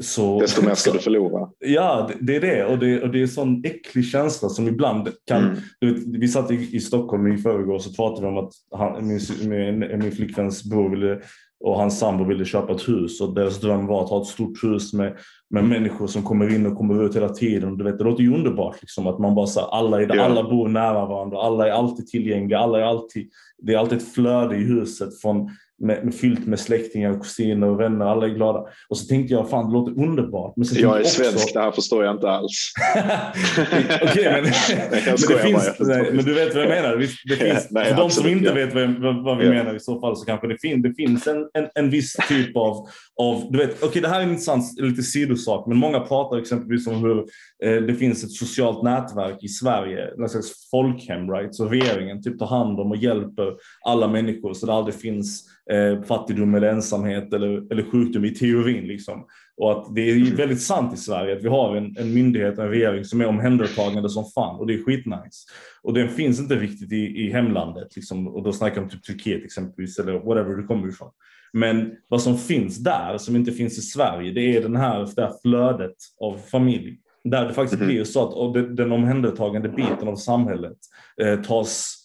[0.00, 1.48] Så, Desto mer ska du förlora.
[1.58, 2.64] Ja, det, det är det.
[2.64, 5.44] Och det, och det är en sån äcklig känsla som ibland kan...
[5.44, 5.56] Mm.
[5.80, 8.52] Du vet, vi satt i, i Stockholm i förrgår och så pratade vi om att
[8.70, 11.20] han, min, min, min flickväns bror ville,
[11.60, 14.64] och hans sambo ville köpa ett hus och deras dröm var att ha ett stort
[14.64, 15.16] hus med,
[15.50, 17.76] med människor som kommer in och kommer ut hela tiden.
[17.76, 20.24] Du vet, det låter ju underbart liksom, att man bara så alla, är där, Ja.
[20.24, 23.28] alla bor nära varandra, alla är alltid tillgängliga, alla är alltid,
[23.62, 25.50] det är alltid ett flöde i huset från,
[25.80, 28.64] med, med, fyllt med släktingar, kusiner och vänner, alla är glada.
[28.88, 30.56] Och så tänkte jag, fan det låter underbart.
[30.56, 32.72] Men Jag är också- svensk, det här förstår jag inte alls.
[34.02, 34.42] Okej, men,
[34.90, 36.96] men, finns, nej, men du vet vad jag menar.
[36.96, 38.54] Det Ja, finns, nej, för de som inte ja.
[38.54, 39.50] vet vad, vad, vi Ja.
[39.52, 42.56] menar i så fall så kanske det, fin, det finns en, en, en viss typ
[42.56, 42.86] av,
[43.20, 46.86] av du vet, okej det här är en intressant, lite sidosak, men många pratar exempelvis
[46.86, 47.18] om hur
[47.64, 51.54] eh, det finns ett socialt nätverk i Sverige, någon slags folkhem, right?
[51.54, 53.52] Så regeringen typ tar hand om och hjälper
[53.86, 58.84] alla människor så det aldrig finns eh, fattigdom eller ensamhet eller, eller sjukdom i teorin
[58.84, 59.26] liksom.
[59.56, 62.58] Och att det är ju väldigt sant i Sverige att vi har en, en myndighet
[62.58, 65.46] och en regering som är omhändertagande som fan och det är skitnice.
[65.82, 69.02] Och den finns inte riktigt i, i hemlandet liksom, och då snackar jag om typ
[69.02, 71.10] Turkiet exempelvis eller whatever du kommer ifrån.
[71.52, 75.22] Men vad som finns där som inte finns i Sverige det är den här, det
[75.22, 76.98] här flödet av familj.
[77.24, 77.88] Där det faktiskt Mhm.
[77.88, 80.76] blir så att den omhändertagande biten av samhället
[81.22, 81.99] eh, tas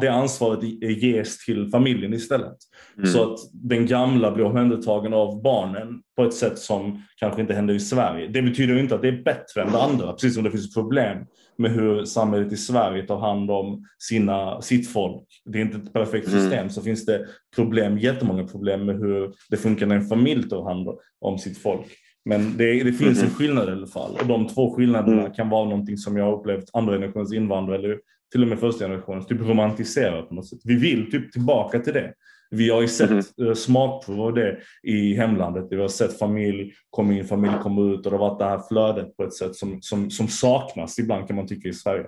[0.00, 2.56] det ansvaret i- ges till familjen istället.
[2.96, 3.06] Mm.
[3.06, 7.74] Så att den gamla blir omhändertagen av barnen på ett sätt som kanske inte händer
[7.74, 8.28] i Sverige.
[8.28, 11.18] Det betyder inte att det är bättre än det andra, precis som det finns problem
[11.58, 15.22] med hur samhället i Sverige tar hand om sina, sitt folk.
[15.44, 16.40] Det är inte ett perfekt Mm.
[16.40, 20.64] system, så finns det problem, jättemånga problem med hur det funkar när en familj tar
[20.64, 20.88] hand
[21.20, 21.86] om sitt folk.
[22.24, 23.34] Men det, det finns en Mhm.
[23.34, 25.32] skillnad i alla fall och de två skillnaderna Mm.
[25.32, 27.98] kan vara någonting som jag upplevt andra generationens invandrare
[28.32, 30.58] till och med första generationens typ romantiserar på något sätt.
[30.64, 32.14] Vi vill typ tillbaka till det.
[32.50, 35.66] Vi har ju sett eh, smakprov av det i hemlandet.
[35.70, 38.62] Vi har sett familj komma in, familj komma ut och det har varit det här
[38.68, 42.06] flödet på ett sätt som, som, som saknas ibland kan man tycka i Sverige.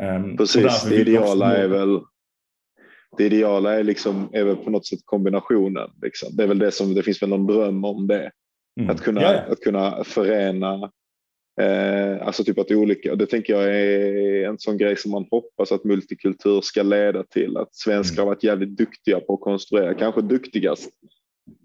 [0.00, 2.00] Ehm, Precis, det ideala är väl
[3.16, 5.90] det ideala är, liksom, är väl på något sätt kombinationen.
[6.02, 6.36] Liksom.
[6.36, 8.30] Det är väl det som det finns väl någon dröm om det.
[8.80, 8.90] Mm.
[8.90, 9.40] Att kunna, ja.
[9.48, 10.90] att kunna förena
[11.60, 15.72] eh, alltså typ att olika, det tänker jag är en sån grej som man hoppas
[15.72, 17.56] att multikultur ska leda till.
[17.56, 18.26] Att svenskar Mm.
[18.28, 20.90] har varit jävligt duktiga på att konstruera, kanske duktigast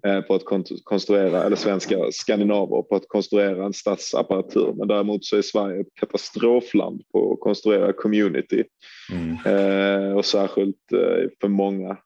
[0.05, 4.73] eh, på att kon- konstruera, eller svenska skandinaver på att konstruera en statsapparatur.
[4.77, 8.63] Men däremot så är Sverige ett katastrofland på att konstruera community.
[9.11, 9.37] Mm.
[9.45, 11.97] Eh, och särskilt eh, för många.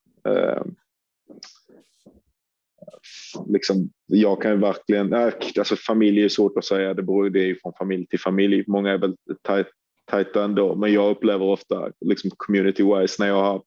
[3.48, 7.58] Liksom, jag kan ju verkligen, alltså familj är svårt att säga, det beror det är
[7.62, 8.64] från familj till familj.
[8.68, 9.68] Många är väl tajt,
[10.12, 13.62] tajta ändå, men jag upplever ofta liksom community-wise när jag har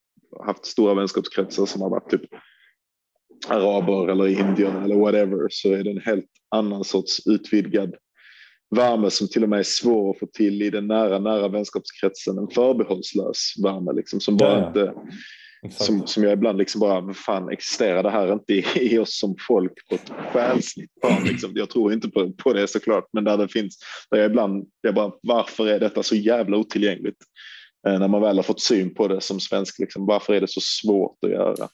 [0.44, 2.22] haft stora vänskapskretsar som har varit typ
[3.48, 7.94] araber eller indier eller whatever så är det en helt annan sorts utvidgad
[8.76, 12.38] värme som till och med är svår att få till i den nära, nära vänskapskretsen.
[12.38, 14.68] En förbehållslös värme liksom som bara ja.
[14.68, 14.94] inte
[15.62, 15.84] Exakt.
[15.84, 19.18] som, som jag ibland liksom bara, vad fan existerar det här inte i, i oss
[19.18, 21.24] som folk på ett själsligt plan?
[21.24, 21.52] Liksom.
[21.54, 23.78] Jag tror inte på, på det såklart, men där det finns,
[24.10, 27.18] där jag ibland, jag bara, varför är detta så jävla otillgängligt?
[27.88, 30.50] Eh, när man väl har fått syn på det som svensk, liksom, varför är det
[30.50, 31.68] så svårt att göra?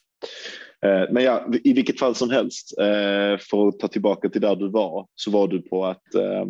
[0.85, 4.55] Eh, men ja, i vilket fall som helst, eh, för att ta tillbaka till där
[4.55, 6.45] du var, så var du på att Eh,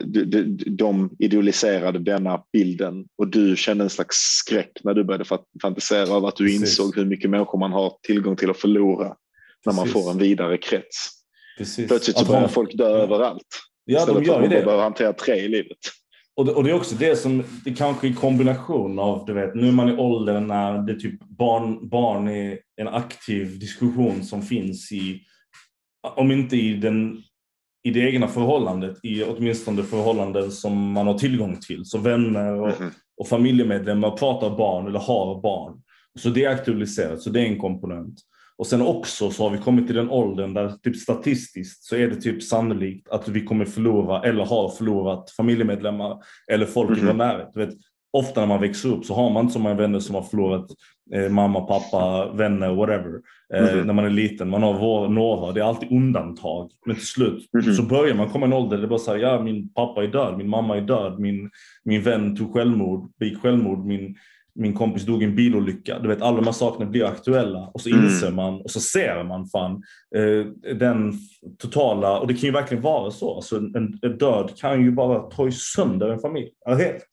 [0.00, 5.24] de, de, de idealiserade denna bilden och du kände en slags skräck när du började
[5.62, 6.60] fantisera över att du Precis.
[6.60, 9.16] insåg hur mycket människor man har tillgång till att förlora
[9.66, 10.04] när man Precis.
[10.04, 11.10] får en vidare krets.
[11.58, 11.88] Precis.
[11.88, 13.46] Plötsligt så börjar folk dö överallt.
[13.84, 14.64] Ja, de istället för gör att det.
[14.64, 15.78] behöver hantera tre i livet.
[16.36, 19.54] Och det, och det är också det som, det kanske i kombination av, du vet,
[19.54, 24.42] nu är man i åldern när det typ barn, barn är en aktiv diskussion som
[24.42, 25.20] finns i,
[26.16, 27.22] om inte i den
[27.82, 31.84] i det egna förhållandet, i åtminstone förhållanden som man har tillgång till.
[31.84, 32.90] Så vänner och, Mhm.
[33.16, 35.82] och familjemedlemmar pratar barn eller har barn.
[36.18, 38.14] Så det är aktualiserat, så det är en komponent.
[38.56, 42.08] Och sen också så har vi kommit till den åldern där typ statistiskt så är
[42.08, 46.16] det typ sannolikt att vi kommer förlora eller har förlorat familjemedlemmar
[46.52, 47.06] eller folk i Mhm.
[47.06, 47.50] vår närhet.
[47.54, 47.74] Du vet,
[48.12, 50.66] ofta när man växer upp så har man inte så många vänner som har förlorat
[51.14, 53.20] eh, mamma, pappa, vänner, whatever.
[53.54, 53.86] Eh, Mhm.
[53.86, 54.48] När man är liten.
[54.50, 56.70] Man har vår, några, det är alltid undantag.
[56.86, 57.74] Men till slut Mhm.
[57.74, 60.08] så börjar man komma i en ålder där det bara säger ja min pappa är
[60.08, 61.50] död, min mamma är död, min,
[61.84, 64.16] min vän tog självmord, begick självmord, min,
[64.54, 65.98] min kompis dog i en bilolycka.
[65.98, 68.04] Du vet, alla de här sakerna blir aktuella och så Mm.
[68.04, 69.82] inser man och så ser man fan
[70.16, 71.12] eh, den
[71.58, 73.34] totala, och det kan ju verkligen vara så.
[73.34, 76.48] Alltså, en, en död kan ju bara ta sönder en familj.
[76.66, 77.06] Helt.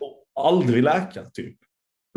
[0.00, 1.56] Och aldrig läka, typ.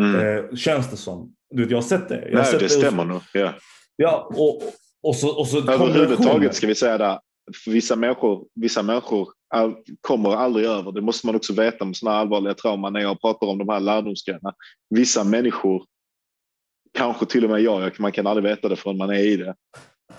[0.02, 0.16] Mm.
[0.16, 1.36] Eh, känns det som.
[1.50, 2.22] Du vet, jag har sett det.
[2.26, 3.22] Jag Nej, sett det stämmer nog.
[3.34, 3.54] Ja.
[3.96, 4.62] Ja, och,
[5.04, 7.20] och så, och så Överhuvudtaget ska vi säga
[7.64, 10.92] för vissa människor, vissa människor all, kommer aldrig över.
[10.92, 13.80] Det måste man också veta med sådana allvarliga trauman när jag pratar om de här
[13.80, 14.54] lärdomsgrejerna.
[14.90, 15.86] Vissa människor,
[16.94, 19.56] kanske till och med jag, man kan aldrig veta det förrän man är i det,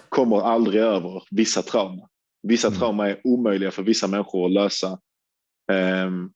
[0.09, 2.09] kommer aldrig över vissa trauman.
[2.43, 2.79] Vissa Mm.
[2.79, 4.99] trauman är omöjliga för vissa människor att lösa.
[5.73, 6.31] Ehm,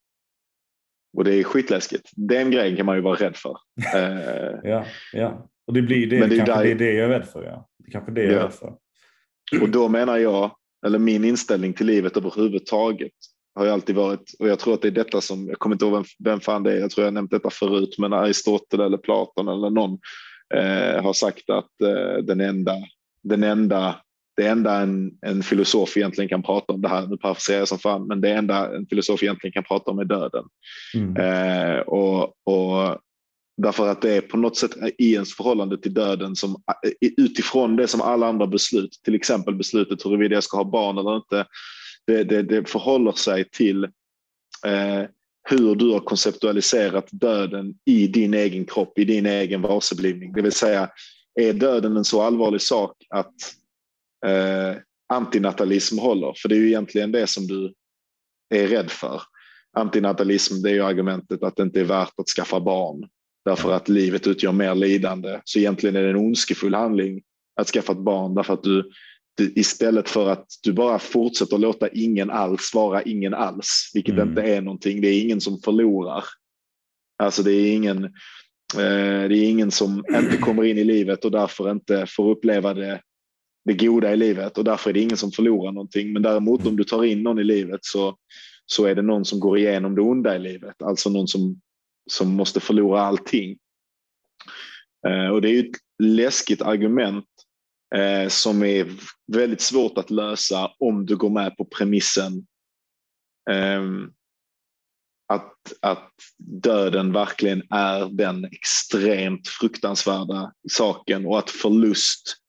[1.16, 2.10] och det är skitläskigt.
[2.16, 3.56] Den grejen kan man ju vara rädd för.
[3.94, 5.48] Eh, Ja, ja.
[5.66, 7.44] Och det blir det, Men det kanske där- det är det jag är rädd för.
[7.44, 7.68] Ja.
[7.78, 8.44] Det är kanske det jag är Ja.
[8.44, 8.72] rädd för.
[9.62, 10.50] Och då menar jag,
[10.86, 13.12] eller min inställning till livet överhuvudtaget
[13.54, 15.84] har ju alltid varit, och jag tror att det är detta som, jag kommer inte
[15.84, 18.98] ihåg vem, vem fan det är, jag tror jag nämnt detta förut, men Aristoteles eller
[18.98, 19.98] Platon eller någon
[20.54, 22.72] eh, har sagt att eh, den enda,
[23.22, 23.96] den enda,
[24.36, 27.78] det enda en, en filosof egentligen kan prata om, det här, nu parafraserar jag som
[27.78, 30.44] fan, men det enda en filosof egentligen kan prata om är döden.
[30.94, 31.16] Mm.
[31.16, 32.98] Eh, och, och
[33.56, 37.76] därför att det är på något sätt i ens förhållande till döden som eh, utifrån
[37.76, 41.46] det som alla andra beslut, till exempel beslutet huruvida jag ska ha barn eller inte,
[42.06, 43.84] det, det, det förhåller sig till
[44.66, 45.02] eh,
[45.48, 50.32] hur du har konceptualiserat döden i din egen kropp, i din egen varseblivning.
[50.32, 50.90] Det vill säga,
[51.40, 53.34] är döden en så allvarlig sak att
[54.26, 54.76] eh,
[55.08, 56.34] antinatalism håller?
[56.36, 57.74] För det är ju egentligen det som du
[58.54, 59.22] är rädd för.
[59.76, 63.08] Antinatalism, det är ju argumentet att det inte är värt att skaffa barn
[63.44, 65.40] därför att livet utgör mer lidande.
[65.44, 67.22] Så egentligen är det en ondskefull handling
[67.60, 68.90] att skaffa ett barn därför att du,
[69.36, 74.28] du istället för att du bara fortsätter låta ingen alls vara ingen alls, vilket Mm.
[74.28, 75.00] inte är någonting.
[75.00, 76.24] Det är ingen som förlorar.
[77.22, 78.04] Alltså det är ingen,
[78.74, 82.74] eh, det är ingen som inte kommer in i livet och därför inte får uppleva
[82.74, 83.00] det,
[83.64, 86.12] det goda i livet och därför är det ingen som förlorar någonting.
[86.12, 88.16] Men däremot om du tar in någon i livet så,
[88.66, 91.60] så är det någon som går igenom det onda i livet, alltså någon som,
[92.10, 93.58] som måste förlora allting.
[95.06, 97.26] Eh, och det är ju ett läskigt argument
[97.94, 98.86] eh, som är
[99.32, 102.46] väldigt svårt att lösa om du går med på premissen
[103.50, 103.82] eh,
[105.32, 112.41] att, att döden verkligen är den extremt fruktansvärda saken och att förlust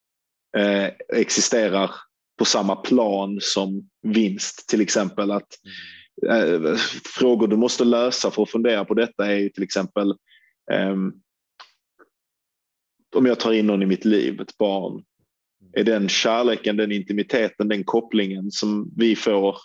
[0.58, 1.92] eh, existerar
[2.40, 4.68] på samma plan som vinst.
[4.70, 5.48] Till exempel att
[6.30, 6.76] eh,
[7.20, 10.14] frågor du måste lösa för att fundera på detta är ju till exempel
[10.72, 11.12] ehm,
[13.16, 15.04] om jag tar in någon i mitt liv, ett barn,
[15.74, 19.58] är den kärleken, den intimiteten, den kopplingen som vi får,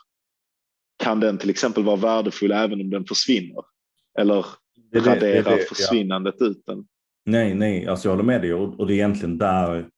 [1.03, 3.63] kan den till exempel vara värdefull även om den försvinner?
[4.19, 4.47] Eller
[4.93, 5.67] Det är det- det är raderar det, ja.
[5.69, 6.87] försvinnandet ut den?
[7.27, 9.89] Nej, nej, alltså jag håller med dig och, och det är egentligen där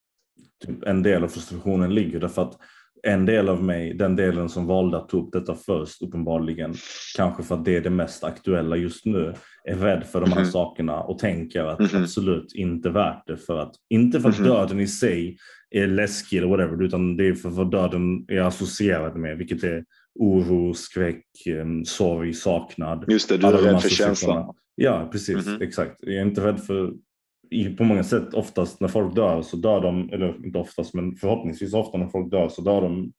[0.66, 2.20] typ, en del av frustrationen ligger.
[2.20, 2.56] Därför att
[3.02, 6.74] en del av mig, den delen som valde att ta upp detta först uppenbarligen,
[7.16, 9.34] kanske för att det är det mest aktuella just nu,
[9.64, 10.50] är rädd för de här Mhm.
[10.50, 12.02] sakerna och tänker att Mhm.
[12.02, 13.36] absolut inte värt det.
[13.36, 14.48] För att, inte för att Mhm.
[14.48, 15.36] döden i sig
[15.70, 19.84] är läskig eller whatever, utan det är för vad döden är associerad med, vilket är
[20.14, 23.04] oro, skräck, em, sorg, saknad.
[23.08, 24.54] Just det, du är rädd för känslan.
[24.74, 25.46] Ja, precis.
[25.60, 25.96] Exakt.
[26.00, 26.92] Jag är inte rädd för...
[27.78, 31.74] På många sätt oftast när folk dör så dör de, eller inte oftast men förhoppningsvis
[31.74, 33.12] ofta när folk dör så dör de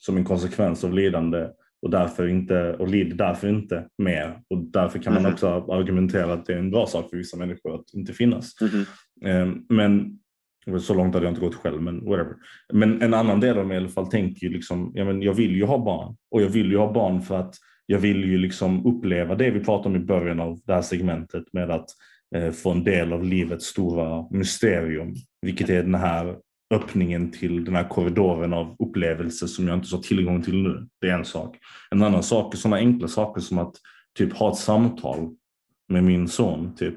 [0.00, 1.48] som en konsekvens av lidande
[1.82, 4.40] och därför inte och lider därför inte mer.
[4.50, 5.32] Och därför kan man Mhm.
[5.32, 8.52] också argumentera att det är en bra sak för vissa människor att inte finnas.
[9.24, 10.18] Eh, Men
[10.80, 12.34] så långt hade jag inte gått själv, men whatever.
[12.72, 15.34] Men en annan del av mig i alla fall tänker ju liksom, ja, men jag
[15.34, 17.54] vill ju ha barn och jag vill ju ha barn för att
[17.86, 21.44] jag vill ju liksom uppleva det vi pratade om i början av det här segmentet
[21.52, 21.86] med att
[22.36, 26.36] Eh, få en del av livets stora mysterium, vilket är den här
[26.74, 30.86] öppningen till den här korridoren av upplevelser som jag inte har tillgång till nu.
[31.00, 31.56] Det är en sak.
[31.90, 33.72] En annan sak är sådana enkla saker som att
[34.18, 35.30] typ ha ett samtal
[35.88, 36.76] med min son.
[36.76, 36.94] Typ.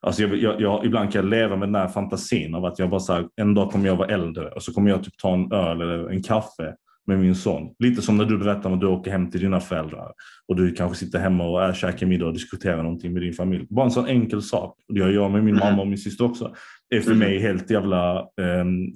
[0.00, 2.90] Alltså jag, jag, jag, ibland kan jag leva med den här fantasin av att jag
[2.90, 5.34] bara så här, en dag kommer jag vara äldre och så kommer jag typ ta
[5.34, 6.74] en öl eller en kaffe
[7.06, 7.74] med min son.
[7.78, 10.12] Lite som när du berättar om att du åker hem till dina föräldrar
[10.48, 13.66] och du kanske sitter hemma och är, käkar middag och diskuterar någonting med din familj.
[13.70, 14.78] Bara en sån enkel sak.
[14.88, 15.60] Och det gör jag med min Mhm.
[15.64, 16.54] mamma och min syster också.
[16.94, 17.18] är för Mhm.
[17.18, 18.86] mig helt jävla ehm,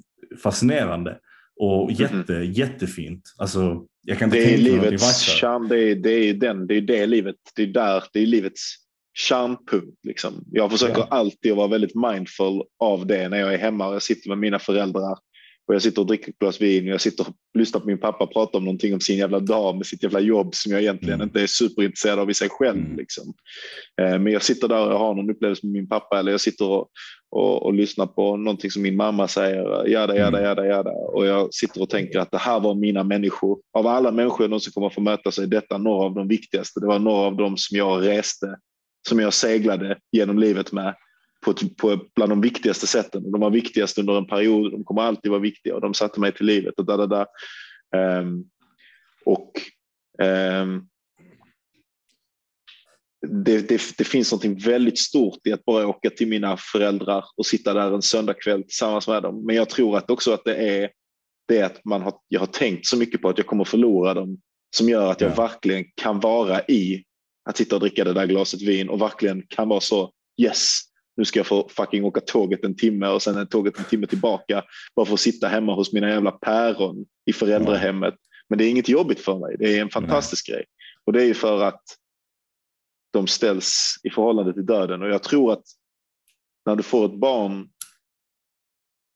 [0.43, 1.17] fascinerande
[1.59, 3.21] och jätte, jättefint.
[3.37, 6.81] Alltså, jag kan inte Det är livets charm, det är, det är den, det är
[6.81, 8.75] det livet, det är där, det är livets
[9.17, 9.97] kärnpunkt.
[10.07, 10.43] Liksom.
[10.51, 11.07] Jag försöker Ja.
[11.09, 14.59] alltid vara väldigt mindful av det när jag är hemma och jag sitter med mina
[14.59, 15.17] föräldrar
[15.67, 17.99] och jag sitter och dricker ett glas vin och jag sitter och lyssnar på min
[17.99, 21.13] pappa prata om någonting om sin jävla dag med sitt jävla jobb som jag egentligen
[21.13, 21.27] Mm.
[21.27, 22.79] inte är superintresserad av i sig själv.
[22.79, 22.97] Mm.
[22.97, 23.33] Liksom.
[24.01, 26.65] Eh, Men jag sitter där och har någon upplevelse med min pappa eller jag sitter
[26.69, 26.87] och,
[27.29, 30.91] och, och lyssnar på någonting som min mamma säger, jada, jada, jada, jada.
[30.91, 33.59] Och jag sitter och tänker att det här var mina människor.
[33.73, 36.79] Av alla människor jag någonsin kommer få möta så är detta några av de viktigaste.
[36.79, 38.57] Det var några av dem som jag reste,
[39.09, 40.95] som jag seglade genom livet med
[41.45, 43.31] på, på bland de viktigaste sätten.
[43.31, 46.31] De var viktigast under en period, de kommer alltid vara viktiga och de satte mig
[46.31, 46.73] till livet.
[46.77, 47.27] Och, där, där, där.
[47.95, 48.43] Ehm,
[49.25, 49.51] och
[50.21, 50.81] ehm,
[53.27, 57.45] det, det, det finns något väldigt stort i att bara åka till mina föräldrar och
[57.45, 59.45] sitta där en söndagkväll tillsammans med dem.
[59.45, 60.89] Men jag tror att också att det är
[61.47, 64.41] det att man har, jag har tänkt så mycket på att jag kommer förlora dem
[64.75, 65.35] som gör att jag Ja.
[65.35, 67.03] verkligen kan vara i
[67.49, 70.11] att sitta och dricka det där glaset vin och verkligen kan vara så
[70.41, 70.79] yes,
[71.17, 74.07] nu ska jag få fucking åka tåget en timme och sen är tåget en timme
[74.07, 74.63] tillbaka
[74.95, 78.15] bara för att sitta hemma hos mina jävla päron i föräldrahemmet.
[78.49, 79.55] Men det är inget jobbigt för mig.
[79.59, 80.65] Det är en fantastisk grej.
[81.05, 81.83] Och det är för att
[83.13, 85.01] de ställs i förhållande till döden.
[85.01, 85.63] Och jag tror att
[86.65, 87.69] när du får ett barn,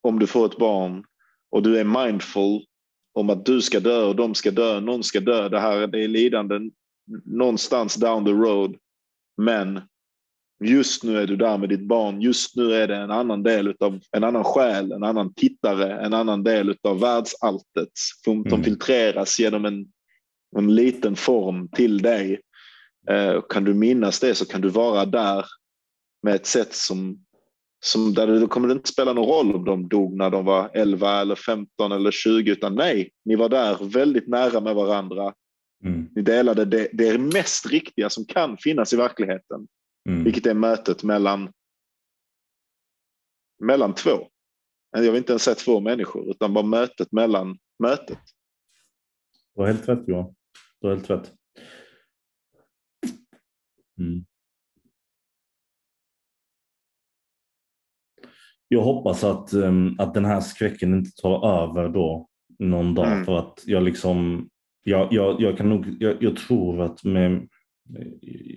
[0.01, 1.03] om du får ett barn
[1.51, 2.65] och du är mindful
[3.13, 6.03] om att du ska dö och de ska dö, någon ska dö, det här det
[6.03, 6.71] är lidanden
[7.25, 8.77] någonstans down the road.
[9.37, 9.81] Men
[10.63, 13.75] just nu är du där med ditt barn, just nu är det en annan del
[13.79, 17.89] av en annan själ, en annan tittare, en annan del av världsalltet
[18.23, 18.63] som, som Mm.
[18.63, 19.85] filtreras genom en,
[20.57, 22.41] en liten form till dig.
[23.09, 25.45] Eh, kan du minnas det så kan du vara där
[26.23, 27.25] med ett sätt som,
[27.83, 30.45] som där det då kommer det inte spela någon roll om de dog när de
[30.45, 35.33] var 11 eller 15 eller 20 utan nej, ni var där väldigt nära med varandra.
[35.85, 36.07] Mm.
[36.15, 39.67] Ni delade det, det mest riktiga som kan finnas i verkligheten,
[40.09, 40.23] Mm.
[40.23, 41.53] vilket är mötet mellan
[43.59, 44.27] mellan två.
[44.91, 48.19] Jag vill inte ens säga två människor utan bara mötet mellan mötet.
[49.55, 50.35] Du har helt rätt Johan.
[50.79, 51.33] Du har helt rätt.
[53.99, 54.25] Mm.
[58.67, 62.29] Jag hoppas att, ehm, att den här skräcken inte tar över då
[62.59, 63.11] någon dag.
[63.11, 63.25] Mm.
[63.25, 64.49] För att jag liksom,
[64.83, 67.49] jag, jag, jag kan nog, jag, jag tror att med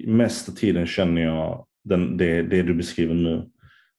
[0.06, 3.50] mesta tiden känner jag den, det, det du beskriver nu.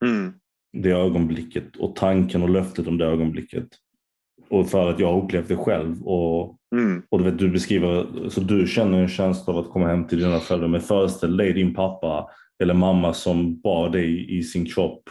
[0.05, 0.33] Mm.
[0.73, 3.67] Det ögonblicket och tanken och löftet om det ögonblicket.
[4.49, 7.01] Och för att jag har upplevt det själv och Mm.
[7.09, 10.19] och du, vet, du beskriver, så du känner en känsla av att komma hem till
[10.19, 10.67] dina föräldrar.
[10.67, 12.29] Men föreställ dig din pappa
[12.63, 15.03] eller mamma som bar dig i sin kropp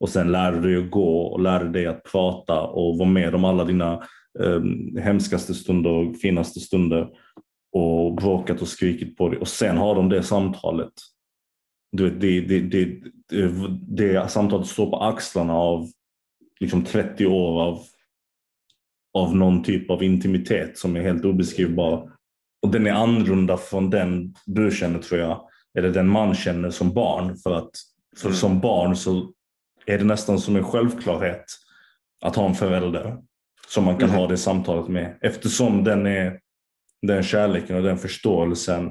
[0.00, 3.44] och sen lärde dig att gå och lärde dig att prata och var med om
[3.44, 3.92] alla dina
[4.40, 4.62] eh,
[5.02, 7.08] hemskaste stunder och finaste stunder
[7.72, 9.38] och bråkat och skrikit på dig.
[9.38, 10.92] Och sen har de det samtalet.
[11.92, 13.00] Du vet, det, det, det,
[13.96, 15.88] det, samtalet står på axlarna av
[16.60, 17.82] liksom 30 år av
[19.14, 22.10] av någon typ av intimitet som är helt obeskrivbar.
[22.62, 25.48] Och den är annorlunda från den du känner tror jag.
[25.78, 27.36] Eller den man känner som barn.
[27.36, 27.70] För att
[28.16, 28.36] för Mm.
[28.36, 29.32] som barn så
[29.86, 31.44] är det nästan som en självklarhet
[32.24, 33.18] att ha en förälder
[33.68, 34.18] som man kan Mhm.
[34.18, 35.18] ha det samtalet med.
[35.20, 36.40] Eftersom den, är,
[37.06, 38.90] den kärleken och den förståelsen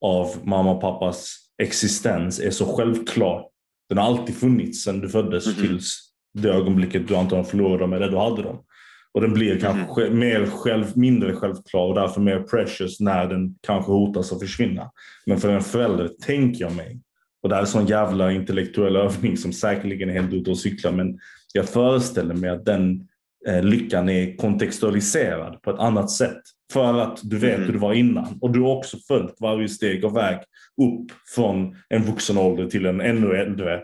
[0.00, 3.44] av mamma och pappas existens är så självklar.
[3.88, 5.54] Den har alltid funnits sedan du föddes Mhm.
[5.66, 5.98] tills
[6.38, 8.64] det ögonblicket du antagligen förlorade dem eller du hade dem.
[9.12, 10.18] Och den blir kanske Mhm.
[10.18, 14.90] mer själv, mindre självklar och därför mer precious när den kanske hotas att försvinna.
[15.26, 17.00] Men för en förälder tänker jag mig,
[17.42, 20.58] och det här är en sån jävla intellektuell övning som säkerligen är helt ute och
[20.58, 21.18] cyklar, men
[21.52, 23.06] jag föreställer mig att den
[23.48, 26.42] eh, lyckan är kontextualiserad på ett annat sätt.
[26.72, 27.66] För att du vet Mm.
[27.66, 28.38] hur det var innan.
[28.40, 30.36] Och du har också följt varje steg av väg
[30.82, 33.82] upp från en vuxen ålder till en ännu äldre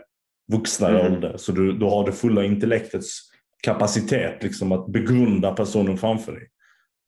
[0.51, 1.13] vuxnare Mm.
[1.13, 1.37] ålder.
[1.37, 3.19] Så du, du har det fulla intellektets
[3.63, 6.47] kapacitet liksom, att begrunda personen framför dig.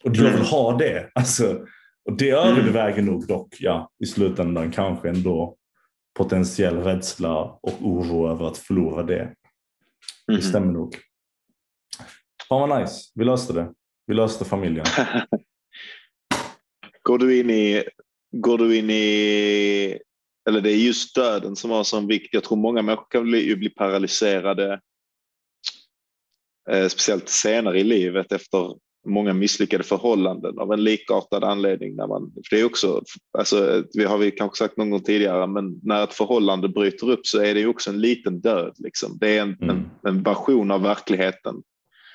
[0.04, 0.46] Och jag vill Mm.
[0.46, 1.10] ha det.
[1.16, 1.60] Alltså,
[2.10, 5.56] och det överväger nog dock ja, i slutändan kanske ändå
[6.18, 9.34] potentiell rädsla och oro över att förlora det.
[10.28, 10.42] Det Mhm.
[10.42, 10.96] stämmer nog.
[12.50, 13.12] Fan vad nice.
[13.16, 13.72] Vi löste det.
[14.08, 14.86] Vi löste familjen.
[17.10, 17.84] Går du in i,
[18.32, 20.00] går du in i,
[20.50, 22.34] eller det är just döden som har sån vikt.
[22.34, 24.80] Jag tror många människor kan bli, bli paralyserade,
[26.72, 28.76] eh, speciellt senare i livet efter
[29.08, 31.96] många misslyckade förhållanden av en likartad anledning.
[31.96, 33.04] När man, för det är också,
[33.38, 37.28] alltså, vi har vi kanske sagt någon gång tidigare, men när ett förhållande bryter upp
[37.28, 38.74] så är det också en liten död.
[38.78, 39.18] Liksom.
[39.20, 39.70] Det är en, Mm.
[39.70, 41.56] en, en version av verkligheten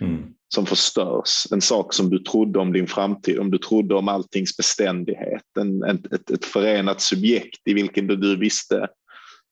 [0.01, 0.23] Mm.
[0.55, 1.53] som förstörs.
[1.53, 5.57] En sak som du trodde om din framtid, om du trodde om alltings beständighet.
[5.61, 8.89] En, ett, ett, ett förenat subjekt i vilken du, du visste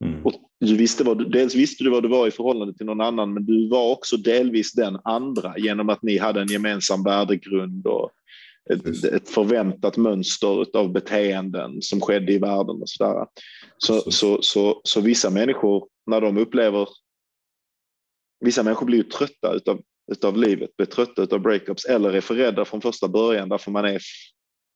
[0.05, 0.27] Mm.
[0.27, 3.01] Och du visste vad du, dels visste du vad du var i förhållande till någon
[3.01, 7.87] annan, men du var också delvis den andra genom att ni hade en gemensam värdegrund
[7.87, 8.11] och
[8.71, 13.27] ett, ett förväntat mönster av beteenden som skedde i världen och sådär.
[13.79, 14.15] Så, Precis.
[14.15, 16.89] så, så, så vissa människor, när de upplever...
[18.41, 19.81] Vissa människor blir ju trötta utav,
[20.13, 23.85] utav livet, blir trötta utav breakups eller är för rädda från första början därför man
[23.85, 24.01] är,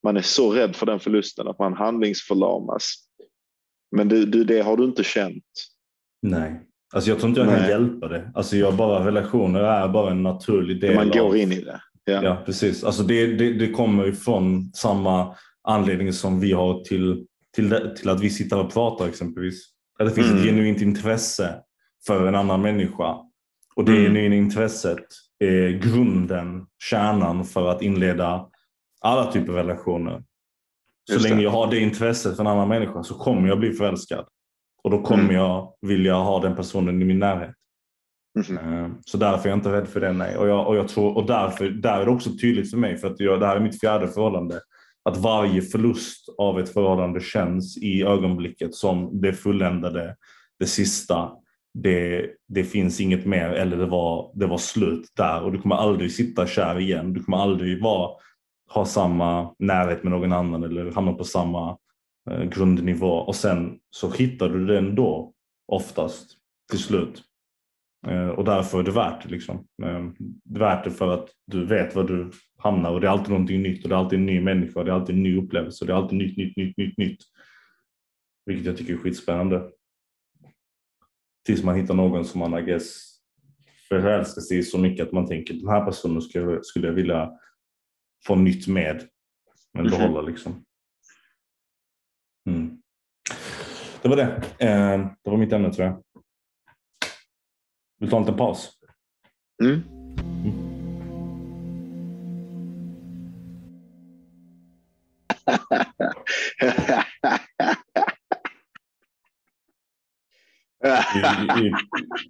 [0.05, 2.95] man är så rädd för den förlusten att man handlingsförlamas.
[3.97, 5.45] Men det, det, det har du inte känt.
[6.23, 6.61] Nej.
[6.95, 7.71] Alltså jag tror inte jag kan Nej.
[7.71, 8.33] hjälpa det.
[8.35, 11.17] Alltså jag bara, relationer är bara en naturlig del Man av...
[11.17, 11.81] går in i det.
[12.05, 12.23] Ja.
[12.23, 12.85] Ja, precis.
[12.85, 15.37] Alltså det, det, det kommer ifrån samma
[15.69, 19.63] anledning som vi har till, till, det, till att vi sitter och pratar exempelvis.
[19.99, 20.39] Att det finns Mm.
[20.39, 21.55] ett genuint intresse
[22.07, 23.17] för en annan människa.
[23.77, 24.05] Och det Mm.
[24.05, 25.05] genuina intresset
[25.39, 28.49] är grunden, kärnan för att inleda
[29.01, 30.23] alla typer av relationer.
[31.09, 31.31] Så Just det.
[31.31, 34.27] länge jag har det intresset för en annan människa så kommer jag bli förälskad.
[34.85, 35.37] Och då kommer Mm.
[35.37, 37.55] jag vilja ha den personen i min närhet.
[38.51, 40.13] Eh, Så därför är jag inte rädd för det.
[40.13, 40.37] Nej.
[40.37, 43.09] Och, jag, och, jag tror, och därför där är det också tydligt för mig, för
[43.11, 44.61] att jag, det här är mitt fjärde förhållande,
[45.09, 50.17] att varje förlust av ett förhållande känns i ögonblicket som det fulländade,
[50.59, 51.31] det sista.
[51.83, 55.77] Det, det finns inget mer eller det var, det var slut där och du kommer
[55.77, 57.13] aldrig sitta kär igen.
[57.13, 58.11] Du kommer aldrig vara,
[58.71, 61.79] ha samma närhet med någon annan eller hamna på samma
[62.31, 63.11] eh, grundnivå.
[63.13, 65.33] Och sen så hittar du det ändå
[65.73, 66.37] oftast
[66.71, 67.23] till slut.
[68.07, 69.29] Eh, Och därför är det värt det.
[69.29, 69.57] Liksom.
[69.83, 70.05] Eh,
[70.45, 73.31] Det är värt det för att du vet var du hamnar och det är alltid
[73.31, 75.39] någonting nytt och det är alltid en ny människa och det är alltid en ny
[75.39, 77.19] upplevelse och det är alltid nytt, nytt, nytt, nytt, nytt.
[78.47, 79.71] Vilket jag tycker är skitspännande.
[81.47, 83.13] Tills man hittar någon som man I guess
[83.89, 87.31] förälskar sig i så mycket att man tänker den här personen skulle, skulle jag vilja
[88.27, 89.09] få nytt med.
[89.73, 89.91] Men Mhm.
[89.91, 90.65] behålla liksom.
[92.49, 92.83] Mm.
[94.03, 94.43] Det var det.
[94.59, 95.95] Eh, Det var mitt ämne tror jag.
[97.99, 98.73] Vill du ta en liten paus?
[99.63, 99.83] Mm.
[111.15, 111.73] I, i,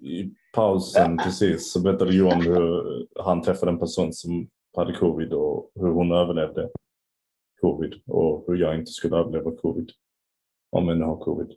[0.09, 5.71] I pausen precis så berättade Johan hur han träffade en person som hade covid och
[5.75, 6.69] hur hon överlevde
[7.61, 9.91] covid och hur jag inte skulle överleva covid
[10.71, 11.57] om jag nu har covid.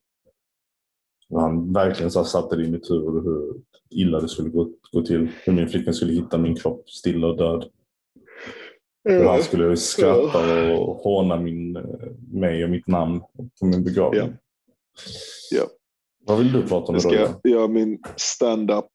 [1.29, 5.01] Och han verkligen så satte det i mitt huvud hur illa det skulle gå, gå
[5.01, 5.29] till.
[5.43, 7.69] Hur min flickvän skulle hitta min kropp stilla och död.
[9.03, 11.83] Hur han skulle skratta och håna min, eh,
[12.31, 13.21] mig och mitt namn
[13.59, 14.37] på min begravning.
[15.51, 15.67] Ja.
[16.25, 17.39] Vad vill du prata om Jag idag?
[17.39, 18.85] ska göra min stand-up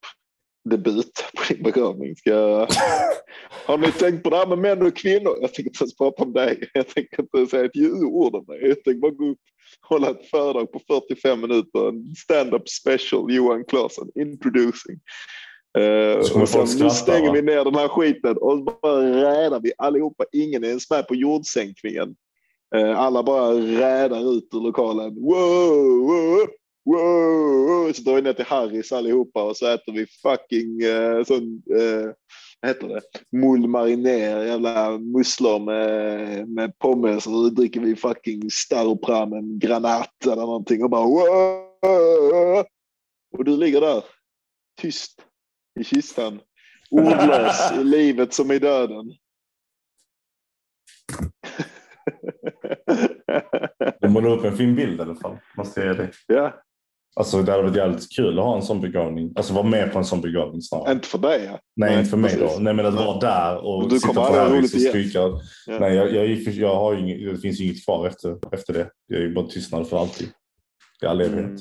[0.71, 2.17] debut på din begravning.
[2.17, 2.69] Ska jag...
[3.67, 5.39] Har ni tänkt på det här med män och kvinnor?
[5.41, 6.71] Jag tänker inte ens prata om dig.
[6.75, 8.69] Jag tänker inte säga ett ord om dig.
[8.69, 9.39] Jag tänker bara gå upp
[9.83, 11.89] och hålla ett föredrag på 45 minuter.
[11.89, 15.01] En stand-up special, Johan Claesson, introducing.
[15.79, 17.33] Uh, och sen, folk nu skratta, stänger va?
[17.33, 20.25] vi ner den här skiten och bara rädar vi allihopa.
[20.33, 22.15] Ingen är ens med på jordsänkningen.
[22.77, 25.15] Eh, alla bara rädar ut ur lokalen.
[25.15, 26.47] Wow, wow,
[26.85, 27.93] wow.
[27.93, 32.13] Så drar vi ner till Harrys allihopa och så äter vi fucking eh, sån, eh,
[32.61, 33.01] vad heter det?
[33.39, 40.37] Moule mariner, jävla musslor med, med pommes och så dricker vi fucking Staropramen Granat eller
[40.37, 42.65] någonting och bara wow.
[43.39, 44.05] Och du ligger där
[44.81, 45.23] tyst
[45.81, 46.41] i kistan.
[46.91, 49.15] Ordlös i livet som i döden.
[54.01, 55.39] Du målar upp en fin bild i alla fall.
[55.57, 56.11] Måste jag det.
[56.27, 56.63] ja,
[57.17, 59.33] Alltså det hade varit jävligt kul att ha en sån begravning.
[59.37, 60.93] Alltså vara med på en sån begravning snarare.
[60.93, 61.45] inte för dig.
[61.45, 61.59] Ja.
[61.77, 62.57] Nej, inte för mig precis.
[62.57, 62.63] då.
[62.63, 63.05] Nej, men att Nej.
[63.07, 65.19] vara där och du sitta på Harrys och skrika.
[65.19, 65.41] Ja.
[65.81, 68.91] Nej, jag, jag, gick- jag har ingen, det finns inget kvar efter, efter det.
[69.07, 70.29] Jag är bara tystnad för alltid.
[71.03, 71.45] I all evighet.
[71.45, 71.57] Mm.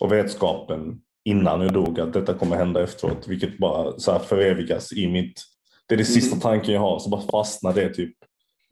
[0.00, 3.28] Och vetskapen innan jag dog att detta kommer hända efteråt.
[3.28, 5.40] Vilket bara så här förevigas i mitt...
[5.88, 6.40] Det är det sista Mm.
[6.40, 6.98] tanken jag har.
[6.98, 8.14] Så bara fastnar det typ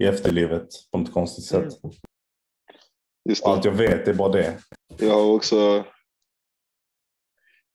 [0.03, 1.69] i efterlivet på något konstigt sätt.
[3.29, 4.59] Just allt jag vet är bara det.
[4.99, 5.85] Jag har också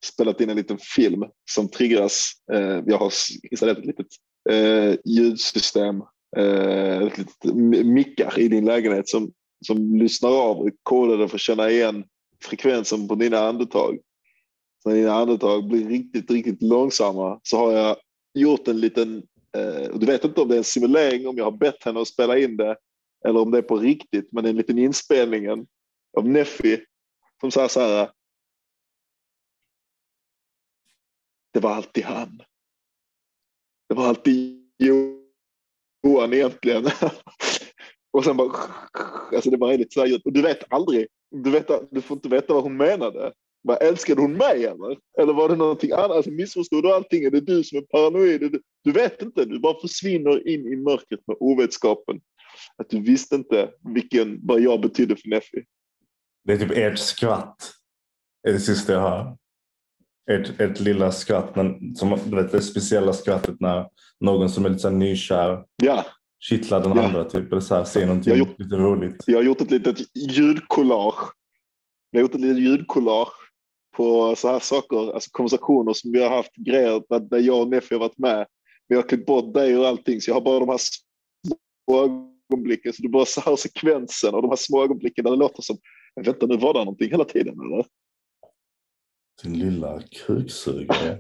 [0.05, 2.31] spelat in en liten film som triggas.
[2.53, 3.13] Eh, jag har
[3.51, 4.07] installerat ett litet
[4.49, 6.01] eh, ljudsystem,
[6.37, 9.31] eh, ett litet mi- mickar i din lägenhet som,
[9.65, 12.03] som lyssnar av och kodade för att känna igen
[12.43, 13.97] frekvensen på dina andetag.
[14.83, 17.95] Så när dina andetag blir riktigt, riktigt långsamma så har jag
[18.33, 19.23] gjort en liten,
[19.57, 22.07] eh, du vet inte om det är en simulering, om jag har bett henne att
[22.07, 22.75] spela in det
[23.25, 25.67] eller om det är på riktigt, men en liten inspelningen
[26.17, 26.85] av Neffi
[27.41, 28.11] som sa så här.
[31.53, 32.41] Det var alltid han.
[33.89, 34.67] Det var alltid
[36.03, 36.85] Johan egentligen.
[38.11, 38.51] Och sen bara,
[39.35, 42.29] alltså det var lite så här, och du vet aldrig du, vet, du får inte
[42.29, 43.33] veta vad hon menade.
[43.63, 44.97] Bara, älskade hon mig eller?
[45.19, 46.11] Eller var det någonting annat?
[46.11, 47.23] Alltså, missförstod du allting?
[47.23, 48.41] Är det du som är paranoid?
[48.41, 52.21] Du, du vet inte, du bara försvinner in i mörkret med ovetskapen.
[52.77, 55.63] Att du visste inte vilken, vad jag betydde för Neffi.
[56.43, 57.71] Det är typ ert skratt.
[58.47, 59.37] är det sista jag hör.
[60.31, 63.87] Ert, ert lilla skratt, men, som, du vet, det speciella skrattet när
[64.19, 66.05] någon som är lite så här nykär Ja,
[66.39, 67.03] kittlar den Ja.
[67.05, 69.23] andra typ, eller så här, säger någonting Jag har gjort- lite roligt.
[69.27, 69.97] jag har gjort ett litet
[70.31, 71.33] ljudkollage.
[72.11, 73.33] Jag har gjort ett litet ljudkollage
[73.97, 77.95] på så här saker, alltså konversationer som vi har haft, grejer där- jag och Neffi
[77.95, 78.47] har varit med.
[78.87, 82.93] Vi har klippt bort dig och allting, så jag har bara de här små ögonblicken.
[82.93, 85.77] Så du bara så här sekvensen och de här små ögonblicken där det låter som,
[86.15, 87.85] "Men vänta nu var det någonting hela tiden eller?
[89.43, 91.19] Din lilla kuksugare.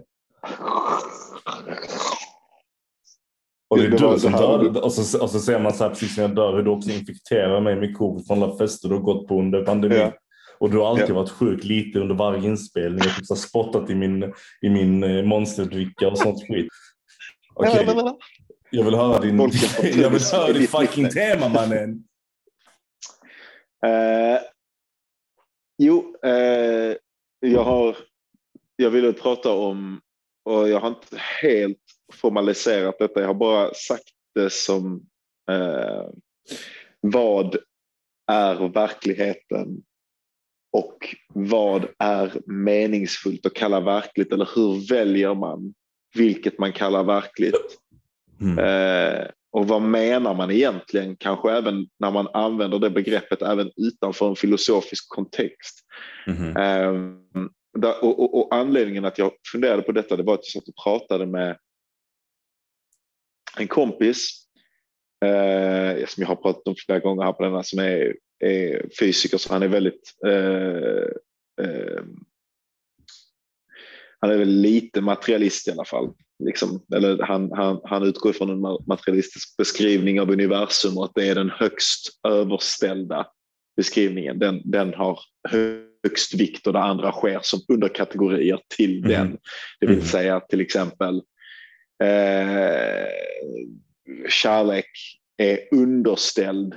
[3.69, 4.83] Och det är Det du som dör.
[4.83, 6.89] Och så, och så ser man så här precis när jag dör hur du också
[6.89, 9.97] infekterar mig med covid från alla fester du har gått på under pandemin.
[9.97, 10.13] Ja.
[10.59, 11.13] Och du har alltid Ja.
[11.13, 12.99] varit sjuk lite under varje inspelning.
[13.03, 16.67] Jag har typ här spottat i min, i min eh, monsterdricka och sånt skit.
[17.55, 18.17] Okej, nej.
[18.71, 19.39] Jag vill höra din,
[19.81, 22.03] jag vill höra ditt fucking tema mannen.
[23.85, 24.41] Eh,
[25.77, 26.95] jo, eh,
[27.39, 27.97] jag har,
[28.75, 30.01] jag ville prata om,
[30.45, 31.77] och jag har inte helt
[32.13, 35.05] formaliserat detta, jag har bara sagt det som
[35.51, 36.07] eh,
[37.01, 37.57] vad
[38.31, 39.83] är verkligheten
[40.71, 45.73] och vad är meningsfullt att kalla verkligt eller hur väljer man
[46.15, 47.81] vilket man kallar verkligt?
[48.41, 48.59] Mm.
[48.59, 54.29] Eh, och vad menar man egentligen, kanske även när man använder det begreppet även utanför
[54.29, 55.79] en filosofisk kontext.
[56.27, 56.57] Mhm.
[56.57, 56.93] Eh,
[57.79, 60.69] där, och, och, och anledningen att jag funderade på detta det var att jag satt
[60.69, 61.57] och pratade med
[63.57, 64.45] en kompis
[65.25, 69.37] eh, som jag har pratat om flera gånger här på denna som är, är fysiker
[69.37, 71.07] så han är väldigt eh,
[71.65, 72.03] eh,
[74.19, 76.13] han är väl lite materialist i alla fall.
[76.45, 76.85] Liksom.
[76.95, 81.27] Eller han, han, han utgår från en ma- materialistisk beskrivning av universum och att det
[81.27, 83.27] är den högst överställda
[83.77, 84.39] beskrivningen.
[84.39, 85.19] Den, den har
[85.49, 89.09] högst vikt och det andra sker som underkategorier till Mhm.
[89.09, 89.37] den.
[89.79, 90.05] Det vill Mhm.
[90.05, 91.21] säga till exempel
[92.03, 93.07] eh,
[94.29, 94.89] kärlek
[95.37, 96.73] är underställd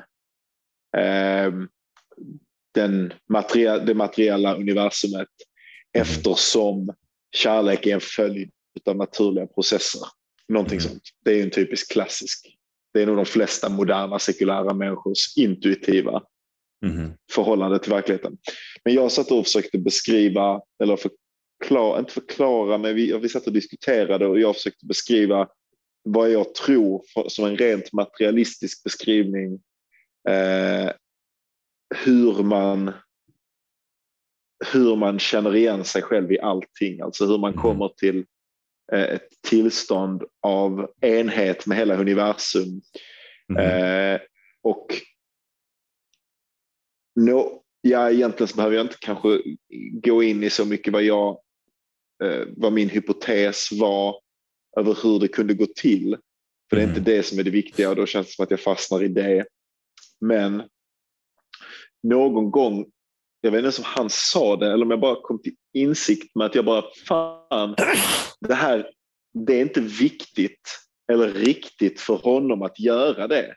[0.97, 1.53] eh,
[2.75, 5.29] den materiella, det materiella universumet
[5.95, 6.03] Mhm.
[6.03, 6.95] eftersom
[7.37, 8.51] kärlek är en följd
[8.87, 10.01] av naturliga processer.
[10.49, 10.81] Någonting Mhm.
[10.89, 11.03] sånt.
[11.25, 12.59] Det är en typisk klassisk.
[12.95, 16.23] Det är nog de flesta moderna sekulära människors intuitiva
[16.83, 17.13] Mhm.
[17.33, 18.39] förhållande till verkligheten.
[18.85, 23.53] Men jag satt och försökte beskriva, eller förklara, inte förklara, men vi, vi satt och
[23.53, 25.49] diskuterade och jag försökte beskriva
[26.03, 29.63] vad jag tror för, som en rent materialistisk beskrivning
[30.29, 30.91] eh,
[32.05, 32.93] hur man
[34.73, 37.57] hur man känner igen sig själv i allting, alltså hur man Mm.
[37.57, 38.25] kommer till
[38.93, 42.81] ett tillstånd av enhet med hela universum
[43.49, 43.59] Mhm.
[43.59, 44.21] Eh,
[44.63, 44.87] och
[47.21, 49.43] no, ja, egentligen så behöver jag inte kanske
[49.93, 51.41] gå in i så mycket vad jag
[52.25, 54.21] eh, vad min hypotes var
[54.77, 56.17] över hur det kunde gå till.
[56.71, 56.97] För det är Mhm.
[56.97, 59.09] inte det som är det viktiga och då känns det som att jag fastnar i
[59.09, 59.47] det.
[60.21, 60.63] Men
[62.03, 62.87] någon gång,
[63.45, 66.35] jag vet inte ens om han sa det eller om jag bara kom till insikt
[66.35, 67.75] med att jag bara fan,
[68.41, 68.91] det här,
[69.47, 70.79] det är inte viktigt
[71.13, 73.55] eller riktigt för honom att göra det.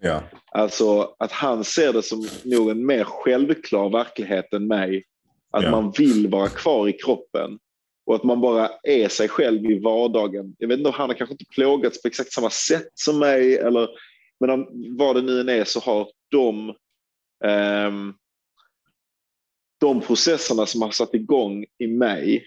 [0.00, 0.22] Ja.
[0.52, 5.04] Alltså att han ser det som nog en mer självklar verklighet än mig.
[5.50, 5.70] Att Ja.
[5.70, 7.58] man vill vara kvar i kroppen
[8.06, 10.54] och att man bara är sig själv i vardagen.
[10.58, 13.58] Jag vet inte om han har kanske inte plågats på exakt samma sätt som mig
[13.58, 13.88] eller
[14.40, 14.68] men om,
[14.98, 16.74] vad det nu än är så har de
[17.44, 18.14] ehm,
[19.80, 22.46] de processerna som har satt igång i mig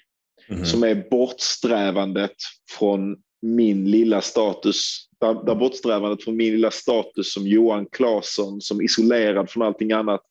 [0.50, 0.66] Mhm.
[0.66, 2.36] som är bortsträvandet
[2.78, 8.82] från min lilla status, där, där bortsträvandet från min lilla status som Johan Claesson, som
[8.82, 10.22] isolerad från allting annat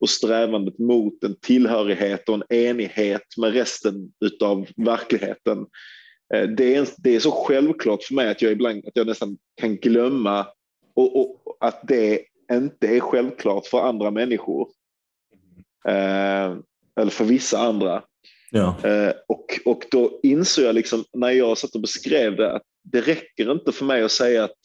[0.00, 5.66] och strävandet mot en tillhörighet och en enighet med resten utav verkligheten.
[6.34, 9.38] Eh, Det är, det är så självklart för mig att jag ibland att jag nästan
[9.60, 10.46] kan glömma
[10.94, 12.20] och, och, att det
[12.52, 14.68] inte är självklart för andra människor.
[15.88, 16.56] Eh,
[17.00, 18.02] eller för vissa andra.
[18.50, 18.76] Ja.
[18.84, 23.00] Eh, och, och då insåg jag liksom, när jag satt och beskrev det att det
[23.00, 24.56] räcker inte för mig att säga att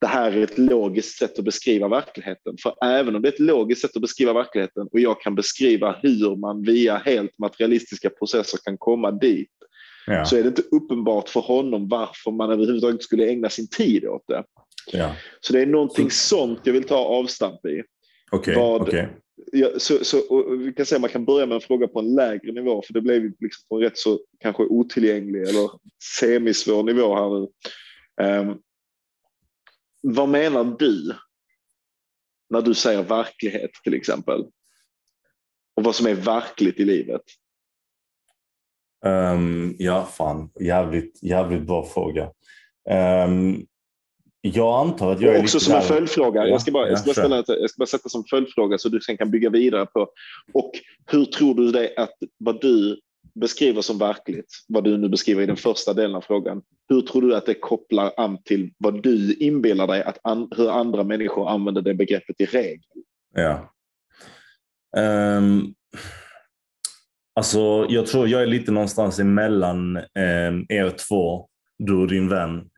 [0.00, 2.56] det här är ett logiskt sätt att beskriva verkligheten.
[2.62, 5.96] För även om det är ett logiskt sätt att beskriva verkligheten och jag kan beskriva
[6.02, 9.50] hur man via helt materialistiska processer kan komma dit
[10.06, 10.24] Ja.
[10.24, 14.24] så är det inte uppenbart för honom varför man överhuvudtaget skulle ägna sin tid åt
[14.28, 14.44] det.
[14.92, 15.14] ja.
[15.40, 17.82] Så det är någonting sånt jag vill ta avstamp i.
[18.56, 19.08] Vad- okej.
[19.52, 22.52] Ja, så, så, vi kan säga man kan börja med en fråga på en lägre
[22.52, 25.70] nivå för det blev liksom på en rätt så kanske otillgänglig eller
[26.20, 27.48] semisvår nivå här nu.
[28.26, 28.58] Ehm,
[30.02, 31.14] vad menar du
[32.50, 34.40] när du säger verklighet till exempel?
[35.76, 37.22] Och vad som är verkligt i livet?
[39.04, 40.50] Ehm, ja, fan.
[40.60, 42.32] Jävligt, jävligt bra fråga.
[42.90, 43.66] Ehm,
[44.44, 46.46] jag antar att jag Och är också som en där- följdfråga.
[46.46, 48.88] Jag ska bara, jag ska bara, Ja, ställa, jag ska bara sätta som följdfråga så
[48.88, 50.00] du sen kan bygga vidare på.
[50.52, 50.70] Och
[51.10, 53.00] hur tror du det att vad du
[53.34, 57.22] beskriver som verkligt, vad du nu beskriver i den första delen av frågan, hur tror
[57.22, 61.48] du att det kopplar an till vad du inbillar dig att an, hur andra människor
[61.48, 62.80] använder det begreppet i regel?
[63.34, 63.72] Ja.
[64.96, 65.74] Um,
[67.34, 71.48] alltså, jag tror jag är lite någonstans emellan um, er två,
[71.78, 72.68] du och din vän.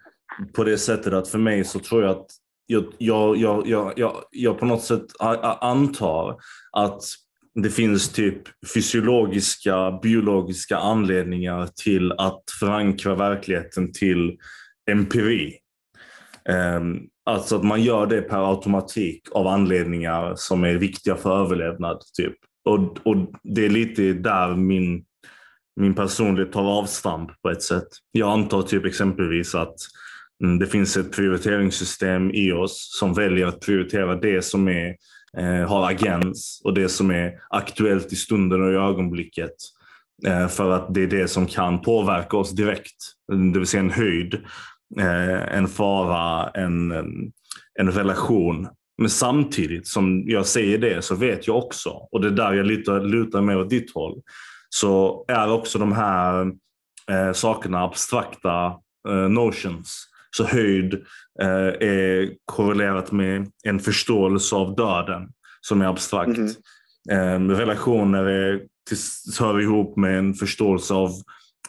[0.52, 2.26] På det sättet att för mig så tror jag att
[2.66, 5.06] jag, jag, jag, jag, jag, jag på något sätt
[5.60, 6.36] antar
[6.72, 7.02] att
[7.54, 8.42] det finns typ
[8.74, 14.38] fysiologiska, biologiska anledningar till att förankra verkligheten till
[14.90, 15.54] empiri.
[16.48, 22.00] Ehm, alltså att man gör det per automatik av anledningar som är viktiga för överlevnad.
[22.16, 22.34] Typ.
[22.64, 25.04] Och, och det är lite där min,
[25.80, 27.88] min personlighet tar avstamp på ett sätt.
[28.12, 29.76] Jag antar typ exempelvis att
[30.44, 34.96] Mm, det finns ett prioriteringssystem i oss som väljer att prioritera det som är,
[35.38, 39.50] eh, har agens och det som är aktuellt i stunden och i ögonblicket.
[40.26, 42.96] Eh, för att det är det som kan påverka oss direkt.
[43.32, 44.34] Mm, det vill säga en höjd
[45.00, 47.32] eh, en fara, en, en-
[47.80, 48.68] en relation.
[48.98, 52.66] Men samtidigt som jag säger det så vet jag också, och det är där jag
[52.66, 54.22] lutar, lutar mer åt ditt håll,
[54.68, 56.52] så är också de här
[57.10, 58.66] eh, sakerna abstrakta
[59.08, 60.08] eh, notions.
[60.36, 60.94] Så höjd
[61.42, 65.28] eh, är korrelerat med en förståelse av döden
[65.60, 66.38] som är abstrakt.
[66.38, 66.48] Mhm.
[67.10, 71.10] Eh, relationer är, tills- hör ihop med en förståelse av,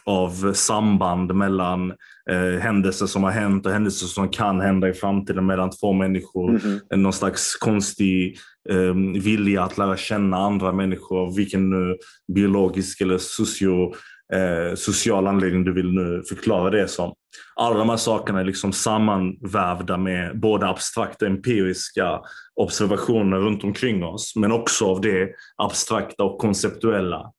[0.04, 1.92] av samband mellan
[2.30, 6.50] eh, händelser som har hänt och händelser som kan hända i framtiden mellan två människor.
[6.52, 7.02] Mhm.
[7.02, 8.38] Någon slags konstig
[8.70, 11.96] eh, vilja att lära känna andra människor, vilken nu
[12.34, 13.94] biologisk eller socio,
[14.32, 17.14] eh, social anledning du vill nu förklara det som.
[17.56, 22.20] Alla de här sakerna är liksom sammanvävda med både abstrakta empiriska
[22.54, 27.32] observationer runt omkring oss, men också av det abstrakta och konceptuella.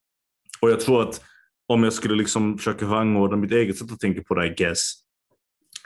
[0.61, 1.21] Och jag tror att
[1.67, 4.93] om jag skulle liksom försöka rangordna mitt eget sätt att tänka på det, I guess,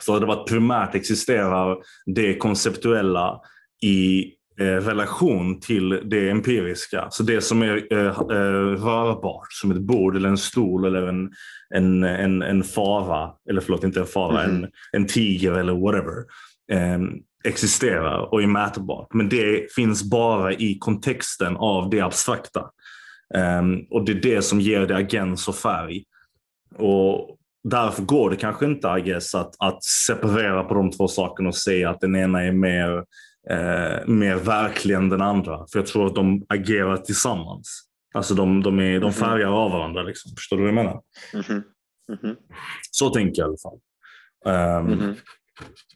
[0.01, 3.39] så hade det varit primärt existerar det konceptuella
[3.83, 4.31] i
[4.61, 7.07] relation till det empiriska.
[7.11, 11.31] Så det som är eh, eh, rörbart, som ett bord eller en stol eller en,
[11.75, 14.55] en, en, en fara, eller förlåt, inte en fara, Mhm.
[14.63, 16.17] en, en tiger eller whatever,
[16.71, 16.99] eh,
[17.43, 19.13] existerar och är mätbart.
[19.13, 22.65] Men det finns bara i kontexten av det abstrakta.
[23.35, 26.03] Ehm, och det är det som ger det agens och färg.
[26.77, 31.49] Och därför går det kanske inte, I guess, att, att separera på de två sakerna
[31.49, 33.03] och säga att den ena är mer,
[33.49, 35.57] eh, mer verklig än den andra.
[35.71, 37.81] För jag tror att de agerar tillsammans.
[38.13, 39.13] Alltså de, de, är, de Mhm.
[39.13, 40.03] färgar av varandra.
[40.03, 40.31] Liksom.
[40.37, 41.01] Förstår du vad jag menar?
[41.33, 41.63] Mhm.
[42.23, 42.35] Mhm.
[42.91, 43.79] Så tänker jag i alla fall.
[44.45, 45.15] Ehm, Mhm.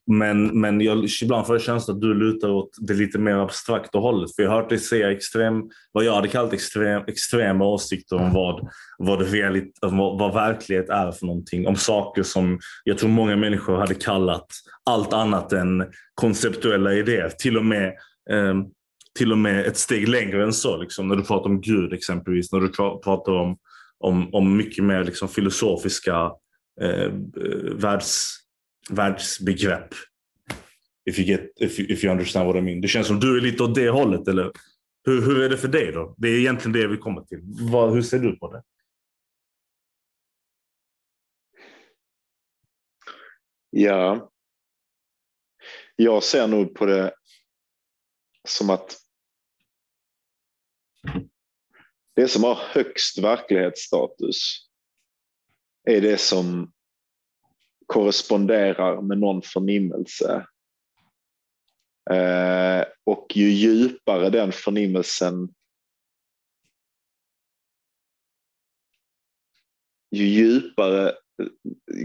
[0.08, 3.98] Men, men jag, ibland får jag känslan att du lutar åt det lite mer abstrakta
[3.98, 4.36] hållet.
[4.36, 8.34] För jag har hört dig säga extrem, vad jag hade kallat extrem, extrema åsikter om
[8.34, 11.68] vad, vad, det realit, vad, vad verklighet är för någonting.
[11.68, 14.48] Om saker som jag tror många människor hade kallat
[14.86, 15.86] allt annat än
[16.16, 17.30] konceptuella idéer.
[17.30, 17.88] Till och med,
[18.32, 18.56] eh,
[19.18, 20.78] till och med ett steg längre än så.
[20.78, 22.52] Liksom, när du pratar om Gud exempelvis.
[22.52, 22.70] När du
[23.04, 23.58] pratar om,
[24.00, 26.32] om, om mycket mer liksom, filosofiska
[26.82, 27.10] eh, eh
[27.74, 28.45] världs,
[28.90, 29.94] världsbegrepp.
[31.06, 32.82] If you, get, if, you, if you understand what I mean.
[32.82, 34.52] Det känns som du är lite åt det hållet, eller?
[35.06, 36.16] Hur, hur är det för dig då?
[36.18, 37.40] Det är egentligen det vi kommer till.
[37.72, 38.64] Vad, hur ser du på det?
[43.70, 44.32] Ja.
[45.95, 47.14] Jag ser nog på det
[48.48, 48.98] som att
[52.16, 54.68] det som har högst verklighetsstatus
[55.84, 56.74] är det som
[57.86, 60.45] korresponderar med någon förnimmelse.
[62.12, 65.49] Eh, och ju djupare den förnimmelsen
[70.12, 71.14] ju djupare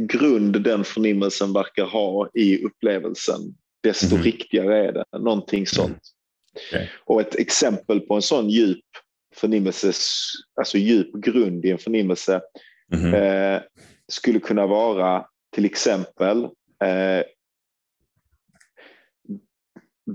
[0.00, 3.40] grund den förnimmelsen verkar ha i upplevelsen,
[3.82, 4.22] desto Mhm.
[4.24, 5.04] riktigare är det.
[5.18, 5.98] Någonting sånt.
[6.68, 6.90] Okej.
[7.04, 8.84] Och ett exempel på en sån djup
[9.34, 9.92] förnimmelse,
[10.54, 12.40] alltså djup grund i en förnimmelse
[12.92, 13.14] Mhm.
[13.14, 13.62] eh,
[14.12, 15.26] skulle kunna vara
[15.60, 16.44] till exempel
[16.84, 17.24] eh,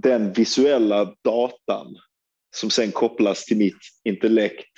[0.01, 1.97] den visuella datan
[2.55, 4.71] som sen kopplas till mitt intellekt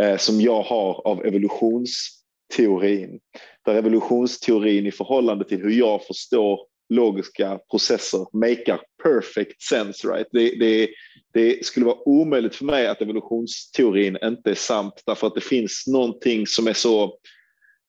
[0.00, 3.20] eh, som jag har av evolutionsteorin.
[3.64, 10.08] Där evolutionsteorin i förhållande till hur jag förstår logiska processer makear perfect sense.
[10.08, 10.28] Right?
[10.32, 10.88] Det, det,
[11.32, 15.84] det skulle vara omöjligt för mig att evolutionsteorin inte är sant därför att det finns
[15.86, 17.18] någonting som är så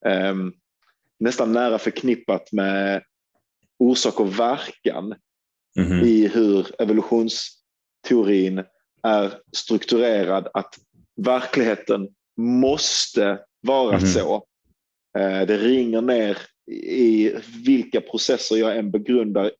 [0.05, 0.53] um,
[1.19, 3.03] nästan nära förknippat med
[3.79, 5.15] orsak och verkan
[5.79, 6.05] mm -hmm.
[6.05, 8.63] i hur evolutionsteorin
[9.03, 10.75] är strukturerad att
[11.15, 14.13] verkligheten måste vara mm -hmm.
[14.13, 14.45] så.
[15.17, 16.37] Eh, det ringer ner
[16.71, 17.33] i
[17.65, 19.51] vilka processer jag än begrundar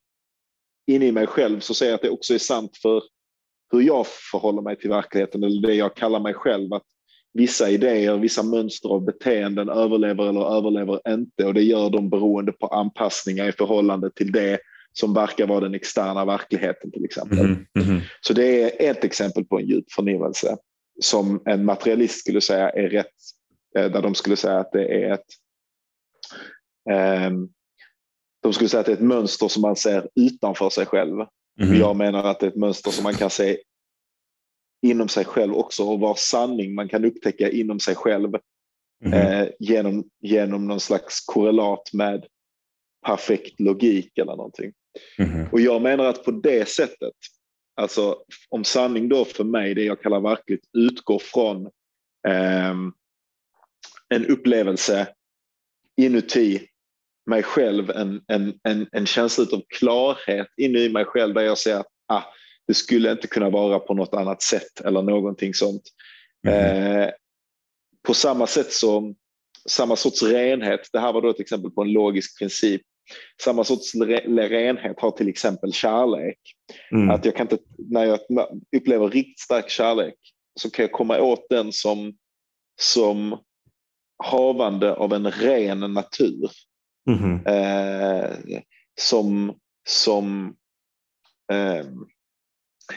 [0.86, 3.02] inne i mig själv så säger jag att det också är sant för
[3.72, 6.74] hur jag förhåller mig till verkligheten eller det jag kallar mig själv.
[6.74, 6.86] Att
[7.32, 12.52] vissa idéer, vissa mönster av beteenden överlever eller överlever inte och det gör de beroende
[12.52, 14.58] på anpassningar i förhållande till det
[14.92, 17.38] som verkar vara den externa verkligheten till exempel.
[17.38, 18.00] Mm, mm.
[18.20, 20.56] Så det är ett exempel på en djup förnimmelse
[21.00, 23.06] som en materialist skulle säga är rätt,
[23.78, 25.26] eh, där de skulle säga att det är ett
[27.26, 27.48] um,
[28.42, 31.16] de skulle säga att det är ett mönster som man ser utanför sig själv.
[31.60, 31.80] Mm.
[31.80, 33.58] Jag menar att det är ett mönster som man kan se
[34.82, 38.34] inom sig själv också och vars sanning man kan upptäcka inom sig själv
[39.04, 39.12] mm.
[39.12, 42.26] eh, genom, genom någon slags korrelat med
[43.06, 44.72] perfekt logik eller någonting.
[45.18, 45.46] Mm.
[45.52, 47.14] Och jag menar att på det sättet,
[47.74, 48.16] alltså
[48.48, 51.66] om sanning då för mig, det jag kallar verkligt, utgår från
[52.28, 52.74] eh,
[54.08, 55.08] en upplevelse
[55.96, 56.66] inuti
[57.26, 61.58] mig själv, en, en, en, en känsla av klarhet inne i mig själv där jag
[61.58, 62.22] ser att ah,
[62.70, 65.82] det skulle inte kunna vara på något annat sätt eller någonting sånt.
[66.46, 67.00] Mm.
[67.02, 67.10] Eh,
[68.06, 69.14] på samma sätt som
[69.68, 72.82] samma sorts renhet, det här var då ett exempel på en logisk princip.
[73.42, 76.38] Samma sorts renhet har till exempel kärlek.
[76.92, 77.10] Mm.
[77.10, 78.20] Att jag kan inte, när jag
[78.76, 80.14] upplever riktigt stark kärlek
[80.60, 82.12] så kan jag komma åt den som,
[82.80, 83.38] som
[84.24, 86.50] havande av en ren natur.
[87.08, 87.46] Mm.
[87.46, 88.60] Eh,
[89.00, 89.54] som
[89.88, 90.54] som
[91.52, 91.86] eh,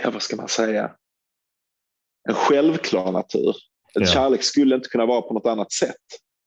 [0.03, 0.95] ja, vad ska man säga,
[2.29, 3.55] en självklar natur.
[3.95, 4.05] En ja.
[4.05, 5.95] Kärlek skulle inte kunna vara på något annat sätt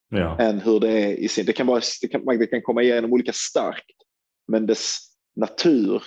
[0.09, 0.41] ja.
[0.41, 1.47] än hur det är i sin...
[1.47, 3.97] Det kan, vara, det, kan, det kan komma igenom olika starkt,
[4.49, 4.99] men dess
[5.37, 6.03] natur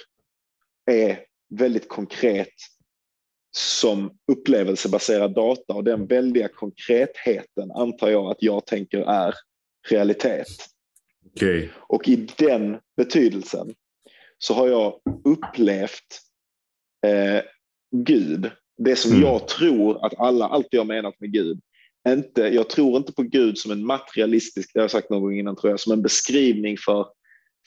[0.92, 2.54] är väldigt konkret
[3.52, 9.34] som upplevelsebaserad data och den väldiga konkretheten antar jag att jag tänker är
[9.90, 10.48] realitet.
[11.36, 11.70] Okay.
[11.78, 13.74] Och i den betydelsen
[14.38, 16.22] så har jag upplevt
[17.08, 17.44] eh,
[17.92, 19.24] Gud, det som mm.
[19.24, 21.60] jag tror att alla alltid har menat med Gud.
[22.10, 25.40] Inte, jag tror inte på Gud som en materialistisk, det har jag sagt någon gång
[25.40, 27.08] innan tror jag, som en beskrivning för,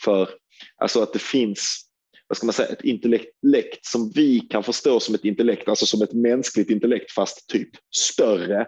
[0.05, 0.29] för
[0.77, 1.89] alltså att det finns
[2.33, 6.03] vad ska man säga, ett intellekt som vi kan förstå som ett intellekt, alltså som
[6.03, 8.67] ett mänskligt intellekt fast typ större.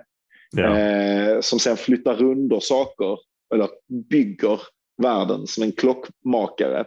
[0.56, 0.78] Ja.
[0.78, 3.18] Eh, som sen flyttar runt saker
[3.54, 3.68] eller
[4.10, 4.60] bygger
[5.02, 6.84] världen som en klockmakare.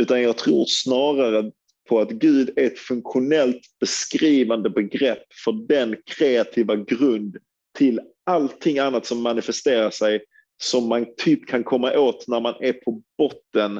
[0.00, 1.50] Utan jag tror snarare
[1.88, 7.36] på att Gud är ett funktionellt beskrivande begrepp för den kreativa grund
[7.78, 10.24] till allting annat som manifesterar sig
[10.62, 13.76] som man typ kan komma åt när man är på botten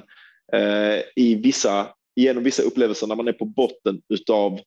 [0.52, 4.60] eh, i vissa, genom vissa upplevelser, när man är på botten utav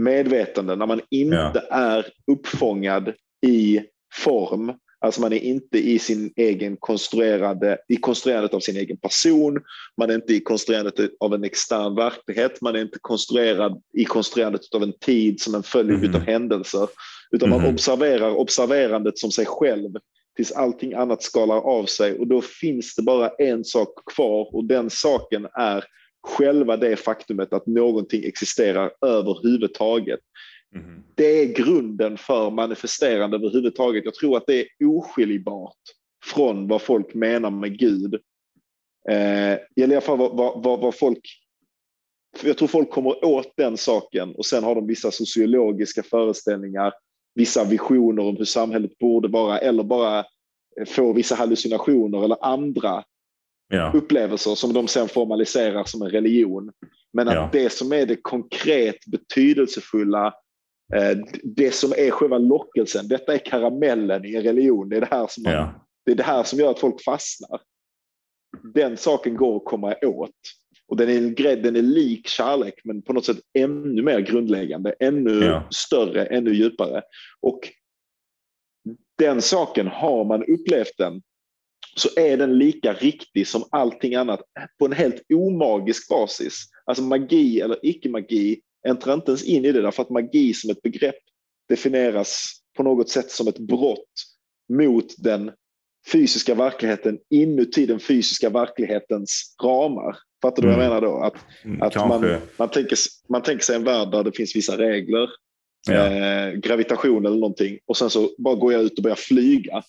[0.00, 1.76] medvetande, när man inte ja.
[1.76, 3.14] är uppfångad
[3.46, 3.80] i
[4.14, 9.60] form Alltså man är inte i sin egen konstruerade, i konstruerandet av sin egen person,
[9.96, 14.74] man är inte i konstruerandet av en extern verklighet, man är inte konstruerad i konstruerandet
[14.74, 16.14] av en tid som en följd mm.
[16.14, 16.88] av händelser,
[17.30, 17.62] utan mm.
[17.62, 19.90] man observerar observerandet som sig själv
[20.36, 24.64] tills allting annat skalar av sig och då finns det bara en sak kvar och
[24.64, 25.84] den saken är
[26.22, 30.20] själva det faktumet att någonting existerar överhuvudtaget.
[30.74, 31.02] Mm.
[31.14, 34.04] Det är grunden för manifesterande överhuvudtaget.
[34.04, 35.76] Jag tror att det är oskiljbart
[36.24, 38.14] från vad folk menar med Gud.
[39.10, 41.20] Eh, I alla fall vad, vad, vad folk
[42.42, 46.92] jag tror folk kommer åt den saken och sen har de vissa sociologiska föreställningar,
[47.34, 50.24] vissa visioner om hur samhället borde vara eller bara
[50.86, 53.04] få vissa hallucinationer eller andra
[53.68, 53.92] ja.
[53.94, 56.72] upplevelser som de sen formaliserar som en religion.
[57.12, 57.48] Men att ja.
[57.52, 60.32] det som är det konkret betydelsefulla Eh,
[61.42, 64.88] det som är själva lockelsen, detta är karamellen i en religion.
[64.88, 65.86] Det är det här som, man, ja.
[66.04, 67.60] det är det här som gör att folk fastnar.
[68.74, 70.30] Den saken går att komma åt.
[70.86, 75.44] Och den är, den är lik kärlek men på något sätt ännu mer grundläggande, ännu
[75.44, 75.68] ja.
[75.70, 77.02] större, ännu djupare.
[77.40, 77.60] Och
[79.18, 81.22] den saken, har man upplevt den
[81.96, 84.40] så är den lika riktig som allting annat
[84.78, 86.64] på en helt omagisk basis.
[86.84, 90.82] Alltså magi eller icke-magi äntrar inte ens in i det därför att magi som ett
[90.82, 91.16] begrepp
[91.68, 94.12] definieras på något sätt som ett brott
[94.72, 95.50] mot den
[96.12, 100.16] fysiska verkligheten inuti den fysiska verklighetens ramar.
[100.42, 100.94] Fattar du vad jag Mm.
[101.02, 101.22] menar då?
[101.24, 101.34] Att,
[101.64, 102.98] Mm, att man, man, tänker,
[103.28, 105.28] man tänker sig en värld där det finns vissa regler,
[105.88, 106.06] Ja.
[106.06, 109.82] eh, gravitation eller någonting och sen så bara går jag ut och börjar flyga.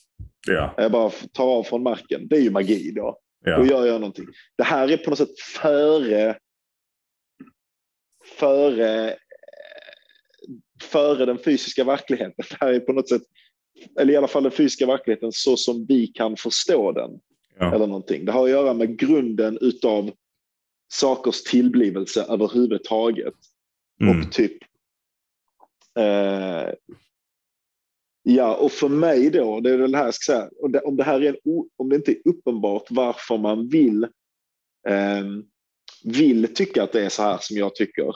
[0.47, 0.73] Ja.
[0.77, 2.27] Jag bara tar av från marken.
[2.27, 3.17] Det är ju magi då.
[3.45, 3.65] Då Ja.
[3.65, 4.25] gör jag någonting.
[4.57, 6.37] Det här är på något sätt före
[8.37, 9.15] före
[10.81, 12.45] före den fysiska verkligheten.
[12.49, 13.21] Det här är på något sätt,
[13.99, 17.19] eller i alla fall den fysiska verkligheten så som vi kan förstå den.
[17.59, 17.75] Ja.
[17.75, 18.25] Eller någonting.
[18.25, 20.11] Det har att göra med grunden utav
[20.87, 23.33] sakers tillblivelse överhuvudtaget.
[24.01, 24.19] Mm.
[24.19, 24.57] Och typ
[25.99, 26.73] eh,
[28.23, 30.49] Ja, och för mig då, det är väl det här jag ska säga,
[30.83, 31.35] om det, här är en,
[31.77, 34.03] om det inte är uppenbart varför man vill
[34.87, 35.23] eh,
[36.03, 38.15] vill tycka att det är så här som jag tycker,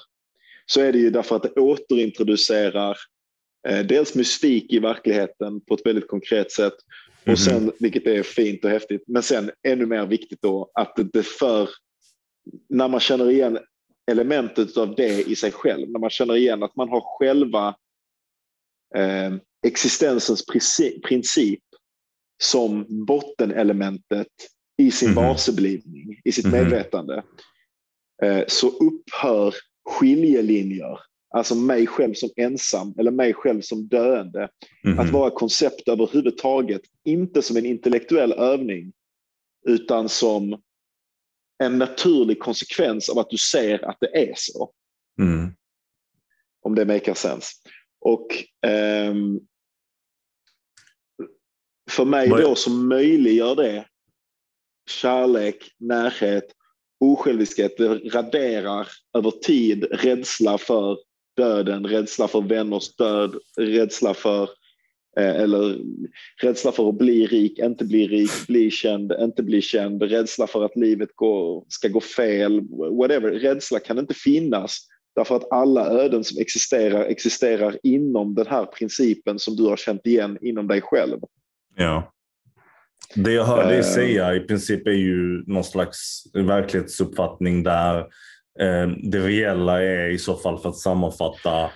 [0.66, 2.98] så är det ju därför att det återintroducerar
[3.68, 6.74] eh, dels mystik i verkligheten på ett väldigt konkret sätt
[7.26, 11.24] och sen, vilket är fint och häftigt, men sen ännu mer viktigt då att det-
[11.28, 11.70] för,
[12.70, 13.60] när man känner igen
[14.12, 17.76] elementet av det i sig själv, när man känner igen att man har själva
[18.96, 19.34] eh,
[19.68, 21.64] existensens princi- princip
[22.44, 24.28] som bottenelementet
[24.78, 25.16] i sin Mhm.
[25.16, 26.52] varseblivning, i sitt Mhm.
[26.52, 27.24] medvetande,
[28.48, 29.56] så upphör
[29.86, 31.00] skiljelinjer,
[31.36, 34.50] alltså mig själv som ensam eller mig själv som döende,
[34.84, 35.00] Mhm.
[35.00, 38.94] att vara koncept överhuvudtaget, inte som en intellektuell övning,
[39.68, 40.62] utan som
[41.64, 44.72] en naturlig konsekvens av att du ser att det är så
[45.20, 45.50] Mm.
[46.62, 47.48] om det makar sense.
[48.00, 48.28] Och
[48.62, 49.40] ehm,
[51.90, 53.86] för mig då som möjliggör det,
[54.90, 56.46] kärlek, närhet,
[57.04, 60.98] osjälviskhet, det raderar över tid rädsla för
[61.38, 64.50] döden, rädsla för vänners död, rädsla för
[65.20, 65.80] eh, eller
[66.42, 70.66] rädsla för att bli rik, inte bli rik, bli känd, inte bli känd, rädsla för
[70.66, 72.62] att livet går, ska gå fel,
[73.00, 73.32] whatever.
[73.32, 79.40] Rädsla kan inte finnas Därför att alla öden som existerar existerar inom den här principen
[79.40, 81.20] som du har känt igen inom dig själv.
[81.76, 82.13] Ja.
[83.16, 83.84] Det jag hör dig Eh.
[83.84, 87.98] säga i princip är ju någon slags verklighetsuppfattning där
[88.60, 91.70] eh, det reella är i så fall för att sammanfatta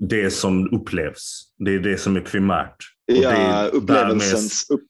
[0.00, 1.42] det som upplevs.
[1.58, 2.76] Det är det som är primärt.
[3.12, 4.80] Och Ja, upplevelsens, upp,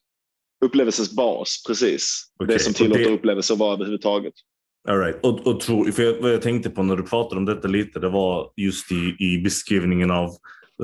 [0.64, 2.24] upplevelsens bas, precis.
[2.38, 4.32] Okej, Det som tillåter det- upplevelser vara överhuvudtaget.
[4.88, 5.16] All right.
[5.22, 7.98] och, och tro, för jag, vad jag tänkte på när du pratade om detta lite,
[8.00, 10.30] det var just i, i beskrivningen av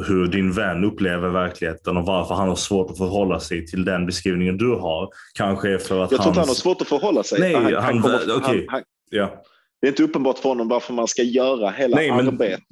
[0.07, 4.07] hur din vän upplever verkligheten och varför han har svårt att förhålla sig till den
[4.07, 5.09] beskrivningen du har.
[5.35, 6.59] Kanske är för att Jag tror inte han har hans...
[6.59, 7.41] svårt att förhålla sig.
[7.41, 8.67] Nej, han, han- kommer, okej.
[8.69, 9.43] han, Ja.
[9.81, 12.65] det är inte uppenbart för honom varför man ska göra hela Nej, men- arbetet.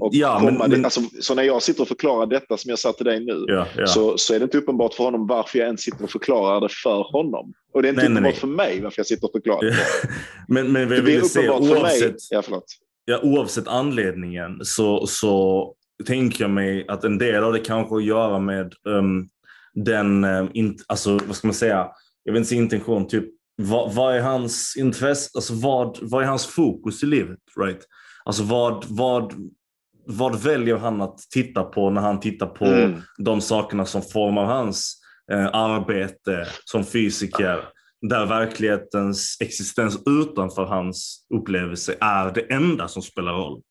[0.00, 2.78] Och Ja, komma men- men- Alltså, så när jag sitter och förklarar detta som jag
[2.78, 3.86] sa till dig nu, Ja, ja.
[3.86, 6.68] så, så är det inte uppenbart för honom varför jag ens sitter och förklarar det
[6.72, 7.52] för honom.
[7.74, 8.40] Och det är inte Nej, uppenbart nej.
[8.40, 9.76] för mig varför jag sitter och förklarar det.
[10.48, 11.92] men, men Det jag blir ville säga, uppenbart för mig.
[12.02, 12.64] oavsett, Ja, förlåt.
[13.04, 17.98] ja, oavsett anledningen så, så tänker jag mig att en del av det kanske har
[17.98, 19.28] att göra med um,
[19.74, 21.88] den, um, in, alltså vad ska man säga,
[22.24, 23.24] jag vill inte säga intention, typ
[23.56, 27.38] vad, vad är hans intresse, alltså vad, vad är hans fokus i livet?
[27.60, 27.80] Right?
[28.24, 29.32] Alltså vad, vad,
[30.06, 33.00] vad väljer han att titta på när han tittar på Mm.
[33.18, 35.00] de sakerna som formar hans
[35.32, 37.64] eh, arbete som fysiker,
[38.10, 43.62] där verklighetens existens utanför hans upplevelse är det enda som spelar roll.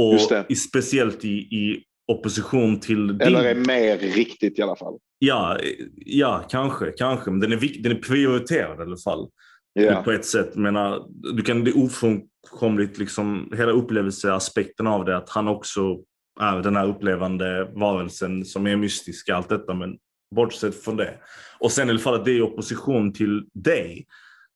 [0.00, 3.20] Och i, speciellt i, i opposition till din...
[3.20, 4.98] Eller är mer riktigt i alla fall.
[5.18, 5.58] Ja,
[5.96, 7.30] ja, kanske, kanske.
[7.30, 9.28] Men den är, den är prioriterad i alla fall.
[9.72, 10.02] Ja.
[10.02, 10.56] På ett sätt.
[10.56, 11.06] Menar,
[11.36, 15.98] du kan, det är ofrånkomligt, liksom, hela upplevelseaspekten av det, att han också
[16.40, 19.74] är den här upplevande varelsen som är mystisk, allt detta.
[19.74, 19.96] Men
[20.34, 21.14] bortsett från det.
[21.58, 24.06] Och sen i alla fall att det är i opposition till dig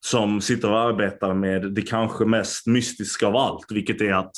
[0.06, 4.32] som sitter och arbetar med det kanske mest mystiska av allt, vilket är att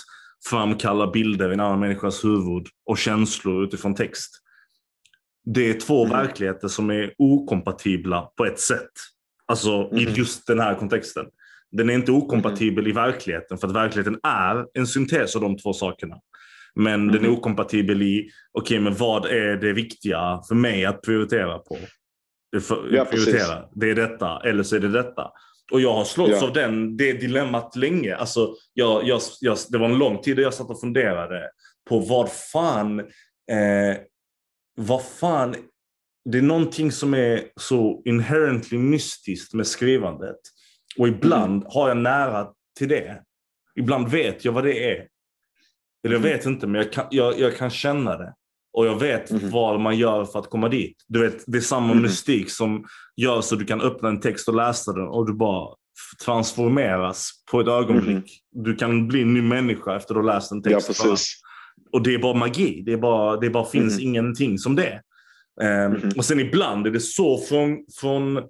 [0.50, 4.42] framkalla bilder i en annan människas huvud och känslor utifrån text.
[5.44, 6.16] Det är två Mm.
[6.18, 8.90] verkligheter som är okompatibla på ett sätt.
[9.46, 10.14] Alltså i Mhm.
[10.14, 11.26] just den här kontexten.
[11.70, 15.72] Den är inte okompatibel i verkligheten för att verkligheten är en syntes av de två
[15.72, 16.16] sakerna.
[16.74, 17.36] Men den är Mhm.
[17.38, 21.78] okompatibel i, okej men vad är det viktiga för mig att prioritera på?
[22.60, 23.64] För, Ja, prioritera.
[23.74, 25.30] det är detta eller så är det detta.
[25.72, 26.44] Och jag har slått Ja.
[26.44, 28.16] av den, det dilemmat länge.
[28.16, 31.50] Alltså, jag, jag, jag, det var en lång tid där jag satt och funderade
[31.88, 33.00] på vad fan,
[33.50, 33.96] eh,
[34.76, 35.56] vad fan,
[36.24, 40.36] det är någonting som är så inherently mystiskt med skrivandet.
[40.98, 41.66] Och ibland Mm.
[41.70, 42.48] har jag nära
[42.78, 43.22] till det.
[43.78, 45.08] Ibland vet jag vad det är.
[46.04, 46.22] Eller jag Mhm.
[46.30, 48.34] vet inte, men jag kan, jag, jag kan känna det.
[48.76, 49.50] Och jag vet Mhm.
[49.50, 50.96] vad man gör för att komma dit.
[51.08, 52.02] Du vet, det är samma Mhm.
[52.02, 52.84] mystik som
[53.16, 55.68] gör så du kan öppna en text och läsa den och du bara
[56.24, 58.40] transformeras på ett ögonblick.
[58.52, 60.70] Du kan bli en ny människa efter att ha läst en Mhm.
[60.72, 61.02] Ja, text.
[61.02, 61.34] precis.
[61.92, 62.82] Och det är bara magi.
[62.86, 64.08] Det, är bara, det bara finns Mhm.
[64.08, 65.00] ingenting som det.
[65.62, 66.10] Mhm.
[66.16, 68.40] Och sen ibland är det så från, från,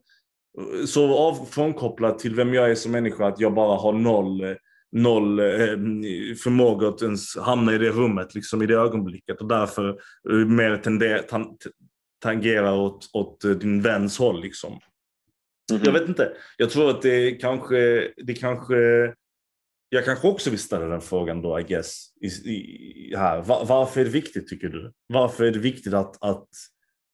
[0.86, 4.50] så av, frånkopplat till vem jag är som människa att jag bara har noll, eh,
[4.92, 5.46] noll eh,
[6.42, 9.40] förmåga att ens hamna i det rummet, liksom i det ögonblicket.
[9.40, 9.88] Och därför
[10.30, 11.56] eh, mer tender, tan,
[12.22, 14.40] tangerar åt, åt eh, din väns håll.
[14.40, 14.72] Liksom.
[15.72, 15.80] Mhm.
[15.84, 16.32] Jag vet inte.
[16.56, 18.76] Jag tror att det kanske, det kanske
[19.88, 22.06] jag kanske också vill ställa den frågan då, I guess.
[22.20, 23.42] I, i, här.
[23.42, 24.92] Va- varför är det viktigt, tycker du?
[25.06, 26.48] Varför är det viktigt att, att,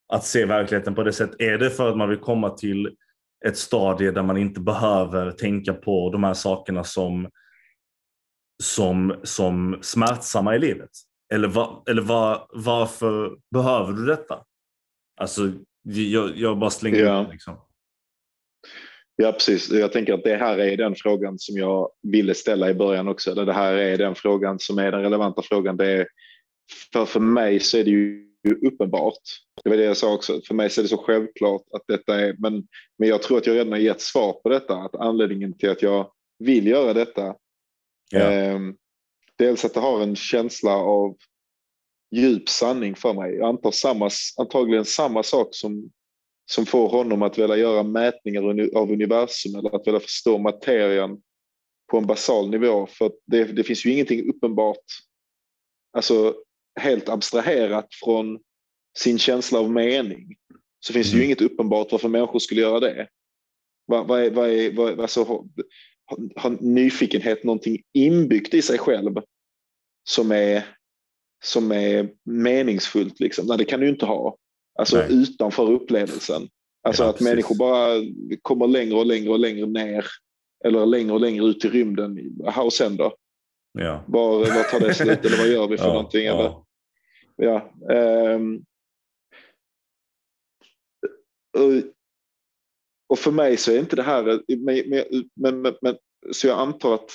[0.09, 1.41] att se verkligheten på det sättet?
[1.41, 2.97] Är det för att man vill komma till
[3.45, 7.29] ett stadie där man inte behöver tänka på de här sakerna som,
[8.63, 10.91] som, som smärtsamma i livet?
[11.35, 14.45] Eller, va, eller va, varför behöver du detta?
[15.21, 15.53] Alltså,
[15.83, 17.23] jag, jag bara slänger Ja.
[17.23, 17.57] ut liksom.
[19.17, 19.71] Ja, precis.
[19.71, 23.35] Jag tänker att det här är den frågan som jag ville ställa i början också.
[23.35, 25.77] Det här är den frågan som är den relevanta frågan.
[25.77, 26.07] Det är,
[26.93, 28.29] för, för mig så är det ju
[28.67, 29.19] uppenbart.
[29.65, 30.41] Det var det jag sa också.
[30.47, 32.37] För mig så är det så självklart att detta är...
[32.39, 32.67] Men,
[32.99, 34.75] men jag tror att jag redan har gett svar på detta.
[34.75, 37.35] Att anledningen till att jag vill göra detta.
[38.21, 38.61] Eh,
[39.39, 41.17] dels att det har en känsla av
[42.11, 43.35] djup sanning för mig.
[43.35, 45.91] Jag antar samma, antagligen samma sak som
[46.51, 48.43] som får honom att vilja göra mätningar
[48.77, 51.23] av universum eller att vilja förstå materian
[51.91, 52.87] på en basal nivå.
[52.87, 54.85] För det, det finns ju ingenting uppenbart,
[55.97, 56.35] alltså
[56.81, 58.41] helt abstraherat från
[58.99, 60.37] sin känsla av mening.
[60.81, 61.27] Så finns det ju Mm.
[61.27, 63.09] inget uppenbart varför människor skulle göra det.
[63.87, 65.49] Vad, vad är, vad är, vad, alltså,
[66.37, 69.15] har, nyfikenhet någonting inbyggt i sig själv
[70.09, 70.65] som är,
[71.45, 73.21] som är meningsfullt?
[73.21, 73.47] Liksom?
[73.47, 74.37] Nej, det kan du inte ha.
[74.79, 75.07] Alltså Nej.
[75.11, 76.49] utanför upplevelsen.
[76.83, 77.29] Alltså Ja, att precis.
[77.29, 77.89] människor bara
[78.43, 80.07] kommer längre och längre och längre ner.
[80.65, 82.19] Eller längre och längre ut i rymden.
[82.57, 83.15] Och sen då?
[83.73, 84.05] Ja.
[84.09, 86.27] Var, var tar det slut eller vad gör vi för Ja, någonting?
[86.27, 86.43] Eller?
[86.43, 86.67] ja.
[87.37, 87.73] Ja.
[93.13, 95.97] Och, för mig så är inte det här, men, men, men, men,
[96.33, 97.11] så jag antar att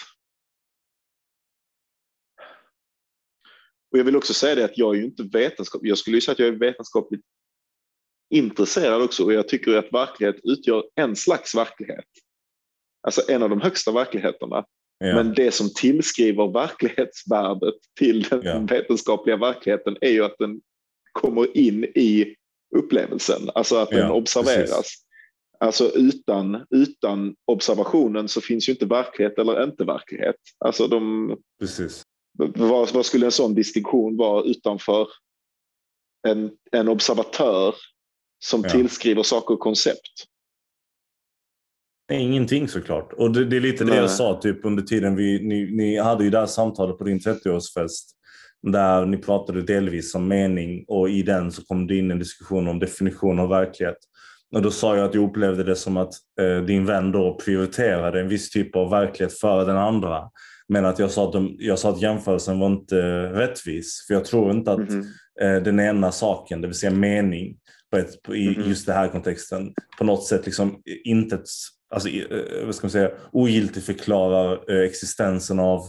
[3.91, 5.89] och jag vill också säga det att jag är ju inte vetenskaplig.
[5.89, 7.21] Jag skulle ju säga att jag är vetenskapligt
[8.29, 12.05] intresserad också och jag tycker att verklighet utgör en slags verklighet.
[13.01, 14.65] Alltså en av de högsta verkligheterna.
[14.97, 15.15] Ja.
[15.15, 18.59] Men det som tillskriver verklighetsvärdet till den Ja.
[18.59, 20.61] vetenskapliga verkligheten är ju att den
[21.11, 22.35] kommer in i
[22.75, 24.69] upplevelsen, alltså att den Ja, observeras.
[24.69, 25.06] precis.
[25.59, 30.35] Alltså utan, utan observationen så finns ju inte verklighet eller inte verklighet.
[30.65, 32.03] Alltså de, Precis.
[32.37, 35.07] vad, vad skulle en sån distinktion vara utanför
[36.27, 37.75] en, en observatör
[38.39, 38.69] som Ja.
[38.69, 40.25] tillskriver saker och koncept?
[42.11, 43.13] Ingenting såklart.
[43.13, 43.99] Och det, det är lite det Nej.
[43.99, 47.19] jag sa typ under tiden vi, ni, ni hade ju det här samtalet på din
[47.19, 48.03] 30-årsfest.
[48.61, 52.67] Där ni pratade delvis om mening och i den så kom det in en diskussion
[52.67, 53.97] om definition av verklighet.
[54.55, 58.19] Och då sa jag att jag upplevde det som att eh, din vän då prioriterade
[58.21, 60.23] en viss typ av verklighet före den andra.
[60.67, 62.95] Men att jag sa att, de, jag sa att jämförelsen var inte
[63.33, 64.05] rättvis.
[64.07, 65.05] För jag tror inte att Mhm.
[65.41, 67.57] eh, den ena saken, det vill säga mening,
[67.91, 68.69] på ett, på, i Mhm.
[68.69, 71.39] just den här kontexten, på något sätt liksom inte,
[71.93, 75.81] alltså, eh, vad ska man säga, ogiltigt förklarar eh, existensen av,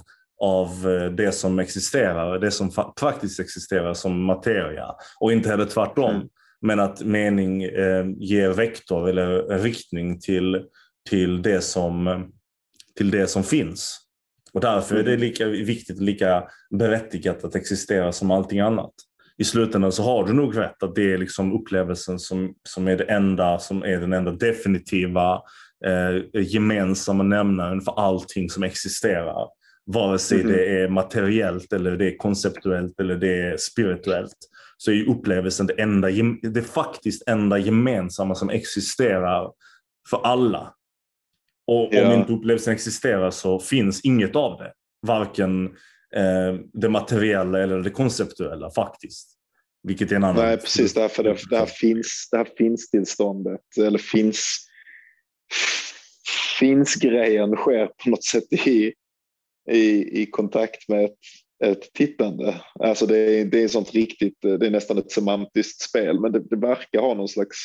[0.42, 2.70] av eh, det som existerar, det som
[3.00, 4.86] faktiskt existerar som materia.
[5.20, 6.14] Och inte heller tvärtom.
[6.14, 6.28] Mm.
[6.62, 10.62] Men att mening eh, ger vektor eller riktning till,
[11.10, 12.24] till, det som,
[12.96, 13.98] till det som finns.
[14.52, 15.20] Och därför är det Mm.
[15.20, 18.92] lika viktigt och lika berättigat att existera som allting annat.
[19.36, 22.96] I slutändan så har du nog rätt att det är liksom upplevelsen som, som är
[22.96, 25.42] det enda som är den enda definitiva
[25.86, 29.48] eh, gemensamma nämnaren för allting som existerar.
[29.86, 30.52] Vare sig Mhm.
[30.52, 34.36] det är materiellt eller det är konceptuellt eller det är spirituellt
[34.80, 36.08] så är upplevelsen det, enda,
[36.42, 39.52] det faktiskt enda gemensamma som existerar
[40.10, 40.74] för alla.
[41.66, 42.14] Och om Ja.
[42.14, 44.72] inte upplevelsen existerar så finns inget av det.
[45.06, 45.66] Varken
[46.16, 49.34] eh, det materiella eller det konceptuella faktiskt.
[49.82, 50.44] Vilket är en annan...
[50.44, 50.94] Nej, precis.
[50.94, 54.68] Därför det, det här finns, det här finns tillståndet eller finns
[56.58, 58.92] finns grejen sker på något sätt i,
[59.70, 61.18] i, i kontakt med ett,
[61.64, 62.60] ett tittande.
[62.80, 66.40] Alltså det är, det är sånt riktigt, det är nästan ett semantiskt spel, men det,
[66.40, 67.56] det verkar ha någon slags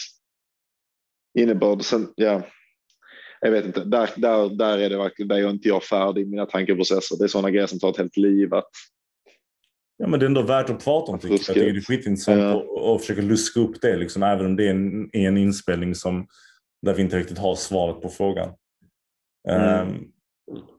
[1.40, 1.84] innebörd.
[1.84, 2.42] Sen, ja,
[3.42, 6.26] jag vet inte, där, där, där är det verkligen, där är inte jag färdig i
[6.26, 7.18] mina tankeprocesser.
[7.18, 8.70] Det är sådana grejer som tar ett helt liv att
[9.98, 11.20] Ja, men det är ändå värt att prata om.
[11.20, 11.40] Tycker jag.
[11.40, 12.98] jag tycker det är skitintressant Ja.
[13.00, 16.28] försöka luska upp det, liksom, även om det är en, en inspelning som,
[16.82, 18.50] där vi inte riktigt har svaret på frågan.
[19.50, 19.88] Mm.
[19.88, 20.12] Um,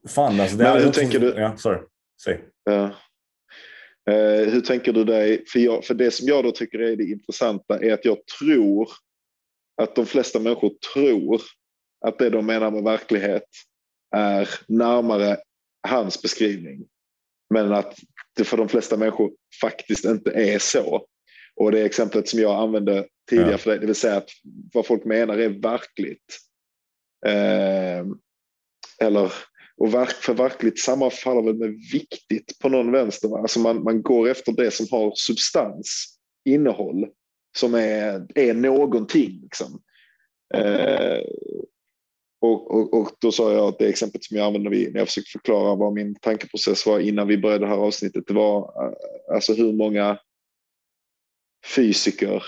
[0.09, 0.57] fan, alltså.
[0.57, 1.79] Det Men är hur tänker du- Ja, sorry.
[2.25, 2.41] Säg.
[2.65, 2.85] Ja.
[4.11, 5.45] Eh, hur tänker du dig?
[5.47, 8.89] För, jag, för det som jag då tycker är det intressanta är att jag tror
[9.83, 11.43] att de flesta människor tror
[12.07, 13.49] att det de menar med verklighet
[14.17, 15.37] är närmare
[15.89, 16.87] hans beskrivning.
[17.55, 17.97] Men att
[18.37, 21.07] det för de flesta människor faktiskt inte är så.
[21.57, 23.59] Och det exemplet som jag använde tidigare Ja.
[23.59, 24.31] för dig, det vill säga att
[24.73, 26.39] vad folk menar är verkligt.
[27.27, 28.07] Eh,
[29.01, 29.33] eller,
[29.77, 33.29] och verk, för verkligt sammanfaller väl med viktigt på någon vänster.
[33.29, 33.39] Va?
[33.39, 37.07] Alltså man, man går efter det som har substans, innehåll,
[37.59, 39.41] som är, är någonting.
[39.43, 39.83] Liksom.
[40.55, 41.21] Eh,
[42.41, 45.31] och, och, och då sa jag att det exemplet som jag använde när jag försökte
[45.31, 49.55] förklara vad min tankeprocess var innan vi började det här avsnittet, det var eh, alltså
[49.55, 50.19] hur många
[51.77, 52.43] fysiker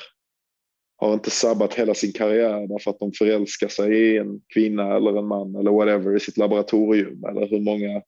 [0.97, 5.19] har inte sabbat hela sin karriär därför att de förälskar sig i en kvinna eller
[5.19, 7.25] en man eller whatever i sitt laboratorium.
[7.25, 8.03] Eller hur många...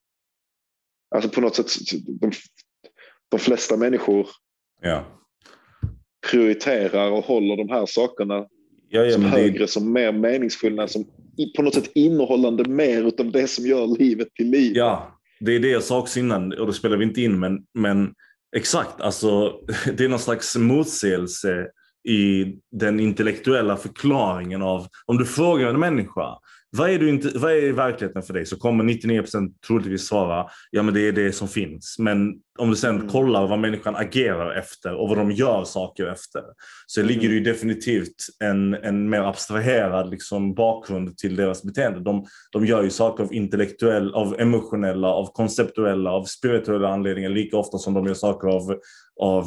[1.15, 1.67] Alltså på något sätt,
[2.21, 2.31] de,
[3.29, 4.27] de flesta människor
[4.83, 5.05] Ja.
[6.31, 8.47] prioriterar och håller de här sakerna
[8.91, 11.05] Ja, ja, som men det, högre, som mer meningsfulla, som
[11.57, 14.73] på något sätt innehållande mer utav det som gör livet till liv.
[14.77, 17.65] ja, det är det jag sa också innan och då spelar vi inte in, men,
[17.75, 18.15] men
[18.57, 19.61] exakt, alltså
[19.97, 21.67] det är någon slags motsägelse
[22.05, 26.39] i den intellektuella förklaringen av, om du frågar en människa,
[26.77, 28.47] vad är, du inte, vad är verkligheten för dig?
[28.47, 31.97] Så kommer 99% troligtvis svara, ja men det är det som finns.
[31.99, 33.09] Men om du sen Mm.
[33.09, 36.43] kollar vad människan agerar efter och vad de gör saker efter,
[36.87, 38.15] så ligger det ju definitivt
[38.45, 42.01] en, en mer abstraherad liksom, bakgrund till deras beteende.
[42.01, 47.57] De, de gör ju saker av intellektuell, av emotionella, av konceptuella, av spirituella anledningar lika
[47.57, 48.79] ofta som de gör saker av,
[49.21, 49.47] av,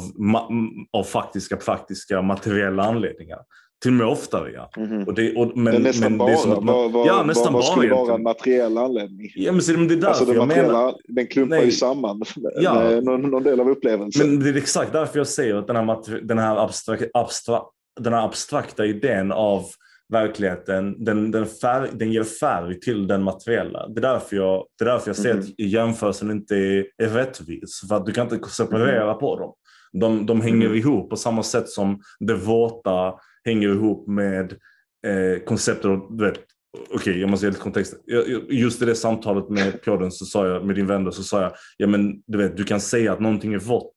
[0.92, 3.38] av faktiska, praktiska, materiella anledningar.
[3.82, 4.70] Till och med oftare, ja.
[4.76, 5.02] Mhm.
[5.04, 6.28] Och det, och, men, Men, nästan men bara.
[6.28, 8.22] det är som att man, vad, vad, ja, nästan vad, vad bara skulle vara en
[8.22, 9.30] materiell anledning?
[9.34, 10.94] Ja, men, så, men det är därför Alltså jag menar...
[11.08, 11.64] den klumpar Nej.
[11.64, 12.22] ju samman
[12.60, 13.00] Ja.
[13.00, 14.30] någon, någon del av upplevelsen.
[14.30, 17.60] Men det är exakt därför jag säger att den här, den här, abstrak, abstra,
[18.00, 19.64] den här abstrakta idén av
[20.12, 23.88] verkligheten, den, den, färg, den ger färg till den materiella.
[23.88, 25.42] Det är därför jag, det är därför jag säger Mhm.
[25.42, 27.80] att jämförelsen inte är, är rättvis.
[27.88, 29.52] För att du kan inte separera på dem.
[30.00, 30.76] De, de hänger Mhm.
[30.76, 34.52] ihop på samma sätt som det våta hänger ihop med
[35.06, 36.40] eh, konceptet du vet,
[36.90, 37.94] okej jag måste ge lite kontext.
[38.48, 41.52] Just i det samtalet med Pjodden så sa jag, med din vän så sa jag,
[41.76, 43.94] ja men du vet, du kan säga att någonting är vått.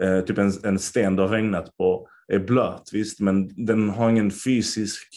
[0.00, 4.10] Eh, typ en, en sten det har regnat på är blöt, visst, men den har
[4.10, 5.08] ingen fysisk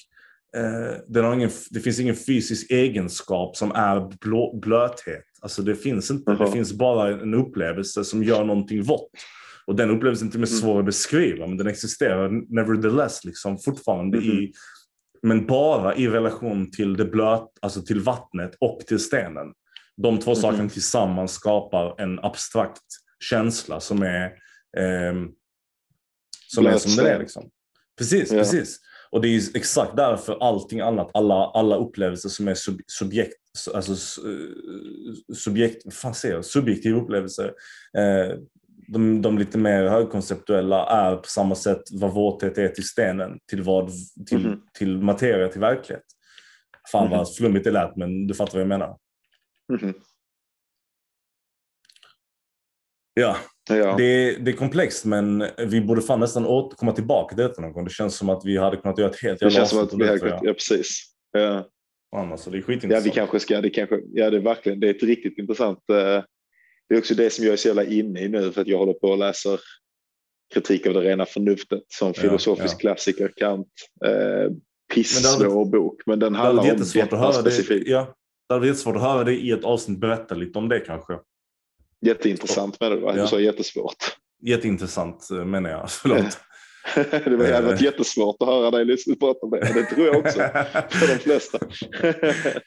[0.58, 5.24] eh, den har ingen, det finns ingen fysisk egenskap som är blå, blöthet.
[5.42, 6.32] Alltså det finns inte.
[6.32, 6.52] Det Jaha.
[6.52, 9.10] finns bara en upplevelse som gör någonting vått.
[9.68, 10.62] Och den upplevelsen är till och med Mm.
[10.62, 14.28] svår att beskriva, men den existerar nevertheless liksom fortfarande Mhm.
[14.30, 14.52] i,
[15.22, 19.54] men bara i relation till det blöt, alltså till vattnet och till stenen.
[19.98, 20.36] De två Mhm.
[20.42, 22.82] sakerna tillsammans skapar en abstrakt
[23.30, 24.32] känsla som är
[24.78, 25.28] ehm,
[26.48, 27.20] som är som den är.
[27.20, 27.50] Liksom.
[27.98, 28.38] Precis, Ja.
[28.38, 28.80] precis.
[29.12, 33.38] Och det är exakt därför allting annat, alla, alla upplevelser som är sub, subjekt,
[33.74, 33.92] alltså
[34.30, 37.54] eh, subjekt, fan säger jag, subjektiva upplevelser,
[37.98, 38.38] eh,
[38.88, 43.64] de, de lite mer högkonceptuella är på samma sätt vad våthet är till stenen, till,
[43.64, 43.92] vad,
[44.30, 44.62] till, Mhm.
[44.74, 46.04] till materia, till verklighet.
[46.92, 47.18] Fan Mhm.
[47.18, 48.98] vad flummigt det lät, men du fattar vad jag menar.
[49.74, 49.94] Mhm.
[53.14, 53.38] Ja,
[53.70, 53.96] Ja.
[53.98, 57.84] det, det är komplext, men vi borde fan nästan återkomma tillbaka till detta någon gång.
[57.84, 59.94] Det känns som att vi hade kunnat göra ett helt det jävla känns som att
[59.94, 60.40] vi det, jag.
[60.46, 61.04] Ja, precis.
[61.32, 61.68] Ja.
[62.16, 63.06] Fan, alltså, det är Ja, skitintressant.
[63.06, 66.24] vi kanske ska, det kanske, ja det är verkligen, det är ett riktigt intressant, eh,
[66.90, 68.78] det är också det som jag är så jävla inne i nu för att jag
[68.78, 69.60] håller på och läser
[70.54, 72.80] kritik av det rena förnuftet som filosofisk ja.
[72.80, 73.68] klassiker, Kant,
[74.06, 74.56] eh, det
[74.94, 77.52] pissvår bok, men den Det handlar varit om jättesvårt att detta höra det.
[77.52, 77.90] specifikt.
[77.90, 78.16] Ja,
[78.50, 80.00] det hade varit jättesvårt att höra det i ett avsnitt.
[80.00, 81.20] Berätta lite om det kanske.
[82.02, 83.14] Jätteintressant det, va?
[83.16, 83.22] Ja.
[83.22, 84.18] du sa jättesvårt.
[84.42, 85.92] Jätteintressant eh, menar jag.
[85.92, 86.38] Förlåt.
[87.24, 87.50] det var Eh.
[87.50, 88.86] jävligt jättesvårt att höra dig
[89.20, 90.40] prata om det, det tror jag också
[90.90, 91.60] för de flesta.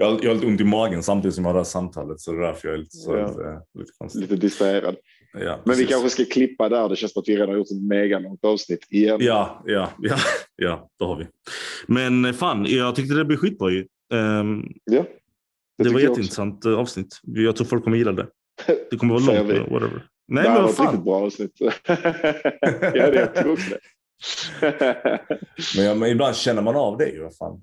[0.00, 2.20] jag, har, jag har lite ont i magen samtidigt som jag har det här samtalet.
[2.20, 3.26] Så det är därför jag är lite, så, Ja.
[3.28, 4.20] lite, lite konstig.
[4.20, 4.96] Lite distraherad.
[5.32, 7.70] Ja, Men vi kanske ska klippa där, det känns som att vi redan har gjort
[7.70, 9.18] ett megalångt avsnitt igen.
[9.20, 10.16] Ja, ja, ja,
[10.56, 11.26] ja, det har vi.
[11.86, 13.86] Men eh, fan, jag tyckte det blev skitbra ju.
[14.12, 15.04] Ehm, Ja,
[15.78, 17.20] det, tycker var jätteintressant eh, avsnitt.
[17.22, 18.26] Jag tror folk kommer gilla det.
[18.90, 19.58] Det kommer vara långt, vi.
[19.58, 20.06] whatever.
[20.28, 21.04] Nej, det men vad fan.
[21.04, 21.52] bra avsnitt.
[21.60, 21.70] ja,
[23.10, 23.78] det jag tror också det.
[25.76, 27.22] Men, ja, men ibland känner man av det ju.
[27.22, 27.62] vad Fan.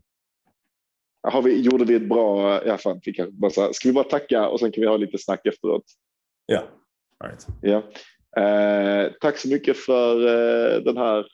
[1.30, 2.62] Har vi, gjorde vi ett bra...
[2.66, 4.98] Ja, fan, vi kanske bara här, ska vi bara tacka och sen kan vi ha
[4.98, 5.84] lite snack efteråt?
[6.46, 6.64] Ja,
[7.24, 7.48] Right.
[7.62, 7.84] Ja.
[8.44, 11.26] Eh, tack så mycket för eh, den här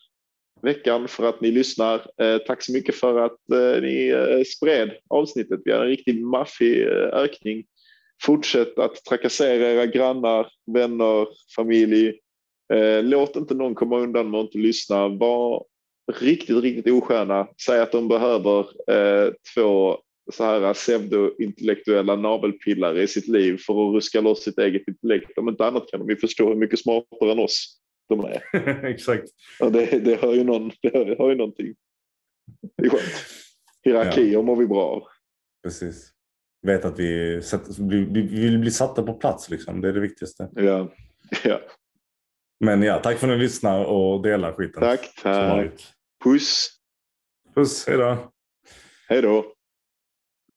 [0.62, 2.08] veckan, för att ni lyssnar.
[2.22, 5.60] Eh, tack så mycket för att eh, ni eh, spred avsnittet.
[5.66, 7.64] Vi har en riktigt maffig eh, ökning.
[8.24, 12.20] Fortsätt att trakassera era grannar, vänner, familj.
[13.02, 15.08] Låt inte någon komma undan med att inte lyssna.
[15.08, 15.66] Var
[16.12, 17.48] riktigt, riktigt osköna.
[17.66, 18.60] Säg att de behöver
[18.92, 19.98] eh, två
[20.32, 25.38] så här pseudo-intellektuella navelpillare i sitt liv för att ruska loss sitt eget intellekt.
[25.38, 28.44] Om inte annat kan de ju förstå hur mycket smartare än oss de är.
[28.86, 29.30] Exakt.
[29.60, 31.76] Och det, det har ju någon, det har, har ju någonting.
[32.78, 33.26] Det är skönt.
[33.84, 35.04] Hierarkier mår vi bra av.
[35.64, 36.10] Precis.
[36.62, 37.42] Vet att vi,
[37.80, 39.82] vi, vi vill bli satta på plats liksom.
[39.82, 40.50] Det är det viktigaste.
[40.56, 40.94] Ja.
[41.44, 41.60] ja.
[42.60, 44.82] Men ja, tack för att ni lyssnar och delar skiten.
[44.82, 45.93] Tack, tack.
[46.24, 46.70] Puss.
[47.56, 48.32] Puss, hej då.
[49.10, 49.54] Hej då.